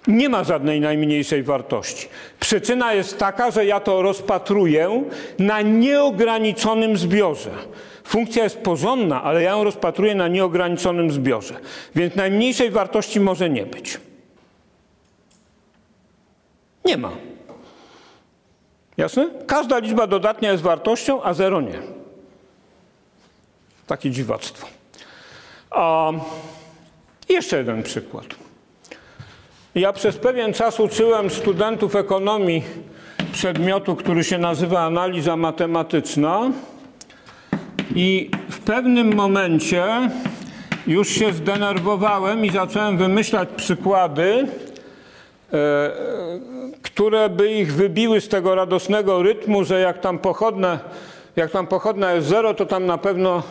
Nie 0.07 0.29
ma 0.29 0.43
żadnej 0.43 0.81
najmniejszej 0.81 1.43
wartości. 1.43 2.07
Przyczyna 2.39 2.93
jest 2.93 3.17
taka, 3.17 3.51
że 3.51 3.65
ja 3.65 3.79
to 3.79 4.01
rozpatruję 4.01 5.03
na 5.39 5.61
nieograniczonym 5.61 6.97
zbiorze. 6.97 7.51
Funkcja 8.07 8.43
jest 8.43 8.57
porządna, 8.57 9.23
ale 9.23 9.43
ja 9.43 9.51
ją 9.51 9.63
rozpatruję 9.63 10.15
na 10.15 10.27
nieograniczonym 10.27 11.11
zbiorze. 11.11 11.59
Więc 11.95 12.15
najmniejszej 12.15 12.71
wartości 12.71 13.19
może 13.19 13.49
nie 13.49 13.65
być. 13.65 13.99
Nie 16.85 16.97
ma. 16.97 17.11
Jasne? 18.97 19.29
Każda 19.47 19.77
liczba 19.77 20.07
dodatnia 20.07 20.51
jest 20.51 20.63
wartością, 20.63 21.23
a 21.23 21.33
zero 21.33 21.61
nie. 21.61 21.79
Takie 23.87 24.11
dziwactwo. 24.11 24.67
A 25.71 26.11
jeszcze 27.29 27.57
jeden 27.57 27.83
przykład. 27.83 28.25
Ja 29.75 29.93
przez 29.93 30.17
pewien 30.17 30.53
czas 30.53 30.79
uczyłem 30.79 31.29
studentów 31.29 31.95
ekonomii 31.95 32.63
przedmiotu, 33.31 33.95
który 33.95 34.23
się 34.23 34.37
nazywa 34.37 34.79
analiza 34.79 35.35
matematyczna 35.35 36.51
i 37.95 38.29
w 38.49 38.59
pewnym 38.59 39.15
momencie 39.15 39.85
już 40.87 41.09
się 41.09 41.33
zdenerwowałem 41.33 42.45
i 42.45 42.49
zacząłem 42.49 42.97
wymyślać 42.97 43.49
przykłady, 43.55 44.47
e, 45.53 45.91
które 46.81 47.29
by 47.29 47.51
ich 47.51 47.73
wybiły 47.73 48.21
z 48.21 48.27
tego 48.27 48.55
radosnego 48.55 49.23
rytmu, 49.23 49.63
że 49.63 49.79
jak 49.79 50.01
tam 50.01 50.19
pochodne, 50.19 50.79
jak 51.35 51.51
tam 51.51 51.67
pochodna 51.67 52.13
jest 52.13 52.27
zero, 52.27 52.53
to 52.53 52.65
tam 52.65 52.85
na 52.85 52.97
pewno 52.97 53.43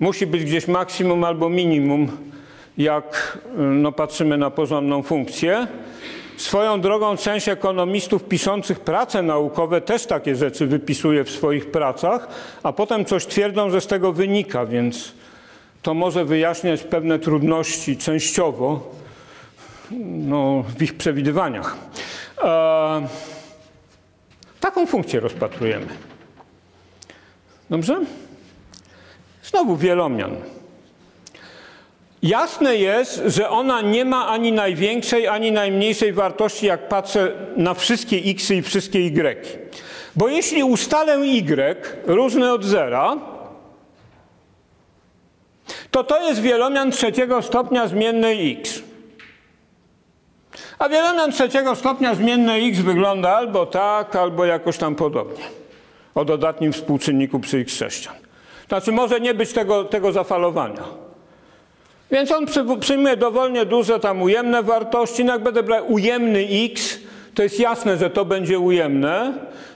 musi 0.00 0.26
być 0.26 0.44
gdzieś 0.44 0.68
maksimum 0.68 1.24
albo 1.24 1.48
minimum, 1.48 2.08
jak 2.78 3.38
no, 3.56 3.92
patrzymy 3.92 4.38
na 4.38 4.50
porządną 4.50 5.02
funkcję. 5.02 5.66
Swoją 6.36 6.80
drogą 6.80 7.16
część 7.16 7.48
ekonomistów 7.48 8.24
piszących 8.24 8.80
prace 8.80 9.22
naukowe 9.22 9.80
też 9.80 10.06
takie 10.06 10.36
rzeczy 10.36 10.66
wypisuje 10.66 11.24
w 11.24 11.30
swoich 11.30 11.70
pracach, 11.70 12.28
a 12.62 12.72
potem 12.72 13.04
coś 13.04 13.26
twierdzą, 13.26 13.70
że 13.70 13.80
z 13.80 13.86
tego 13.86 14.12
wynika, 14.12 14.66
więc 14.66 15.12
to 15.82 15.94
może 15.94 16.24
wyjaśniać 16.24 16.82
pewne 16.82 17.18
trudności 17.18 17.96
częściowo 17.96 18.90
no, 20.06 20.64
w 20.78 20.82
ich 20.82 20.96
przewidywaniach. 20.96 21.76
E, 22.42 23.08
taką 24.60 24.86
funkcję 24.86 25.20
rozpatrujemy. 25.20 25.86
Dobrze? 27.70 28.00
Znowu 29.44 29.76
wielomian. 29.76 30.36
Jasne 32.22 32.76
jest, 32.76 33.22
że 33.26 33.50
ona 33.50 33.80
nie 33.80 34.04
ma 34.04 34.28
ani 34.28 34.52
największej, 34.52 35.28
ani 35.28 35.52
najmniejszej 35.52 36.12
wartości, 36.12 36.66
jak 36.66 36.88
patrzę 36.88 37.32
na 37.56 37.74
wszystkie 37.74 38.16
x 38.16 38.50
i 38.50 38.62
wszystkie 38.62 38.98
y. 38.98 39.70
Bo 40.16 40.28
jeśli 40.28 40.64
ustalę 40.64 41.16
y 41.18 42.04
różne 42.06 42.52
od 42.52 42.64
zera, 42.64 43.16
to 45.90 46.04
to 46.04 46.28
jest 46.28 46.40
wielomian 46.40 46.90
trzeciego 46.90 47.42
stopnia 47.42 47.88
zmiennej 47.88 48.52
x. 48.52 48.82
A 50.78 50.88
wielomian 50.88 51.32
trzeciego 51.32 51.76
stopnia 51.76 52.14
zmienne 52.14 52.54
x 52.54 52.78
wygląda 52.78 53.36
albo 53.36 53.66
tak, 53.66 54.16
albo 54.16 54.44
jakoś 54.44 54.78
tam 54.78 54.94
podobnie. 54.94 55.44
O 56.14 56.24
dodatnim 56.24 56.72
współczynniku 56.72 57.40
przy 57.40 57.58
x 57.58 57.74
sześcian. 57.74 58.14
Znaczy 58.68 58.92
może 58.92 59.20
nie 59.20 59.34
być 59.34 59.52
tego, 59.52 59.84
tego 59.84 60.12
zafalowania. 60.12 61.01
Więc 62.12 62.30
on 62.30 62.46
przy, 62.46 62.64
przyjmuje 62.80 63.16
dowolnie 63.16 63.66
duże 63.66 64.00
tam 64.00 64.22
ujemne 64.22 64.62
wartości. 64.62 65.24
No 65.24 65.32
jak 65.32 65.42
będę 65.42 65.62
brał 65.62 65.92
ujemny 65.92 66.46
x, 66.64 66.98
to 67.34 67.42
jest 67.42 67.60
jasne, 67.60 67.96
że 67.96 68.10
to 68.10 68.24
będzie 68.24 68.58
ujemne. 68.58 69.32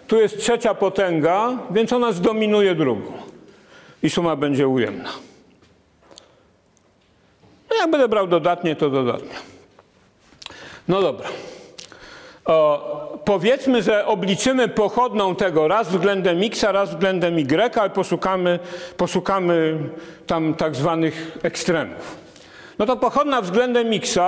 Tu 0.07 0.21
jest 0.21 0.39
trzecia 0.39 0.75
potęga, 0.75 1.59
więc 1.71 1.93
ona 1.93 2.13
zdominuje 2.13 2.75
drugą. 2.75 3.13
I 4.03 4.11
suma 4.11 4.37
będzie 4.37 4.69
ujemna. 4.69 5.09
No 7.71 7.77
jak 7.77 7.91
będę 7.91 8.09
brał 8.09 8.27
dodatnie, 8.27 8.77
to 8.77 8.91
dodatnie. 8.91 9.35
No 10.89 11.03
dobra. 11.03 11.29
O, 12.45 13.19
powiedzmy, 13.25 13.83
że 13.83 14.07
obliczymy 14.07 14.69
pochodną 14.69 15.37
tego 15.37 15.69
raz 15.69 15.89
względem 15.89 16.43
x, 16.43 16.63
raz 16.63 16.91
względem 16.91 17.39
y, 17.39 17.77
ale 17.81 17.91
poszukamy, 17.91 18.59
poszukamy 18.97 19.79
tam 20.27 20.55
tak 20.55 20.77
zwanych 20.77 21.39
ekstremów. 21.43 22.26
No 22.79 22.87
to 22.87 22.97
pochodna 22.97 23.43
względem 23.43 23.93
x 23.93 24.19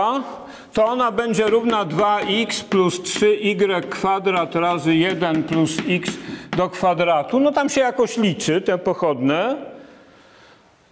to 0.73 0.85
ona 0.85 1.13
będzie 1.13 1.47
równa 1.47 1.87
2x 1.87 2.65
plus 2.65 3.01
3y 3.01 3.89
kwadrat 3.89 4.55
razy 4.55 4.95
1 4.95 5.43
plus 5.43 5.77
x 5.89 6.11
do 6.57 6.69
kwadratu. 6.69 7.41
No 7.41 7.53
tam 7.53 7.69
się 7.69 7.81
jakoś 7.81 8.17
liczy 8.17 8.61
te 8.61 8.79
pochodne 8.79 9.57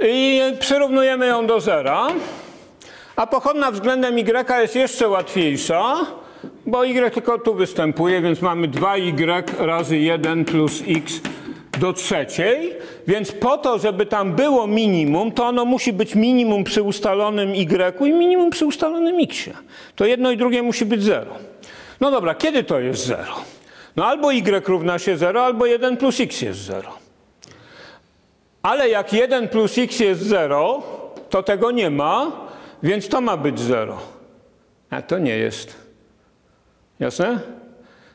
i 0.03 0.41
przyrównujemy 0.59 1.27
ją 1.27 1.47
do 1.47 1.61
zera. 1.61 2.07
A 3.17 3.27
pochodna 3.27 3.71
względem 3.71 4.19
y 4.19 4.61
jest 4.61 4.77
jeszcze 4.77 5.09
łatwiejsza, 5.09 5.97
bo 6.67 6.85
y 6.85 7.11
tylko 7.11 7.39
tu 7.39 7.55
występuje, 7.55 8.21
więc 8.21 8.43
mamy 8.43 8.69
2y 8.69 9.45
razy 9.59 9.99
1 9.99 10.45
plus 10.45 10.83
x 10.89 11.21
do 11.81 11.93
trzeciej, 11.93 12.75
więc 13.07 13.33
po 13.33 13.59
to, 13.59 13.79
żeby 13.79 14.07
tam 14.07 14.33
było 14.33 14.67
minimum, 14.67 15.33
to 15.33 15.45
ono 15.45 15.65
musi 15.65 15.93
być 15.93 16.15
minimum 16.15 16.65
przy 16.65 16.83
ustalonym 16.83 17.51
y 17.51 18.07
i 18.07 18.13
minimum 18.13 18.51
przy 18.51 18.67
ustalonym 18.67 19.21
x. 19.21 19.51
To 19.97 20.07
jedno 20.07 20.31
i 20.31 20.37
drugie 20.37 20.63
musi 20.63 20.85
być 20.85 21.03
0. 21.03 21.35
No 22.01 22.11
dobra, 22.11 22.35
kiedy 22.35 22.65
to 22.65 22.81
jest 22.81 23.07
0? 23.07 23.25
No 23.97 24.07
albo 24.07 24.33
y 24.33 24.69
równa 24.69 24.99
się 24.99 25.17
0, 25.17 25.45
albo 25.45 25.67
1 25.67 25.97
plus 25.97 26.21
x 26.21 26.43
jest 26.43 26.61
0. 26.61 26.93
Ale 28.63 28.89
jak 28.89 29.13
1 29.13 29.49
plus 29.49 29.79
x 29.79 30.01
jest 30.01 30.23
0, 30.23 30.83
to 31.31 31.43
tego 31.43 31.71
nie 31.71 31.91
ma, 31.91 32.33
więc 32.83 33.09
to 33.09 33.21
ma 33.21 33.37
być 33.37 33.61
0. 33.61 33.99
A 34.91 35.03
to 35.03 35.19
nie 35.19 35.37
jest. 35.37 35.77
Jasne? 37.01 37.41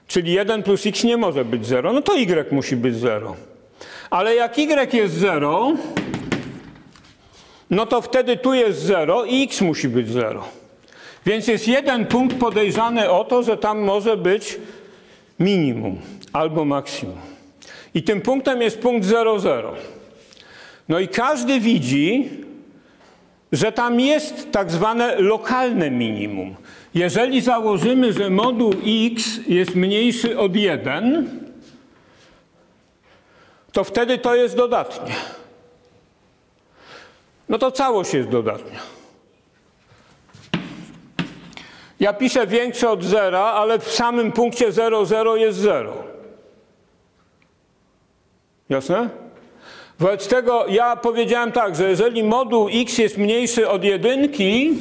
Czyli 0.07 0.33
1 0.33 0.63
plus 0.63 0.85
x 0.85 1.03
nie 1.03 1.17
może 1.17 1.45
być 1.45 1.65
0, 1.65 1.93
no 1.93 2.01
to 2.01 2.17
y 2.17 2.51
musi 2.51 2.75
być 2.75 2.95
0. 2.95 3.35
Ale 4.11 4.35
jak 4.35 4.57
y 4.59 4.93
jest 4.93 5.13
0, 5.13 5.73
no 7.69 7.85
to 7.85 8.01
wtedy 8.01 8.37
tu 8.37 8.53
jest 8.53 8.79
0 8.79 9.25
i 9.25 9.43
x 9.43 9.61
musi 9.61 9.89
być 9.89 10.09
0. 10.09 10.43
Więc 11.25 11.47
jest 11.47 11.67
jeden 11.67 12.05
punkt 12.05 12.37
podejrzany 12.37 13.09
o 13.09 13.23
to, 13.23 13.43
że 13.43 13.57
tam 13.57 13.79
może 13.79 14.17
być 14.17 14.59
minimum 15.39 15.97
albo 16.33 16.65
maksimum. 16.65 17.17
I 17.93 18.03
tym 18.03 18.21
punktem 18.21 18.61
jest 18.61 18.79
punkt 18.79 19.05
0, 19.05 19.39
0. 19.39 19.73
No 20.89 20.99
i 20.99 21.07
każdy 21.07 21.59
widzi, 21.59 22.29
że 23.51 23.71
tam 23.71 23.99
jest 23.99 24.51
tak 24.51 24.71
zwane 24.71 25.15
lokalne 25.19 25.91
minimum. 25.91 26.55
Jeżeli 26.93 27.41
założymy, 27.41 28.13
że 28.13 28.29
moduł 28.29 28.73
x 29.11 29.39
jest 29.47 29.75
mniejszy 29.75 30.39
od 30.39 30.55
1, 30.55 31.40
to 33.71 33.83
wtedy 33.83 34.17
to 34.17 34.35
jest 34.35 34.55
dodatnie. 34.55 35.15
No 37.49 37.57
to 37.57 37.71
całość 37.71 38.13
jest 38.13 38.29
dodatnia. 38.29 38.79
Ja 41.99 42.13
piszę 42.13 42.47
większe 42.47 42.89
od 42.89 43.03
zera, 43.03 43.39
ale 43.39 43.79
w 43.79 43.91
samym 43.91 44.31
punkcie 44.31 44.71
0, 44.71 45.05
0 45.05 45.35
jest 45.35 45.57
0. 45.57 45.93
Jasne? 48.69 49.09
Wobec 49.99 50.27
tego 50.27 50.65
ja 50.67 50.95
powiedziałem 50.95 51.51
tak, 51.51 51.75
że 51.75 51.89
jeżeli 51.89 52.23
moduł 52.23 52.69
x 52.73 52.97
jest 52.97 53.17
mniejszy 53.17 53.69
od 53.69 53.83
jedynki, 53.83 54.77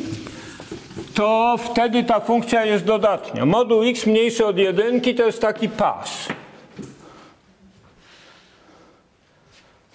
to 1.14 1.56
wtedy 1.58 2.04
ta 2.04 2.20
funkcja 2.20 2.64
jest 2.64 2.84
dodatnia. 2.84 3.46
Moduł 3.46 3.82
x 3.82 4.06
mniejszy 4.06 4.46
od 4.46 4.58
jedynki 4.58 5.14
to 5.14 5.22
jest 5.22 5.40
taki 5.40 5.68
pas. 5.68 6.28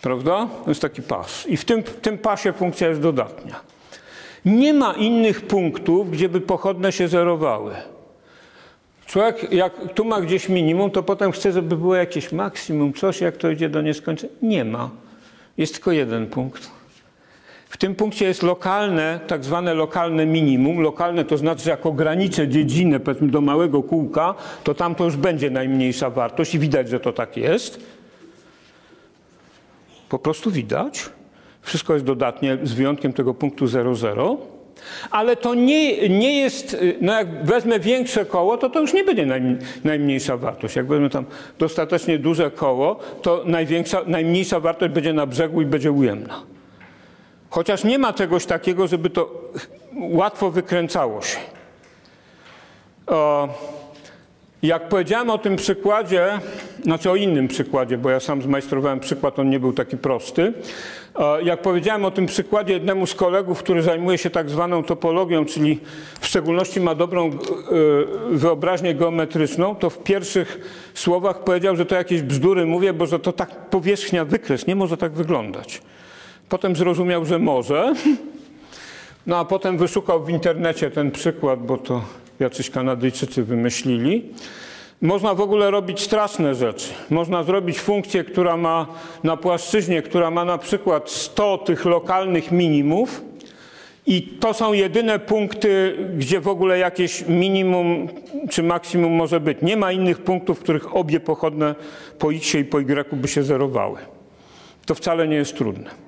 Prawda? 0.06 0.48
To 0.66 0.72
jest 0.72 0.82
taki 0.82 1.02
pas. 1.02 1.48
I 1.48 1.58
w 1.58 1.66
tym, 1.66 1.84
w 1.84 1.96
tym 1.96 2.18
pasie 2.18 2.54
funkcja 2.54 2.88
jest 2.88 3.02
dodatnia. 3.02 3.56
Nie 4.46 4.74
ma 4.74 4.94
innych 4.94 5.42
punktów, 5.42 6.12
gdzie 6.12 6.30
by 6.30 6.42
pochodne 6.42 6.92
się 6.92 7.08
zerowały. 7.08 7.74
Człowiek, 9.06 9.54
jak 9.54 9.74
tu 9.94 10.06
ma 10.06 10.22
gdzieś 10.22 10.50
minimum, 10.50 10.92
to 10.92 11.04
potem 11.04 11.32
chce, 11.32 11.52
żeby 11.52 11.78
było 11.78 11.96
jakieś 11.96 12.32
maksimum, 12.32 12.94
coś, 12.94 13.22
jak 13.22 13.38
to 13.38 13.50
idzie 13.50 13.70
do 13.70 13.82
nieskończenia. 13.82 14.34
Nie 14.42 14.66
ma. 14.66 14.90
Jest 15.58 15.74
tylko 15.74 15.92
jeden 15.92 16.28
punkt. 16.28 16.72
W 17.70 17.78
tym 17.78 17.96
punkcie 17.96 18.26
jest 18.26 18.44
lokalne, 18.44 19.20
tak 19.28 19.44
zwane 19.44 19.74
lokalne 19.74 20.26
minimum. 20.26 20.80
Lokalne 20.80 21.26
to 21.26 21.38
znaczy, 21.38 21.64
że 21.64 21.70
jak 21.70 21.86
ograniczę 21.86 22.48
dziedzinę 22.48 23.00
powiedzmy 23.00 23.28
do 23.28 23.42
małego 23.42 23.84
kółka, 23.84 24.36
to 24.64 24.74
tam 24.74 24.96
to 24.96 25.04
już 25.04 25.16
będzie 25.16 25.50
najmniejsza 25.50 26.10
wartość 26.10 26.56
i 26.56 26.60
widać, 26.60 26.90
że 26.90 27.00
to 27.00 27.14
tak 27.14 27.38
jest. 27.38 27.95
Po 30.10 30.20
prostu 30.20 30.52
widać. 30.52 31.10
Wszystko 31.62 31.94
jest 31.94 32.06
dodatnie, 32.06 32.58
z 32.64 32.74
wyjątkiem 32.74 33.14
tego 33.14 33.34
punktu 33.34 33.68
00. 33.68 34.38
Ale 35.12 35.36
to 35.36 35.56
nie, 35.56 36.10
nie 36.10 36.40
jest, 36.40 36.78
no 37.02 37.14
jak 37.14 37.46
wezmę 37.46 37.80
większe 37.80 38.26
koło, 38.26 38.58
to 38.58 38.70
to 38.70 38.82
już 38.82 38.94
nie 38.94 39.04
będzie 39.04 39.26
naj, 39.26 39.42
najmniejsza 39.84 40.38
wartość. 40.38 40.76
Jak 40.76 40.88
wezmę 40.88 41.10
tam 41.10 41.26
dostatecznie 41.60 42.20
duże 42.20 42.52
koło, 42.52 43.00
to 43.22 43.44
największa, 43.46 44.02
najmniejsza 44.08 44.60
wartość 44.60 44.94
będzie 44.94 45.14
na 45.14 45.26
brzegu 45.26 45.62
i 45.62 45.66
będzie 45.66 45.92
ujemna. 45.92 46.44
Chociaż 47.50 47.84
nie 47.84 48.00
ma 48.00 48.14
czegoś 48.14 48.46
takiego, 48.46 48.88
żeby 48.88 49.10
to 49.10 49.52
łatwo 49.94 50.52
wykręcało 50.52 51.22
się. 51.22 51.38
O, 53.08 53.50
jak 54.68 54.90
powiedziałem 54.90 55.30
o 55.30 55.38
tym 55.38 55.56
przykładzie, 55.56 56.40
znaczy 56.84 57.12
o 57.12 57.16
innym 57.16 57.48
przykładzie, 57.48 57.98
bo 57.98 58.10
ja 58.10 58.20
sam 58.20 58.42
zmajstrowałem 58.42 59.00
przykład, 59.00 59.40
on 59.40 59.50
nie 59.50 59.60
był 59.60 59.74
taki 59.74 59.98
prosty. 59.98 60.54
Jak 61.44 61.62
powiedziałem 61.62 62.06
o 62.06 62.12
tym 62.12 62.26
przykładzie 62.26 62.74
jednemu 62.74 63.08
z 63.08 63.16
kolegów, 63.16 63.60
który 63.60 63.82
zajmuje 63.82 64.18
się 64.18 64.30
tak 64.30 64.50
zwaną 64.50 64.84
topologią, 64.84 65.46
czyli 65.46 65.80
w 66.20 66.28
szczególności 66.28 66.82
ma 66.82 66.96
dobrą 66.96 67.28
e, 67.28 67.32
wyobraźnię 68.32 68.96
geometryczną, 68.96 69.76
to 69.76 69.90
w 69.90 70.04
pierwszych 70.04 70.60
słowach 70.94 71.44
powiedział, 71.44 71.76
że 71.76 71.86
to 71.86 71.96
jakieś 71.96 72.22
bzdury 72.22 72.66
mówię, 72.66 72.94
bo 72.94 73.06
że 73.06 73.20
to 73.20 73.34
tak 73.34 73.70
powierzchnia, 73.70 74.26
wykres, 74.26 74.68
nie 74.68 74.76
może 74.76 74.98
tak 74.98 75.12
wyglądać. 75.12 75.82
Potem 76.50 76.76
zrozumiał, 76.76 77.26
że 77.26 77.40
może. 77.40 77.94
No 79.28 79.38
a 79.38 79.46
potem 79.46 79.78
wyszukał 79.78 80.24
w 80.24 80.30
internecie 80.30 80.92
ten 80.92 81.12
przykład, 81.12 81.66
bo 81.66 81.78
to 81.78 82.02
jacyś 82.40 82.70
Kanadyjczycy 82.70 83.44
wymyślili. 83.44 84.30
Można 85.02 85.34
w 85.34 85.42
ogóle 85.42 85.72
robić 85.72 86.00
straszne 86.00 86.56
rzeczy. 86.56 86.94
Można 87.10 87.44
zrobić 87.44 87.80
funkcję, 87.80 88.24
która 88.24 88.58
ma 88.58 88.88
na 89.24 89.38
płaszczyźnie, 89.38 90.02
która 90.02 90.32
ma 90.32 90.46
na 90.46 90.58
przykład 90.58 91.10
100 91.10 91.58
tych 91.58 91.86
lokalnych 91.86 92.52
minimów 92.52 93.22
i 94.08 94.22
to 94.22 94.54
są 94.54 94.74
jedyne 94.74 95.20
punkty, 95.20 95.98
gdzie 96.18 96.40
w 96.40 96.48
ogóle 96.48 96.80
jakieś 96.80 97.28
minimum 97.28 98.08
czy 98.50 98.64
maksimum 98.64 99.14
może 99.14 99.40
być. 99.40 99.58
Nie 99.62 99.78
ma 99.78 99.92
innych 99.92 100.18
punktów, 100.22 100.60
w 100.60 100.64
których 100.64 100.96
obie 100.96 101.20
pochodne 101.20 101.76
po 102.20 102.34
x 102.34 102.56
i 102.56 102.66
po 102.66 102.80
y 102.80 103.16
by 103.16 103.28
się 103.28 103.44
zerowały. 103.44 103.98
To 104.86 104.96
wcale 104.96 105.28
nie 105.28 105.36
jest 105.36 105.58
trudne 105.58 106.05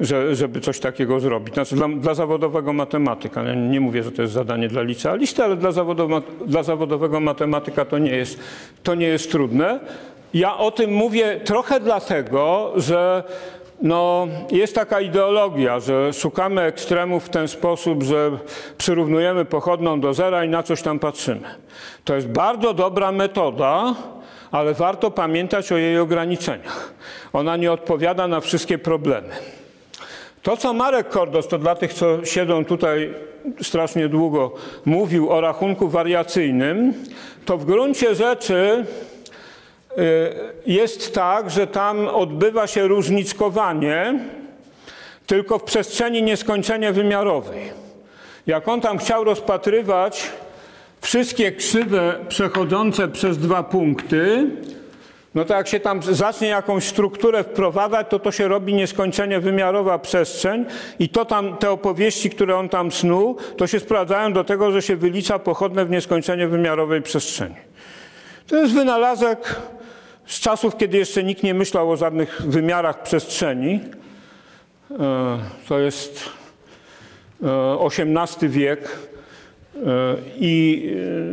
że, 0.00 0.34
żeby 0.34 0.60
coś 0.60 0.80
takiego 0.80 1.20
zrobić. 1.20 1.54
Znaczy 1.54 1.74
dla, 1.74 1.88
dla 1.88 2.14
zawodowego 2.14 2.72
matematyka, 2.72 3.42
ja 3.42 3.54
nie 3.54 3.80
mówię, 3.80 4.02
że 4.02 4.12
to 4.12 4.22
jest 4.22 4.34
zadanie 4.34 4.68
dla 4.68 4.82
licealisty, 4.82 5.44
ale 5.44 5.56
dla, 5.56 5.72
zawodowo, 5.72 6.22
dla 6.46 6.62
zawodowego 6.62 7.20
matematyka 7.20 7.84
to 7.84 7.98
nie, 7.98 8.16
jest, 8.16 8.38
to 8.82 8.94
nie 8.94 9.06
jest 9.06 9.30
trudne. 9.30 9.80
Ja 10.34 10.56
o 10.56 10.70
tym 10.70 10.92
mówię 10.92 11.40
trochę 11.44 11.80
dlatego, 11.80 12.72
że 12.76 13.24
no, 13.82 14.26
jest 14.50 14.74
taka 14.74 15.00
ideologia, 15.00 15.80
że 15.80 16.12
szukamy 16.12 16.62
ekstremów 16.62 17.24
w 17.24 17.28
ten 17.28 17.48
sposób, 17.48 18.02
że 18.02 18.30
przyrównujemy 18.78 19.44
pochodną 19.44 20.00
do 20.00 20.14
zera 20.14 20.44
i 20.44 20.48
na 20.48 20.62
coś 20.62 20.82
tam 20.82 20.98
patrzymy. 20.98 21.48
To 22.04 22.14
jest 22.14 22.28
bardzo 22.28 22.74
dobra 22.74 23.12
metoda, 23.12 23.94
ale 24.50 24.74
warto 24.74 25.10
pamiętać 25.10 25.72
o 25.72 25.76
jej 25.76 25.98
ograniczeniach. 25.98 26.94
Ona 27.32 27.56
nie 27.56 27.72
odpowiada 27.72 28.28
na 28.28 28.40
wszystkie 28.40 28.78
problemy. 28.78 29.59
To, 30.42 30.56
co 30.56 30.72
Marek 30.72 31.08
Kordos, 31.08 31.48
to 31.48 31.58
dla 31.58 31.74
tych, 31.74 31.94
co 31.94 32.24
siedzą 32.24 32.64
tutaj 32.64 33.14
strasznie 33.62 34.08
długo, 34.08 34.54
mówił 34.84 35.30
o 35.30 35.40
rachunku 35.40 35.88
wariacyjnym, 35.88 36.94
to 37.44 37.58
w 37.58 37.64
gruncie 37.64 38.14
rzeczy 38.14 38.84
y, 39.98 40.02
jest 40.66 41.14
tak, 41.14 41.50
że 41.50 41.66
tam 41.66 42.08
odbywa 42.08 42.66
się 42.66 42.88
różniczkowanie, 42.88 44.20
tylko 45.26 45.58
w 45.58 45.62
przestrzeni 45.62 46.22
nieskończenie 46.22 46.92
wymiarowej. 46.92 47.60
Jak 48.46 48.68
on 48.68 48.80
tam 48.80 48.98
chciał 48.98 49.24
rozpatrywać 49.24 50.30
wszystkie 51.00 51.52
krzywe 51.52 52.18
przechodzące 52.28 53.08
przez 53.08 53.38
dwa 53.38 53.62
punkty, 53.62 54.46
no 55.34 55.44
to 55.44 55.54
jak 55.54 55.68
się 55.68 55.80
tam 55.80 56.02
zacznie 56.02 56.48
jakąś 56.48 56.84
strukturę 56.84 57.44
wprowadzać, 57.44 58.06
to 58.10 58.18
to 58.18 58.32
się 58.32 58.48
robi 58.48 58.74
nieskończenie 58.74 59.40
wymiarowa 59.40 59.98
przestrzeń 59.98 60.64
i 60.98 61.08
to 61.08 61.24
tam, 61.24 61.56
te 61.56 61.70
opowieści, 61.70 62.30
które 62.30 62.56
on 62.56 62.68
tam 62.68 62.92
snuł, 62.92 63.36
to 63.56 63.66
się 63.66 63.80
sprowadzają 63.80 64.32
do 64.32 64.44
tego, 64.44 64.70
że 64.70 64.82
się 64.82 64.96
wylicza 64.96 65.38
pochodne 65.38 65.84
w 65.84 65.90
nieskończenie 65.90 66.48
wymiarowej 66.48 67.02
przestrzeni. 67.02 67.54
To 68.46 68.56
jest 68.56 68.74
wynalazek 68.74 69.56
z 70.26 70.40
czasów, 70.40 70.76
kiedy 70.76 70.98
jeszcze 70.98 71.24
nikt 71.24 71.42
nie 71.42 71.54
myślał 71.54 71.90
o 71.90 71.96
żadnych 71.96 72.42
wymiarach 72.42 73.02
przestrzeni. 73.02 73.80
E, 75.00 75.38
To 75.68 75.78
jest 75.78 76.30
XVIII 77.80 78.48
wiek. 78.48 79.09
E, 79.86 80.16
I 80.36 80.84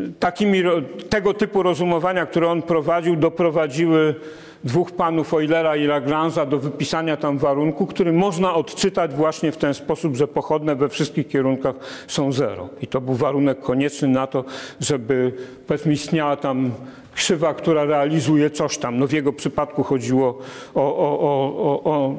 e, 0.07 0.19
takimi, 0.19 0.63
tego 1.09 1.33
typu 1.33 1.63
rozumowania, 1.63 2.25
które 2.25 2.47
on 2.47 2.61
prowadził, 2.61 3.15
doprowadziły 3.15 4.15
dwóch 4.63 4.91
panów 4.91 5.33
Eulera 5.33 5.75
i 5.75 5.87
Lagrange'a 5.87 6.47
do 6.47 6.59
wypisania 6.59 7.17
tam 7.17 7.37
warunku, 7.37 7.87
który 7.87 8.13
można 8.13 8.53
odczytać 8.53 9.13
właśnie 9.13 9.51
w 9.51 9.57
ten 9.57 9.73
sposób, 9.73 10.15
że 10.15 10.27
pochodne 10.27 10.75
we 10.75 10.89
wszystkich 10.89 11.27
kierunkach 11.27 11.75
są 12.07 12.31
zero. 12.31 12.69
I 12.81 12.87
to 12.87 13.01
był 13.01 13.13
warunek 13.13 13.59
konieczny 13.59 14.07
na 14.07 14.27
to, 14.27 14.43
żeby 14.79 15.33
powiedzmy 15.67 15.93
istniała 15.93 16.35
tam 16.35 16.71
krzywa, 17.17 17.53
która 17.53 17.85
realizuje 17.85 18.49
coś 18.49 18.77
tam. 18.77 18.99
No 18.99 19.07
w 19.07 19.11
jego 19.11 19.33
przypadku 19.33 19.83
chodziło 19.83 20.39
o, 20.75 20.97
o, 20.97 21.19
o, 21.19 21.83
o, 21.83 22.15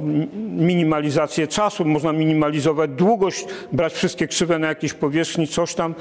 minimalizację 0.49 1.47
czasu, 1.47 1.85
można 1.85 2.13
minimalizować 2.13 2.91
długość, 2.91 3.47
brać 3.73 3.93
wszystkie 3.93 4.29
krzywe 4.29 4.59
na 4.59 4.67
jakiejś 4.69 4.95
powierzchni, 4.95 5.49
coś 5.49 5.75
tam. 5.75 5.95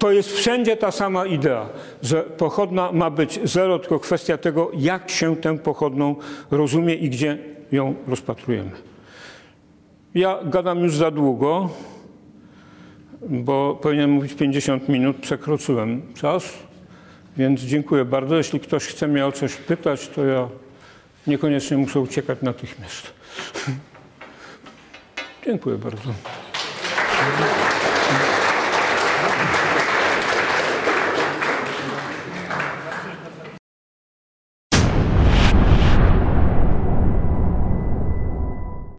To 0.00 0.12
jest 0.12 0.32
wszędzie 0.32 0.76
ta 0.76 0.90
sama 0.90 1.26
idea, 1.26 1.68
że 2.02 2.22
pochodna 2.22 2.92
ma 2.92 3.10
być 3.10 3.40
zero, 3.44 3.78
tylko 3.78 3.98
kwestia 3.98 4.38
tego, 4.38 4.70
jak 4.74 5.10
się 5.10 5.36
tę 5.36 5.58
pochodną 5.58 6.16
rozumie 6.50 6.94
i 6.94 7.10
gdzie 7.10 7.38
ją 7.72 7.94
rozpatrujemy. 8.08 8.70
Ja 10.14 10.38
gadam 10.44 10.78
już 10.78 10.96
za 10.96 11.10
długo, 11.10 11.70
bo 13.22 13.78
powinienem 13.82 14.10
mówić 14.10 14.34
50 14.34 14.88
minut, 14.88 15.16
przekroczyłem 15.16 16.02
czas, 16.14 16.52
więc 17.36 17.60
dziękuję 17.60 18.04
bardzo. 18.04 18.36
Jeśli 18.36 18.60
ktoś 18.60 18.86
chce 18.86 19.08
mnie 19.08 19.26
o 19.26 19.32
coś 19.32 19.56
pytać, 19.56 20.08
to 20.08 20.24
ja 20.24 20.48
niekoniecznie 21.26 21.76
muszę 21.76 22.00
uciekać 22.00 22.38
natychmiast. 22.42 23.12
Dziękuję 25.46 25.76
bardzo. 25.76 26.10